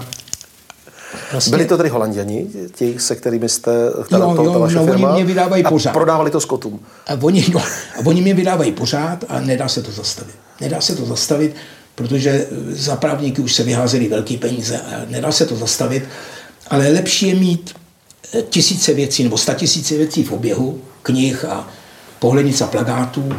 Vlastně... 1.31 1.51
Byli 1.51 1.65
to 1.65 1.77
tedy 1.77 1.89
holanděni, 1.89 2.47
ti, 2.75 2.95
se 2.99 3.15
kterými 3.15 3.49
jste, 3.49 3.71
která, 4.05 4.25
jo, 4.25 4.43
jo, 4.43 4.59
vaše 4.59 4.75
no, 4.75 4.85
firma, 4.85 5.09
oni 5.09 5.15
mě 5.15 5.25
vydávají 5.25 5.63
a 5.63 5.69
pořád. 5.69 5.93
prodávali 5.93 6.31
to 6.31 6.41
skotům. 6.41 6.79
A 7.07 7.13
oni, 7.21 7.45
no, 7.53 7.59
a 7.59 8.05
oni 8.05 8.21
mě 8.21 8.33
vydávají 8.33 8.71
pořád 8.71 9.23
a 9.29 9.39
nedá 9.39 9.67
se 9.67 9.81
to 9.81 9.91
zastavit. 9.91 10.35
Nedá 10.61 10.81
se 10.81 10.95
to 10.95 11.05
zastavit, 11.05 11.55
protože 11.95 12.47
za 12.69 12.95
právníky 12.95 13.41
už 13.41 13.53
se 13.53 13.63
vyházely 13.63 14.07
velké 14.07 14.37
peníze 14.37 14.77
a 14.77 15.05
nedá 15.09 15.31
se 15.31 15.45
to 15.45 15.55
zastavit. 15.55 16.03
Ale 16.67 16.89
lepší 16.89 17.27
je 17.27 17.35
mít 17.35 17.75
eh, 18.33 18.41
tisíce 18.41 18.93
věcí 18.93 19.23
nebo 19.23 19.37
sta 19.37 19.53
tisíce 19.53 19.97
věcí 19.97 20.23
v 20.23 20.31
oběhu, 20.31 20.81
knih 21.05 21.45
a 21.45 21.67
pohlednic 22.19 22.61
a 22.61 22.67
plagátů 22.67 23.33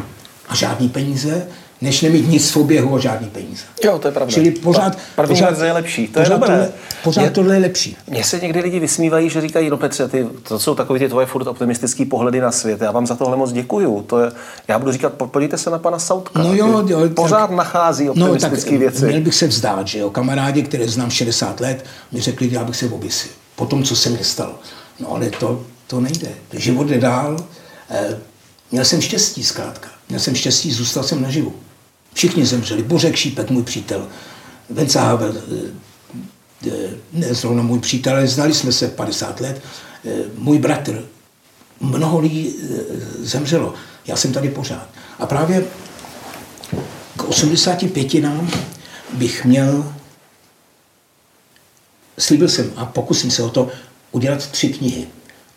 a 0.49 0.55
žádný 0.55 0.89
peníze, 0.89 1.47
než 1.81 2.01
nemít 2.01 2.29
nic 2.29 2.51
v 2.51 2.57
oběhu 2.57 2.95
a 2.95 2.99
žádný 2.99 3.27
peníze. 3.27 3.63
Jo, 3.83 3.99
to 3.99 4.07
je 4.07 4.11
pravda. 4.11 4.33
Čili 4.33 4.51
pořád, 4.51 4.97
První 5.15 5.35
pořád, 5.35 5.61
je 5.61 5.71
lepší, 5.71 6.07
to 6.07 6.19
pořád 6.19 6.33
je 6.33 6.39
dobré. 6.39 6.55
Tohle, 6.55 6.71
pořád 7.03 7.21
je, 7.21 7.29
tohle 7.29 7.55
je 7.55 7.61
lepší. 7.61 7.97
Mně 8.07 8.23
se 8.23 8.39
někdy 8.39 8.59
lidi 8.59 8.79
vysmívají, 8.79 9.29
že 9.29 9.41
říkají, 9.41 9.69
no 9.69 9.77
Petře, 9.77 10.07
ty, 10.07 10.27
to 10.43 10.59
jsou 10.59 10.75
takové 10.75 10.99
ty 10.99 11.09
tvoje 11.09 11.25
furt 11.25 11.47
optimistické 11.47 12.05
pohledy 12.05 12.41
na 12.41 12.51
svět. 12.51 12.81
Já 12.81 12.91
vám 12.91 13.07
za 13.07 13.15
tohle 13.15 13.37
moc 13.37 13.51
děkuju. 13.51 14.01
To 14.01 14.19
je, 14.19 14.31
já 14.67 14.79
budu 14.79 14.91
říkat, 14.91 15.13
podívejte 15.13 15.57
se 15.57 15.69
na 15.69 15.79
pana 15.79 15.99
Sautka. 15.99 16.43
No 16.43 16.53
jo, 16.53 16.83
jo, 16.87 17.09
pořád 17.09 17.47
tak, 17.47 17.57
nachází 17.57 18.09
optimistické 18.09 18.71
no, 18.71 18.77
tak, 18.77 18.79
věci. 18.79 19.05
Měl 19.05 19.21
bych 19.21 19.35
se 19.35 19.47
vzdát, 19.47 19.87
že 19.87 19.99
jo. 19.99 20.09
Kamarádi, 20.09 20.63
které 20.63 20.87
znám 20.87 21.09
60 21.09 21.59
let, 21.59 21.85
mi 22.11 22.21
řekli, 22.21 22.49
já 22.51 22.63
bych 22.63 22.75
se 22.75 22.85
oběsil. 22.85 23.31
Po 23.55 23.65
tom, 23.65 23.83
co 23.83 23.95
se 23.95 24.09
mi 24.09 24.23
stalo. 24.23 24.55
No 24.99 25.15
ale 25.15 25.29
to, 25.29 25.63
to 25.87 26.01
nejde. 26.01 26.29
Život 26.53 26.87
jde 26.87 26.99
dál. 26.99 27.37
E, 27.89 28.19
měl 28.71 28.85
jsem 28.85 29.01
štěstí 29.01 29.43
zkrátka. 29.43 29.89
Měl 30.09 30.19
jsem 30.19 30.35
štěstí, 30.35 30.71
zůstal 30.71 31.03
jsem 31.03 31.21
naživu. 31.21 31.55
Všichni 32.13 32.45
zemřeli. 32.45 32.83
Bořek 32.83 33.15
Šípek, 33.15 33.49
můj 33.49 33.63
přítel. 33.63 34.07
Vence 34.69 34.99
Havel, 34.99 35.33
eh, 35.37 36.71
eh, 36.71 36.89
ne 37.13 37.33
zrovna 37.33 37.63
můj 37.63 37.79
přítel, 37.79 38.13
ale 38.13 38.27
znali 38.27 38.53
jsme 38.53 38.71
se 38.71 38.87
50 38.87 39.39
let. 39.39 39.61
Eh, 40.05 40.11
můj 40.35 40.59
bratr. 40.59 41.05
Mnoho 41.79 42.19
lidí 42.19 42.55
zemřelo. 43.19 43.73
Já 44.07 44.15
jsem 44.15 44.33
tady 44.33 44.49
pořád. 44.49 44.89
A 45.19 45.25
právě 45.25 45.65
k 47.17 47.23
85 47.23 48.21
nám 48.21 48.51
bych 49.13 49.45
měl, 49.45 49.93
slíbil 52.19 52.49
jsem 52.49 52.73
a 52.75 52.85
pokusím 52.85 53.31
se 53.31 53.43
o 53.43 53.49
to, 53.49 53.69
udělat 54.11 54.47
tři 54.47 54.69
knihy. 54.69 55.07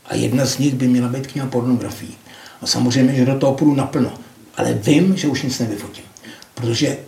A 0.04 0.14
jedna 0.14 0.46
z 0.46 0.58
nich 0.58 0.74
by 0.74 0.88
měla 0.88 1.08
být 1.08 1.26
kniha 1.26 1.46
pornografii. 1.46 2.19
A 2.62 2.66
samozřejmě, 2.66 3.14
že 3.14 3.24
do 3.24 3.38
toho 3.38 3.54
půjdu 3.54 3.74
naplno. 3.74 4.18
Ale 4.56 4.74
vím, 4.74 5.16
že 5.16 5.28
už 5.28 5.42
nic 5.42 5.58
nevyfotím. 5.58 6.04
Protože 6.54 6.98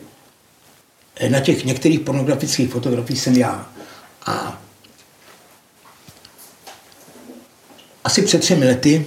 na 1.29 1.41
těch 1.41 1.65
některých 1.65 2.01
pornografických 2.01 2.71
fotografiích 2.71 3.21
jsem 3.21 3.37
já. 3.37 3.69
A 4.27 4.63
asi 8.05 8.23
před 8.23 8.41
třemi 8.41 8.67
lety 8.67 9.07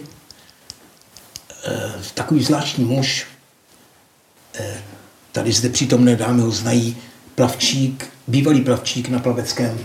eh, 1.65 1.93
takový 2.13 2.43
zvláštní 2.43 2.85
muž, 2.85 3.27
eh, 4.59 4.77
tady 5.31 5.51
zde 5.51 5.69
přítomné 5.69 6.15
dámy 6.15 6.41
ho 6.41 6.51
znají, 6.51 6.97
plavčík, 7.35 8.09
bývalý 8.27 8.61
plavčík 8.61 9.09
na 9.09 9.19
plaveckém 9.19 9.79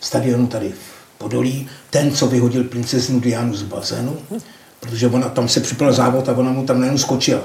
stadionu 0.00 0.46
tady 0.46 0.72
v 0.72 1.18
Podolí, 1.18 1.68
ten, 1.90 2.16
co 2.16 2.26
vyhodil 2.26 2.64
princeznu 2.64 3.20
Dianu 3.20 3.54
z 3.54 3.62
bazénu, 3.62 4.18
protože 4.82 5.06
ona 5.08 5.28
tam 5.28 5.48
se 5.48 5.60
připala 5.60 5.92
závod 5.92 6.28
a 6.28 6.32
ona 6.32 6.52
mu 6.52 6.66
tam 6.66 6.80
nejen 6.80 6.98
skočila. 6.98 7.40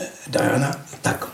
Eh, 0.00 0.06
Diana, 0.26 0.76
tak 1.02 1.28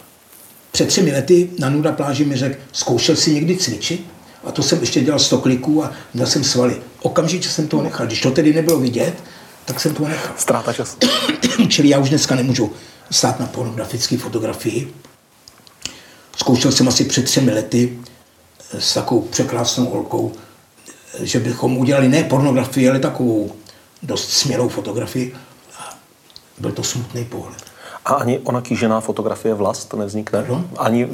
před 0.73 0.89
třemi 0.89 1.13
lety 1.13 1.51
na 1.59 1.71
Nuda 1.71 1.93
pláži 1.93 2.25
mi 2.25 2.37
řekl, 2.37 2.57
zkoušel 2.73 3.17
si 3.17 3.35
někdy 3.35 3.57
cvičit? 3.57 4.07
A 4.45 4.53
to 4.53 4.63
jsem 4.63 4.81
ještě 4.81 5.01
dělal 5.01 5.19
100 5.19 5.39
kliků 5.39 5.85
a 5.85 5.93
měl 6.15 6.27
jsem 6.27 6.45
svaly. 6.45 6.77
Okamžitě 7.03 7.49
jsem 7.49 7.69
to 7.69 7.83
nechal. 7.83 8.07
Když 8.07 8.21
to 8.21 8.31
tedy 8.31 8.55
nebylo 8.55 8.81
vidět, 8.81 9.15
tak 9.65 9.81
jsem 9.81 9.95
to 9.95 10.09
nechal. 10.09 10.35
Ztráta 10.37 10.73
času. 10.73 10.97
Čili 11.69 11.89
já 11.89 11.99
už 11.99 12.09
dneska 12.09 12.35
nemůžu 12.35 12.73
stát 13.11 13.41
na 13.41 13.47
pornografické 13.47 14.19
fotografii. 14.19 14.95
Zkoušel 16.37 16.73
jsem 16.73 16.89
asi 16.89 17.05
před 17.05 17.25
třemi 17.25 17.53
lety 17.53 17.99
s 18.79 18.95
takovou 18.95 19.21
překrásnou 19.21 19.87
olkou, 19.87 20.33
že 21.21 21.41
bychom 21.41 21.79
udělali 21.79 22.09
ne 22.09 22.25
pornografii, 22.25 22.89
ale 22.89 22.99
takovou 22.99 23.53
dost 24.03 24.31
smělou 24.31 24.69
fotografii. 24.69 25.35
A 25.79 25.95
byl 26.59 26.73
to 26.73 26.83
smutný 26.83 27.25
pohled. 27.25 27.69
A 28.09 28.15
ani 28.15 28.39
ona 28.39 28.61
kýžená 28.61 29.01
fotografie 29.01 29.55
vlast 29.55 29.95
nevznikne? 29.95 30.45
No. 30.49 30.65
Ani 30.79 31.09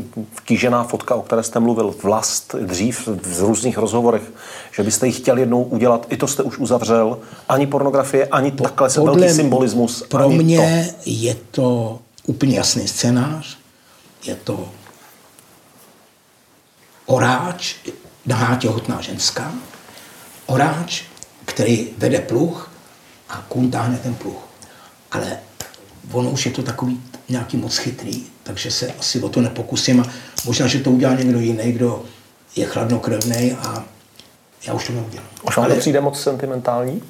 kýžená 0.45 0.85
fotka, 0.85 1.15
o 1.15 1.23
které 1.23 1.43
jste 1.43 1.61
mluvil, 1.61 1.95
vlast 2.03 2.55
dřív 2.55 3.09
v 3.23 3.41
různých 3.41 3.79
rozhovorech, 3.79 4.23
že 4.73 4.83
byste 4.83 5.07
ji 5.07 5.13
chtěl 5.13 5.39
jednou 5.39 5.63
udělat, 5.63 6.07
i 6.09 6.17
to 6.17 6.27
jste 6.27 6.43
už 6.43 6.59
uzavřel, 6.59 7.19
ani 7.49 7.67
pornografie, 7.67 8.27
ani 8.27 8.51
po, 8.51 8.63
takhle 8.63 8.91
se 8.91 9.01
velký 9.01 9.29
symbolismus. 9.29 10.03
Pro 10.09 10.29
mě 10.29 10.91
to. 10.95 11.11
je 11.11 11.37
to 11.51 11.99
úplně 12.27 12.57
jasný 12.57 12.89
scénář, 12.89 13.59
je 14.25 14.35
to 14.35 14.69
oráč, 17.07 17.75
nahá 18.27 18.57
těhotná 18.57 19.01
ženská, 19.01 19.53
oráč, 20.47 21.03
který 21.45 21.89
vede 21.99 22.19
pluh 22.19 22.74
a 23.29 23.45
kůň 23.49 23.71
táhne 23.71 23.99
ten 23.99 24.15
pluh. 24.15 24.49
Ale 25.11 25.39
ono 26.13 26.31
už 26.31 26.47
je 26.47 26.53
to 26.53 26.63
takový 26.63 27.01
nějaký 27.29 27.57
moc 27.57 27.77
chytrý, 27.77 28.23
takže 28.43 28.71
se 28.71 28.93
asi 28.93 29.23
o 29.23 29.29
to 29.29 29.41
nepokusím 29.41 30.01
a 30.01 30.07
možná, 30.45 30.67
že 30.67 30.79
to 30.79 30.91
udělá 30.91 31.15
někdo 31.15 31.41
jiný, 31.41 31.73
kdo 31.73 32.05
je 32.57 32.67
chladnokrevný 32.67 33.53
a 33.53 33.85
já 34.67 34.75
už 34.75 34.87
to 34.87 34.93
neudělám. 34.93 35.27
Už 35.43 35.57
vám 35.57 35.71
to 35.71 35.77
přijde 35.77 36.01
moc 36.01 36.23
sentimentální? 36.23 37.03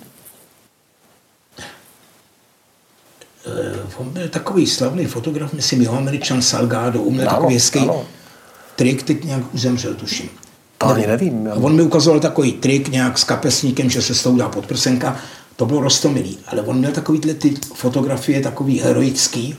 Uh, 3.46 3.90
on 3.96 4.10
byl 4.10 4.28
takový 4.28 4.66
slavný 4.66 5.06
fotograf, 5.06 5.52
myslím, 5.52 5.82
jeho 5.82 5.96
američan 5.96 6.42
Salgado, 6.42 7.02
uměl 7.02 7.26
takový 7.26 7.54
hezký 7.54 7.90
trik, 8.76 9.02
teď 9.02 9.24
nějak 9.24 9.54
už 9.54 9.60
zemřel, 9.60 9.94
tuším. 9.94 10.28
To 10.78 10.86
ani 10.86 11.06
nevím. 11.06 11.48
A 11.52 11.54
on 11.54 11.76
mi 11.76 11.82
ukazoval 11.82 12.20
takový 12.20 12.52
trik 12.52 12.88
nějak 12.88 13.18
s 13.18 13.24
kapesníkem, 13.24 13.90
že 13.90 14.02
se 14.02 14.14
s 14.14 14.22
tou 14.22 14.36
dá 14.36 14.48
podprsenka. 14.48 15.16
To 15.56 15.66
bylo 15.66 15.80
rostomilý, 15.80 16.38
ale 16.46 16.62
on 16.62 16.78
měl 16.78 16.92
takový 16.92 17.20
ty 17.20 17.54
fotografie, 17.74 18.40
takový 18.40 18.80
heroický 18.80 19.56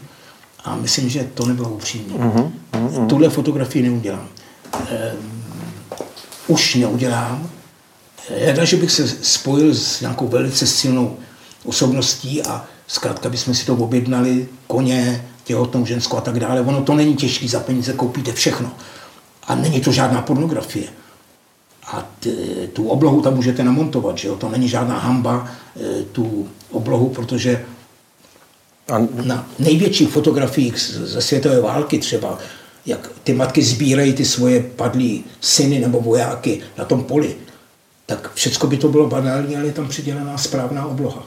a 0.64 0.76
myslím, 0.76 1.10
že 1.10 1.30
to 1.34 1.46
nebylo 1.46 1.70
upřímné. 1.70 2.14
Uh-huh, 2.14 2.52
uh-huh. 2.74 3.08
Tuhle 3.08 3.30
fotografii 3.30 3.84
neudělám. 3.84 4.28
Um, 4.74 5.44
už 6.48 6.76
neudělám. 6.76 7.50
Já 8.30 8.66
že 8.66 8.78
bych 8.78 8.92
se 8.92 9.08
spojil 9.08 9.76
s 9.76 10.02
nějakou 10.02 10.28
velice 10.28 10.68
silnou 10.68 11.18
osobností 11.66 12.44
a 12.44 12.66
zkrátka 12.88 13.30
bychom 13.30 13.56
si 13.56 13.66
to 13.66 13.76
objednali, 13.76 14.48
koně, 14.68 15.28
těhotnou 15.44 15.86
ženskou 15.86 16.18
a 16.18 16.22
tak 16.22 16.40
dále. 16.40 16.62
Ono 16.62 16.82
to 16.82 16.96
není 16.96 17.16
těžké, 17.16 17.48
za 17.48 17.60
peníze 17.60 17.94
koupíte 17.94 18.34
všechno. 18.34 18.72
A 19.48 19.56
není 19.56 19.82
to 19.82 19.92
žádná 19.92 20.22
pornografie. 20.22 20.88
A 21.88 22.10
t, 22.20 22.30
tu 22.74 22.88
oblohu 22.88 23.22
tam 23.22 23.36
můžete 23.36 23.64
namontovat, 23.64 24.18
že 24.18 24.28
jo? 24.28 24.36
To 24.36 24.50
není 24.50 24.70
žádná 24.70 25.00
hamba, 25.00 25.48
e, 25.82 26.04
tu 26.04 26.50
oblohu, 26.72 27.10
protože 27.10 27.66
na 29.24 29.48
největších 29.60 30.10
fotografiích 30.10 30.80
ze 30.80 31.22
světové 31.22 31.62
války 31.62 31.98
třeba, 32.00 32.38
jak 32.86 33.10
ty 33.24 33.34
matky 33.34 33.64
sbírají 33.64 34.14
ty 34.14 34.26
svoje 34.26 34.64
padlí 34.64 35.24
syny 35.42 35.80
nebo 35.80 36.02
vojáky 36.02 36.62
na 36.78 36.86
tom 36.86 37.04
poli, 37.04 37.36
tak 38.06 38.34
všechno 38.34 38.70
by 38.70 38.78
to 38.78 38.88
bylo 38.88 39.08
banální, 39.08 39.56
ale 39.56 39.66
je 39.66 39.72
tam 39.72 39.88
přidělená 39.88 40.38
správná 40.38 40.86
obloha. 40.86 41.24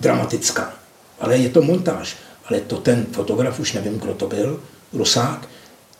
Dramatická. 0.00 0.74
Ale 1.20 1.36
je 1.36 1.48
to 1.48 1.62
montáž. 1.62 2.16
Ale 2.44 2.60
to 2.60 2.76
ten 2.76 3.06
fotograf, 3.12 3.60
už 3.60 3.72
nevím, 3.72 3.98
kdo 3.98 4.14
to 4.14 4.26
byl, 4.26 4.60
Rusák, 4.92 5.48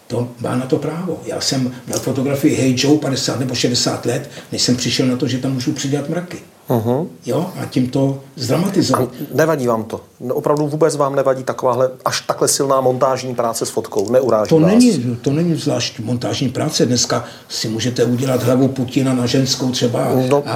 to 0.07 0.28
má 0.40 0.57
na 0.57 0.66
to 0.66 0.76
právo. 0.76 1.20
Já 1.24 1.40
jsem 1.40 1.74
měl 1.86 1.98
fotografii 1.98 2.57
Hey 2.57 2.74
Joe 2.78 2.98
50 2.98 3.40
nebo 3.40 3.55
60 3.55 4.07
let, 4.07 4.30
než 4.52 4.62
jsem 4.62 4.76
přišel 4.76 5.07
na 5.07 5.16
to, 5.16 5.28
že 5.28 5.38
tam 5.38 5.52
můžu 5.52 5.72
přidělat 5.72 6.09
mraky. 6.09 6.38
Uh-huh. 6.68 7.09
Jo, 7.26 7.50
a 7.61 7.64
tím 7.64 7.90
to 7.90 8.20
zdramatizovat. 8.36 9.09
Nevadí 9.34 9.66
vám 9.66 9.84
to? 9.84 10.00
Opravdu 10.32 10.68
vůbec 10.68 10.96
vám 10.96 11.14
nevadí 11.14 11.44
takováhle, 11.44 11.90
až 12.05 12.20
takhle 12.20 12.48
silná 12.48 12.80
montážní 12.80 13.34
práce 13.34 13.66
s 13.66 13.70
fotkou? 13.70 14.11
Neuráží 14.11 14.48
to 14.48 14.59
vás? 14.59 14.70
Není, 14.70 15.16
to 15.22 15.30
není 15.30 15.55
zvlášť 15.55 15.98
montážní 15.98 16.48
práce. 16.48 16.86
Dneska 16.86 17.24
si 17.48 17.68
můžete 17.68 18.05
udělat 18.05 18.42
hlavu 18.42 18.68
Putina 18.68 19.14
na 19.14 19.26
ženskou 19.26 19.70
třeba. 19.70 20.09
No. 20.28 20.42
A, 20.46 20.55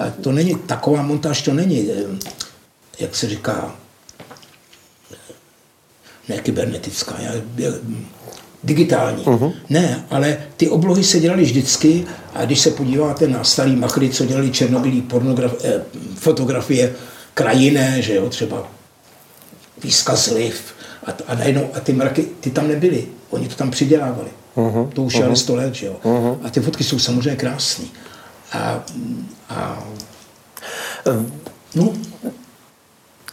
a 0.00 0.10
to 0.20 0.32
není, 0.32 0.54
taková 0.54 1.02
montáž 1.02 1.42
to 1.42 1.54
není, 1.54 1.90
jak 2.98 3.16
se 3.16 3.28
říká, 3.28 3.74
ne 6.28 6.38
kybernetická. 6.38 7.14
Já, 7.18 7.32
já, 7.56 7.70
digitální. 8.64 9.24
Uh-huh. 9.24 9.52
Ne, 9.70 10.04
ale 10.10 10.38
ty 10.56 10.68
oblohy 10.68 11.04
se 11.04 11.20
dělaly 11.20 11.42
vždycky 11.42 12.04
a 12.34 12.44
když 12.44 12.60
se 12.60 12.70
podíváte 12.70 13.28
na 13.28 13.44
starý 13.44 13.76
machry, 13.76 14.08
co 14.08 14.26
dělali 14.26 14.50
černobylý 14.50 15.02
pornograf, 15.02 15.54
eh, 15.64 15.82
fotografie 16.14 16.92
krajiné, 17.34 18.02
že 18.02 18.14
jo, 18.14 18.28
třeba 18.28 18.68
výzkaz 19.82 20.26
liv 20.26 20.74
a, 21.06 21.10
a 21.26 21.34
najednou 21.34 21.68
a 21.74 21.80
ty 21.80 21.92
mraky, 21.92 22.26
ty 22.40 22.50
tam 22.50 22.68
nebyly, 22.68 23.06
oni 23.30 23.48
to 23.48 23.54
tam 23.54 23.70
přidělávali. 23.70 24.30
Uh-huh. 24.56 24.88
To 24.88 25.02
už 25.02 25.14
je 25.14 25.20
uh-huh. 25.20 25.26
ale 25.26 25.36
100 25.36 25.56
let, 25.56 25.74
že 25.74 25.86
jo. 25.86 25.96
Uh-huh. 26.04 26.38
A 26.42 26.50
ty 26.50 26.60
fotky 26.60 26.84
jsou 26.84 26.98
samozřejmě 26.98 27.36
krásné. 27.36 27.84
A, 28.52 28.84
a 29.48 29.82
no, 31.74 31.92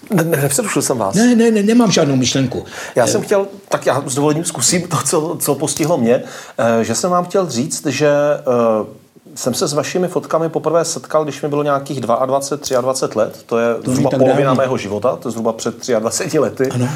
ne, 0.09 0.23
ne, 0.23 0.41
nepřerušil 0.41 0.81
jsem 0.81 0.97
vás. 0.97 1.15
Ne, 1.15 1.35
ne, 1.35 1.51
ne, 1.51 1.63
nemám 1.63 1.91
žádnou 1.91 2.15
myšlenku. 2.15 2.65
Já 2.95 3.07
jsem 3.07 3.21
chtěl, 3.21 3.47
tak 3.69 3.85
já 3.85 4.03
s 4.05 4.15
dovolením 4.15 4.45
zkusím 4.45 4.87
to, 4.87 4.97
co, 5.05 5.37
co 5.39 5.55
postihlo 5.55 5.97
mě, 5.97 6.23
eh, 6.57 6.83
že 6.83 6.95
jsem 6.95 7.11
vám 7.11 7.25
chtěl 7.25 7.49
říct, 7.49 7.85
že 7.85 8.09
eh, 8.39 9.07
jsem 9.37 9.53
se 9.53 9.67
s 9.67 9.73
vašimi 9.73 10.07
fotkami 10.07 10.49
poprvé 10.49 10.85
setkal, 10.85 11.23
když 11.23 11.41
mi 11.41 11.49
bylo 11.49 11.63
nějakých 11.63 12.01
22, 12.01 12.81
23 12.81 13.17
let. 13.19 13.43
To 13.45 13.57
je 13.57 13.75
to 13.75 13.91
zhruba 13.91 14.09
polovina 14.09 14.43
dávno. 14.43 14.55
mého 14.55 14.77
života, 14.77 15.15
to 15.15 15.27
je 15.27 15.31
zhruba 15.31 15.53
před 15.53 15.87
23 15.99 16.39
lety. 16.39 16.69
Ano. 16.69 16.89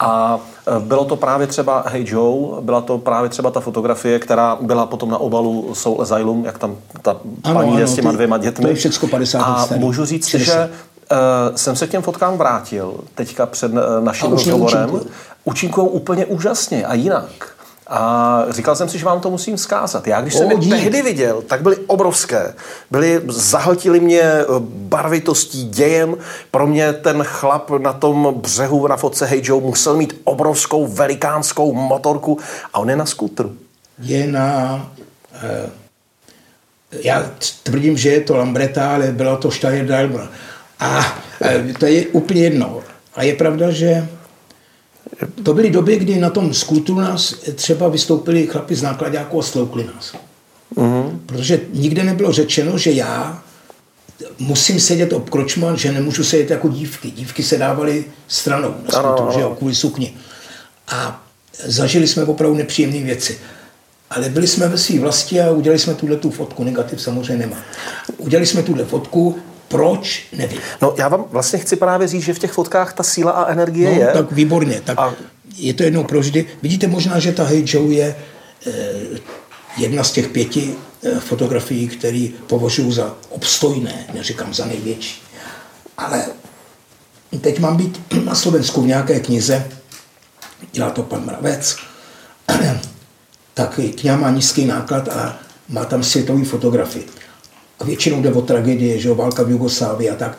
A 0.00 0.40
eh, 0.66 0.80
bylo 0.80 1.04
to 1.04 1.16
právě 1.16 1.46
třeba 1.46 1.84
Hey 1.86 2.04
Joe, 2.08 2.60
byla 2.60 2.80
to 2.80 2.98
právě 2.98 3.30
třeba 3.30 3.50
ta 3.50 3.60
fotografie, 3.60 4.18
která 4.18 4.58
byla 4.60 4.86
potom 4.86 5.10
na 5.10 5.18
obalu 5.18 5.74
Soul 5.74 6.02
Asylum, 6.02 6.44
jak 6.44 6.58
tam 6.58 6.76
ta 7.02 7.16
ano, 7.44 7.54
paní 7.54 7.70
ano, 7.70 7.78
je 7.78 7.86
s 7.86 7.94
těma 7.94 8.12
dvěma 8.12 8.38
dětmi. 8.38 8.62
To 8.62 8.68
je 8.68 8.74
všechno 8.74 9.08
50 9.08 9.38
A 9.40 9.66
můžu 9.76 10.04
říct, 10.04 10.26
60. 10.26 10.52
že 10.52 10.70
Uh, 11.10 11.56
jsem 11.56 11.76
se 11.76 11.86
k 11.86 11.90
těm 11.90 12.02
fotkám 12.02 12.38
vrátil 12.38 13.00
teďka 13.14 13.46
před 13.46 13.72
uh, 13.72 13.78
naším 14.00 14.30
rozhovorem. 14.30 15.00
Učinkují 15.44 15.88
úplně 15.88 16.26
úžasně 16.26 16.86
a 16.86 16.94
jinak. 16.94 17.56
A 17.88 18.44
říkal 18.50 18.76
jsem 18.76 18.88
si, 18.88 18.98
že 18.98 19.04
vám 19.04 19.20
to 19.20 19.30
musím 19.30 19.58
zkázat. 19.58 20.06
Já, 20.06 20.20
když 20.20 20.34
jsem 20.34 20.50
je 20.50 20.68
tehdy 20.68 21.02
viděl, 21.02 21.42
tak 21.42 21.62
byly 21.62 21.76
obrovské. 21.76 22.54
Byly, 22.90 23.22
zahltili 23.28 24.00
mě 24.00 24.20
eh, 24.20 24.44
barvitostí, 24.68 25.64
dějem. 25.64 26.16
Pro 26.50 26.66
mě 26.66 26.92
ten 26.92 27.22
chlap 27.22 27.70
na 27.70 27.92
tom 27.92 28.34
břehu 28.36 28.86
na 28.86 28.96
fotce 28.96 29.26
Hey 29.26 29.40
Joe 29.44 29.66
musel 29.66 29.96
mít 29.96 30.20
obrovskou, 30.24 30.86
velikánskou 30.86 31.72
motorku 31.72 32.38
a 32.74 32.78
on 32.78 32.90
je 32.90 32.96
na 32.96 33.06
skutru. 33.06 33.56
Je 33.98 34.26
na... 34.26 34.74
Uh, 35.34 35.70
já 37.02 37.30
tvrdím, 37.62 37.96
že 37.96 38.08
je 38.08 38.20
to 38.20 38.36
Lambretta, 38.36 38.94
ale 38.94 39.06
byla 39.06 39.36
to 39.36 39.50
Steyr 39.50 39.86
Daimler. 39.86 40.28
A 40.80 41.18
to 41.78 41.86
je 41.86 42.06
úplně 42.06 42.42
jedno. 42.42 42.80
A 43.14 43.22
je 43.22 43.34
pravda, 43.34 43.70
že 43.70 44.08
to 45.42 45.54
byly 45.54 45.70
doby, 45.70 45.96
kdy 45.96 46.18
na 46.20 46.30
tom 46.30 46.54
skutru 46.54 47.00
nás 47.00 47.34
třeba 47.54 47.88
vystoupili 47.88 48.46
chlapi 48.46 48.74
z 48.74 48.82
nákladňáku 48.82 49.40
a 49.40 49.42
sloukli 49.42 49.84
nás. 49.94 50.14
Uh-huh. 50.74 51.18
Protože 51.26 51.60
nikde 51.72 52.04
nebylo 52.04 52.32
řečeno, 52.32 52.78
že 52.78 52.90
já 52.90 53.42
musím 54.38 54.80
sedět 54.80 55.12
obkročman, 55.12 55.76
že 55.76 55.92
nemůžu 55.92 56.24
sedět 56.24 56.50
jako 56.50 56.68
dívky. 56.68 57.10
Dívky 57.10 57.42
se 57.42 57.58
dávaly 57.58 58.04
stranou 58.28 58.74
na 58.84 58.90
skutru, 58.90 59.32
že 59.34 59.40
jo, 59.40 59.54
kvůli 59.58 59.74
sukni. 59.74 60.14
A 60.88 61.24
zažili 61.64 62.06
jsme 62.06 62.24
opravdu 62.24 62.56
nepříjemné 62.56 63.00
věci. 63.00 63.38
Ale 64.10 64.28
byli 64.28 64.46
jsme 64.46 64.68
ve 64.68 64.78
své 64.78 64.98
vlasti 64.98 65.40
a 65.40 65.50
udělali 65.50 65.78
jsme 65.78 65.94
tuhle 65.94 66.16
tu 66.16 66.30
fotku. 66.30 66.64
Negativ 66.64 67.02
samozřejmě 67.02 67.46
nemá. 67.46 67.56
Udělali 68.16 68.46
jsme 68.46 68.62
tuhle 68.62 68.84
fotku, 68.84 69.38
proč, 69.68 70.26
nevím. 70.32 70.58
No 70.82 70.94
já 70.98 71.08
vám 71.08 71.24
vlastně 71.30 71.58
chci 71.58 71.76
právě 71.76 72.08
říct, 72.08 72.22
že 72.22 72.34
v 72.34 72.38
těch 72.38 72.52
fotkách 72.52 72.92
ta 72.92 73.02
síla 73.02 73.32
a 73.32 73.52
energie 73.52 73.90
no, 73.90 74.00
je. 74.00 74.06
tak 74.06 74.32
výborně. 74.32 74.80
Tak 74.84 74.98
a... 74.98 75.14
Je 75.56 75.74
to 75.74 75.82
jednou 75.82 76.04
proždy. 76.04 76.46
Vidíte 76.62 76.86
možná, 76.86 77.18
že 77.18 77.32
ta 77.32 77.44
Hey 77.44 77.64
Joe 77.66 77.94
je 77.94 78.16
eh, 78.66 78.72
jedna 79.76 80.04
z 80.04 80.12
těch 80.12 80.28
pěti 80.28 80.74
eh, 81.02 81.20
fotografií, 81.20 81.88
které 81.88 82.28
považuji 82.46 82.92
za 82.92 83.14
obstojné, 83.28 84.06
neříkám 84.14 84.54
za 84.54 84.66
největší. 84.66 85.22
Ale 85.98 86.24
teď 87.40 87.58
mám 87.58 87.76
být 87.76 88.00
na 88.24 88.34
Slovensku 88.34 88.82
v 88.82 88.86
nějaké 88.86 89.20
knize, 89.20 89.66
dělá 90.72 90.90
to 90.90 91.02
pan 91.02 91.24
Mravec, 91.24 91.76
tak 93.54 93.80
kniha 94.00 94.16
má 94.16 94.30
nízký 94.30 94.64
náklad 94.66 95.08
a 95.08 95.38
má 95.68 95.84
tam 95.84 96.02
světový 96.02 96.44
fotografii. 96.44 97.06
A 97.80 97.84
většinou 97.84 98.22
jde 98.22 98.32
o 98.32 98.42
tragédie, 98.42 98.98
že 98.98 99.08
jo, 99.08 99.14
válka 99.14 99.42
v 99.42 99.50
Jugoslávii 99.50 100.10
a 100.10 100.16
tak. 100.16 100.38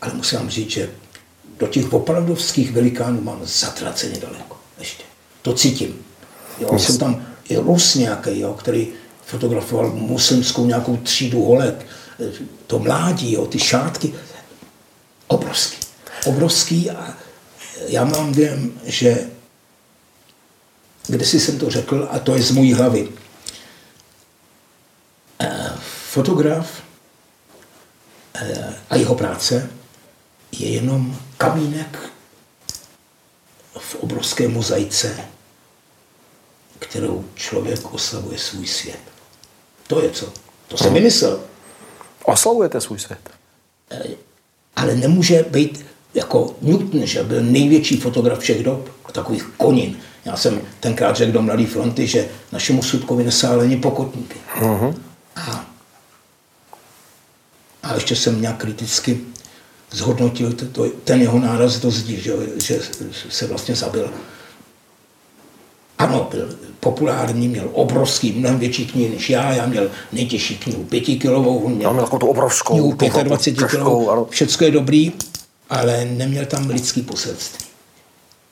Ale 0.00 0.14
musím 0.14 0.38
vám 0.38 0.50
říct, 0.50 0.70
že 0.70 0.90
do 1.58 1.66
těch 1.66 1.92
opravdovských 1.92 2.72
velikánů 2.72 3.20
mám 3.20 3.40
zatraceně 3.44 4.20
daleko 4.20 4.56
ještě. 4.78 5.04
To 5.42 5.54
cítím. 5.54 6.04
Jo, 6.58 6.78
jsou 6.78 6.98
tam 6.98 7.26
i 7.48 7.56
Rus 7.56 7.94
nějaký, 7.94 8.40
jo, 8.40 8.54
který 8.54 8.88
fotografoval 9.26 9.92
muslimskou 9.92 10.66
nějakou 10.66 10.96
třídu 10.96 11.44
holek, 11.44 11.86
to 12.66 12.78
mládí, 12.78 13.32
jo, 13.32 13.46
ty 13.46 13.58
šátky. 13.58 14.14
Obrovský. 15.26 15.76
Obrovský 16.26 16.90
a 16.90 17.16
já 17.86 18.04
mám 18.04 18.32
věm, 18.32 18.80
že 18.84 19.26
kde 21.06 21.26
si 21.26 21.40
jsem 21.40 21.58
to 21.58 21.70
řekl, 21.70 22.08
a 22.10 22.18
to 22.18 22.34
je 22.34 22.42
z 22.42 22.50
mojí 22.50 22.72
hlavy, 22.72 23.08
fotograf 26.10 26.82
eh, 28.34 28.74
a 28.90 28.96
jeho 28.96 29.14
práce 29.14 29.70
je 30.52 30.68
jenom 30.68 31.16
kamínek 31.38 31.98
v 33.78 33.94
obrovské 33.94 34.48
mozaice, 34.48 35.16
kterou 36.78 37.24
člověk 37.34 37.94
oslavuje 37.94 38.38
svůj 38.38 38.66
svět. 38.66 39.00
To 39.86 40.02
je 40.02 40.10
co. 40.10 40.32
To 40.68 40.76
jsem 40.76 40.94
vymyslel. 40.94 41.40
Oslavujete 42.24 42.80
svůj 42.80 42.98
svět. 42.98 43.30
Ale 44.76 44.94
nemůže 44.94 45.44
být 45.50 45.86
jako 46.14 46.54
Newton, 46.62 47.06
že 47.06 47.22
byl 47.22 47.42
největší 47.42 47.96
fotograf 47.96 48.38
všech 48.38 48.62
dob, 48.62 48.90
takových 49.12 49.44
konin. 49.56 49.98
Já 50.24 50.36
jsem 50.36 50.60
tenkrát 50.80 51.16
řekl 51.16 51.32
do 51.32 51.42
Mladé 51.42 51.66
fronty, 51.66 52.06
že 52.06 52.28
našemu 52.52 52.82
sudkovi 52.82 53.24
nesále 53.24 53.64
ani 53.64 53.76
pokotníky. 53.76 54.38
Uh-huh. 54.60 54.94
A, 55.36 55.70
a 57.82 57.94
ještě 57.94 58.16
jsem 58.16 58.40
nějak 58.40 58.56
kriticky 58.56 59.20
zhodnotil 59.90 60.52
to, 60.52 60.86
ten 61.04 61.20
jeho 61.20 61.38
náraz 61.38 61.78
do 61.78 61.90
zdi, 61.90 62.20
že, 62.20 62.32
že 62.56 62.80
se 63.30 63.46
vlastně 63.46 63.74
zabil. 63.74 64.10
Ano, 65.98 66.28
byl 66.30 66.56
populární, 66.80 67.48
měl 67.48 67.68
obrovský, 67.72 68.32
mnohem 68.32 68.58
větší 68.58 68.86
knihy 68.86 69.08
než 69.08 69.30
já, 69.30 69.52
já 69.52 69.66
měl 69.66 69.90
nejtěžší 70.12 70.58
knihu 70.58 70.84
pětikilovou, 70.84 71.58
on 71.58 71.72
měl, 71.72 71.92
měl 71.92 72.06
tu 72.06 72.26
obrovskou, 72.26 72.92
knihu 72.92 73.22
25 73.22 73.68
kilovou, 73.68 74.26
všechno 74.30 74.66
je 74.66 74.72
dobrý, 74.72 75.12
ale 75.70 76.04
neměl 76.04 76.46
tam 76.46 76.70
lidský 76.70 77.02
poselství. 77.02 77.66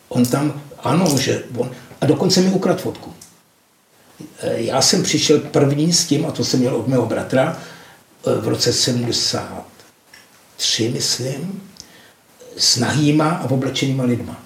On 0.08 0.26
tam, 0.26 0.62
ano, 0.78 1.18
že 1.18 1.42
on, 1.56 1.70
a 2.00 2.06
dokonce 2.06 2.40
mi 2.40 2.50
ukradl 2.50 2.80
fotku. 2.80 3.12
E, 4.40 4.60
já 4.60 4.82
jsem 4.82 5.02
přišel 5.02 5.38
první 5.40 5.92
s 5.92 6.06
tím, 6.06 6.26
a 6.26 6.30
to 6.30 6.44
jsem 6.44 6.60
měl 6.60 6.76
od 6.76 6.88
mého 6.88 7.06
bratra, 7.06 7.58
v 8.24 8.48
roce 8.48 8.72
73, 8.72 10.88
myslím, 10.88 11.62
s 12.56 12.76
nahýma 12.76 13.30
a 13.30 13.50
oblečenýma 13.50 14.04
lidma. 14.04 14.42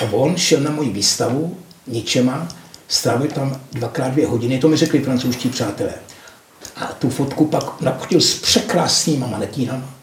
A 0.00 0.04
on 0.12 0.36
šel 0.36 0.60
na 0.60 0.70
moji 0.70 0.90
výstavu 0.90 1.58
ničema, 1.86 2.48
strávil 2.88 3.30
tam 3.30 3.60
dvakrát 3.72 4.08
dvě 4.08 4.26
hodiny, 4.26 4.58
to 4.58 4.68
mi 4.68 4.76
řekli 4.76 5.00
francouzští 5.00 5.48
přátelé. 5.48 5.94
A 6.76 6.86
tu 6.86 7.10
fotku 7.10 7.46
pak 7.46 7.80
napotil 7.80 8.20
s 8.20 8.34
překrásnýma 8.34 9.26
manetínama, 9.26 9.94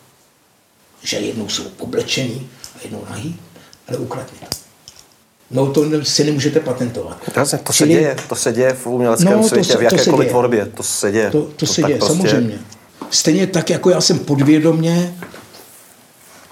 že 1.03 1.17
jednou 1.17 1.49
jsou 1.49 1.63
oblečený 1.79 2.49
a 2.75 2.79
jednou 2.83 3.05
nahý, 3.09 3.39
ale 3.87 3.97
ukradli 3.97 4.37
to. 4.39 4.45
No 5.51 5.71
to 5.71 5.85
si 6.03 6.23
nemůžete 6.23 6.59
patentovat. 6.59 7.17
Jasně, 7.35 7.57
to 7.57 7.73
se 7.73 7.87
děje, 7.87 8.15
to 8.29 8.35
se 8.35 8.53
děje 8.53 8.73
v 8.73 8.87
uměleckém 8.87 9.33
no, 9.33 9.47
světě, 9.47 9.71
se, 9.71 9.77
v 9.77 9.81
jakékoliv 9.81 10.29
tvorbě, 10.29 10.65
to 10.65 10.83
se 10.83 11.11
děje. 11.11 11.31
To, 11.31 11.41
to, 11.41 11.51
to 11.51 11.65
se 11.65 11.81
děje, 11.81 11.97
prostě... 11.97 12.15
samozřejmě. 12.15 12.59
Stejně 13.13 13.47
tak, 13.47 13.69
jako 13.69 13.89
já 13.89 14.01
jsem 14.01 14.19
podvědomě 14.19 15.15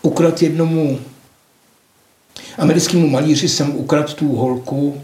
ukradl 0.01 0.35
jednomu 0.43 0.99
americkému 2.57 3.09
malíři, 3.09 3.49
jsem 3.49 3.75
ukradl 3.75 4.13
tu 4.13 4.35
holku 4.35 5.01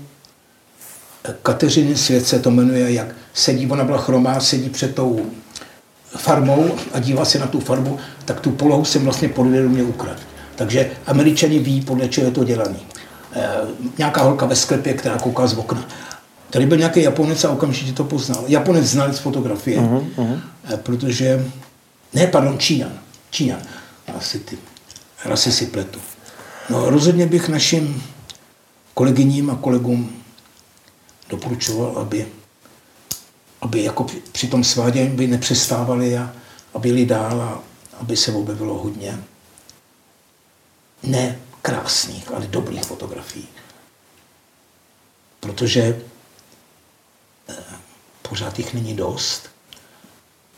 Kateřiny 1.43 1.97
svět 1.97 2.27
se 2.27 2.39
to 2.39 2.51
jmenuje, 2.51 2.91
jak 2.91 3.07
sedí, 3.33 3.67
ona 3.67 3.83
byla 3.83 3.97
chromá, 3.97 4.39
sedí 4.39 4.69
před 4.69 4.95
tou 4.95 5.25
farmou 6.17 6.75
a 6.93 6.99
dívá 6.99 7.25
se 7.25 7.39
na 7.39 7.47
tu 7.47 7.59
farmu, 7.59 7.99
tak 8.25 8.39
tu 8.39 8.51
polohu 8.51 8.85
jsem 8.85 9.03
vlastně 9.03 9.29
podvědomě 9.29 9.83
ukradl. 9.83 10.19
Takže 10.55 10.91
američani 11.07 11.59
ví, 11.59 11.81
podle 11.81 12.07
čeho 12.07 12.27
je 12.27 12.31
to 12.31 12.43
dělaný. 12.43 12.79
E, 13.33 13.47
nějaká 13.97 14.21
holka 14.21 14.45
ve 14.45 14.55
sklepě, 14.55 14.93
která 14.93 15.17
kouká 15.17 15.47
z 15.47 15.57
okna. 15.57 15.87
Tady 16.49 16.65
byl 16.65 16.77
nějaký 16.77 17.01
Japonec 17.01 17.43
a 17.43 17.49
okamžitě 17.49 17.93
to 17.93 18.03
poznal. 18.03 18.43
Japonec 18.47 18.85
znal 18.85 19.13
z 19.13 19.19
fotografie, 19.19 19.79
uh-huh, 19.79 20.09
uh-huh. 20.15 20.41
Protože, 20.77 21.51
ne, 22.13 22.27
pardon, 22.27 22.59
Číňan. 22.59 22.99
Číňan. 23.29 23.61
Asi 24.17 24.39
ty 24.39 24.57
rasy 25.25 25.51
si 25.51 25.65
pletu. 25.65 25.99
No 26.69 26.89
rozhodně 26.89 27.25
bych 27.25 27.49
našim 27.49 28.03
kolegyním 28.93 29.49
a 29.49 29.55
kolegům 29.55 30.23
doporučoval, 31.29 31.97
aby, 31.97 32.27
aby 33.61 33.83
jako 33.83 34.05
při 34.31 34.47
tom 34.47 34.63
svádě 34.63 35.05
by 35.05 35.27
nepřestávali 35.27 36.17
a, 36.17 36.33
a 36.73 36.79
byli 36.79 37.05
dál 37.05 37.41
a 37.41 37.63
aby 37.99 38.17
se 38.17 38.31
objevilo 38.31 38.77
hodně 38.77 39.19
ne 41.03 41.39
krásných, 41.61 42.31
ale 42.33 42.47
dobrých 42.47 42.83
fotografií. 42.83 43.47
Protože 45.39 46.01
pořád 48.29 48.59
jich 48.59 48.73
není 48.73 48.93
dost. 48.93 49.49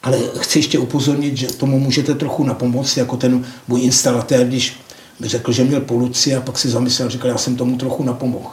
Ale 0.03 0.19
chci 0.37 0.59
ještě 0.59 0.79
upozornit, 0.79 1.37
že 1.37 1.47
tomu 1.47 1.79
můžete 1.79 2.15
trochu 2.15 2.43
napomoct, 2.43 2.97
jako 2.97 3.17
ten 3.17 3.45
můj 3.67 3.81
instalatér, 3.81 4.47
když 4.47 4.79
mi 5.19 5.27
řekl, 5.27 5.51
že 5.51 5.63
měl 5.63 5.81
poluci 5.81 6.35
a 6.35 6.41
pak 6.41 6.57
si 6.57 6.69
zamyslel 6.69 7.07
a 7.07 7.11
říkal, 7.11 7.29
já 7.31 7.37
jsem 7.37 7.55
tomu 7.55 7.77
trochu 7.77 8.03
napomohl. 8.03 8.49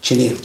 Čili 0.00 0.36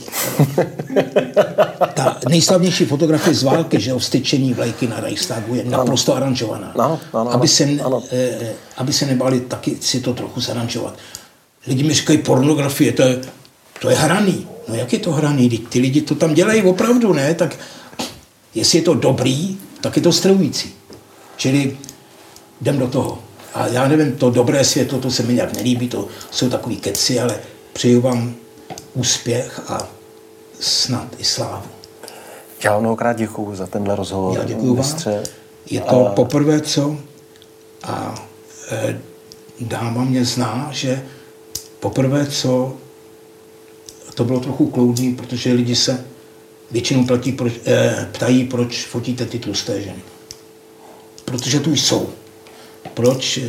ta 1.94 2.20
nejslavnější 2.30 2.86
fotografie 2.86 3.36
z 3.36 3.44
války, 3.44 3.82
že 3.82 3.94
o 3.94 4.00
styčení 4.00 4.54
vlajky 4.54 4.88
na 4.88 5.00
Reichstagu 5.00 5.56
je 5.56 5.64
naprosto 5.66 6.12
ano. 6.12 6.24
aranžovaná. 6.24 6.72
Ano, 6.76 7.00
ano, 7.14 7.34
aby, 7.34 7.48
se, 7.48 7.64
ano. 7.64 8.04
Eh, 8.12 8.54
aby 8.78 8.94
se 8.94 9.06
nebali 9.06 9.40
taky 9.40 9.78
si 9.82 10.00
to 10.00 10.14
trochu 10.14 10.42
zaranžovat. 10.42 10.98
Lidi 11.68 11.84
mi 11.84 11.94
říkají, 11.94 12.20
pornografie, 12.20 12.92
to 12.92 13.02
je, 13.02 13.22
to 13.80 13.90
je 13.90 13.96
hraný. 13.96 14.48
No 14.68 14.76
jak 14.76 14.94
je 14.94 15.00
to 15.00 15.12
hraný? 15.12 15.50
Ty 15.50 15.80
lidi 15.80 16.02
to 16.02 16.16
tam 16.16 16.34
dělají 16.34 16.62
opravdu, 16.64 17.14
ne? 17.14 17.34
Tak 17.34 17.60
jestli 18.56 18.78
je 18.78 18.82
to 18.82 18.94
dobrý, 18.94 19.58
tak 19.82 19.96
je 19.96 20.02
to 20.02 20.12
strhující. 20.12 20.74
Čili 21.38 21.78
jdem 22.62 22.80
do 22.80 22.88
toho. 22.88 23.20
A 23.54 23.68
já 23.68 23.88
nevím, 23.88 24.12
to 24.12 24.30
dobré 24.30 24.66
světlo, 24.66 25.00
to 25.00 25.12
se 25.12 25.24
mi 25.24 25.34
nějak 25.34 25.56
nelíbí, 25.56 25.88
to 25.88 26.08
jsou 26.32 26.50
takový 26.50 26.78
keci, 26.78 27.20
ale 27.20 27.40
přeju 27.74 28.02
vám 28.02 28.34
úspěch 28.94 29.62
a 29.68 29.90
snad 30.60 31.08
i 31.18 31.24
slávu. 31.24 31.66
Já 32.64 32.80
mnohokrát 32.80 33.18
děkuju 33.18 33.56
za 33.56 33.68
tenhle 33.68 33.96
rozhovor. 33.96 34.38
Já 34.38 34.44
děkuju 34.44 34.76
vám. 34.76 35.00
Je 35.70 35.82
to 35.82 36.08
a... 36.08 36.12
poprvé, 36.12 36.62
co 36.62 36.98
a 37.84 38.16
e, 38.72 39.00
dáma 39.62 40.04
mě 40.04 40.26
zná, 40.26 40.70
že 40.72 41.04
poprvé, 41.80 42.26
co 42.26 42.78
to 44.16 44.24
bylo 44.24 44.40
trochu 44.40 44.70
kloudný, 44.70 45.16
protože 45.16 45.54
lidi 45.54 45.76
se 45.76 46.06
většinou 46.72 47.06
platí, 47.06 47.32
proč, 47.32 47.54
e, 47.66 48.08
ptají, 48.12 48.44
proč 48.44 48.86
fotíte 48.86 49.26
ty 49.26 49.40
tlusté 49.40 49.82
ženy. 49.82 50.02
Protože 51.26 51.60
tu 51.60 51.72
jsou. 51.72 52.10
Proč 52.94 53.40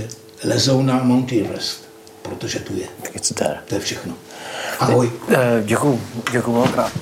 lezou 0.44 0.82
na 0.82 1.02
Mount 1.02 1.32
Everest? 1.32 1.88
Protože 2.22 2.58
tu 2.58 2.76
je. 2.76 2.86
It's 3.14 3.32
there. 3.34 3.58
To 3.68 3.74
je 3.74 3.80
všechno. 3.80 4.14
Ahoj. 4.78 5.10
Eh, 5.28 5.62
děkuju, 5.64 6.00
děkuju 6.32 6.56
mnohokrát. 6.56 6.92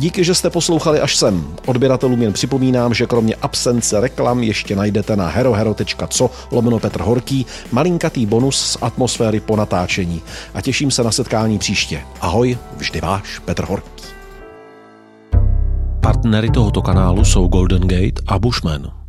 Díky, 0.00 0.24
že 0.24 0.34
jste 0.34 0.50
poslouchali 0.50 1.00
až 1.00 1.16
sem. 1.16 1.44
Odběratelům 1.66 2.22
jen 2.22 2.32
připomínám, 2.32 2.94
že 2.94 3.06
kromě 3.06 3.34
absence 3.34 4.00
reklam 4.00 4.42
ještě 4.42 4.76
najdete 4.76 5.16
na 5.16 5.28
herohero.co 5.28 6.30
lomeno 6.50 6.78
Petr 6.78 7.00
Horký 7.00 7.46
malinkatý 7.72 8.26
bonus 8.26 8.60
z 8.60 8.76
atmosféry 8.80 9.40
po 9.40 9.56
natáčení. 9.56 10.22
A 10.54 10.60
těším 10.60 10.90
se 10.90 11.04
na 11.04 11.10
setkání 11.10 11.58
příště. 11.58 12.00
Ahoj, 12.20 12.58
vždy 12.76 13.00
váš 13.00 13.38
Petr 13.38 13.64
Horký. 13.64 14.04
Partnery 16.00 16.50
tohoto 16.50 16.82
kanálu 16.82 17.24
jsou 17.24 17.46
Golden 17.46 17.82
Gate 17.88 18.22
a 18.26 18.38
Bushman. 18.38 18.99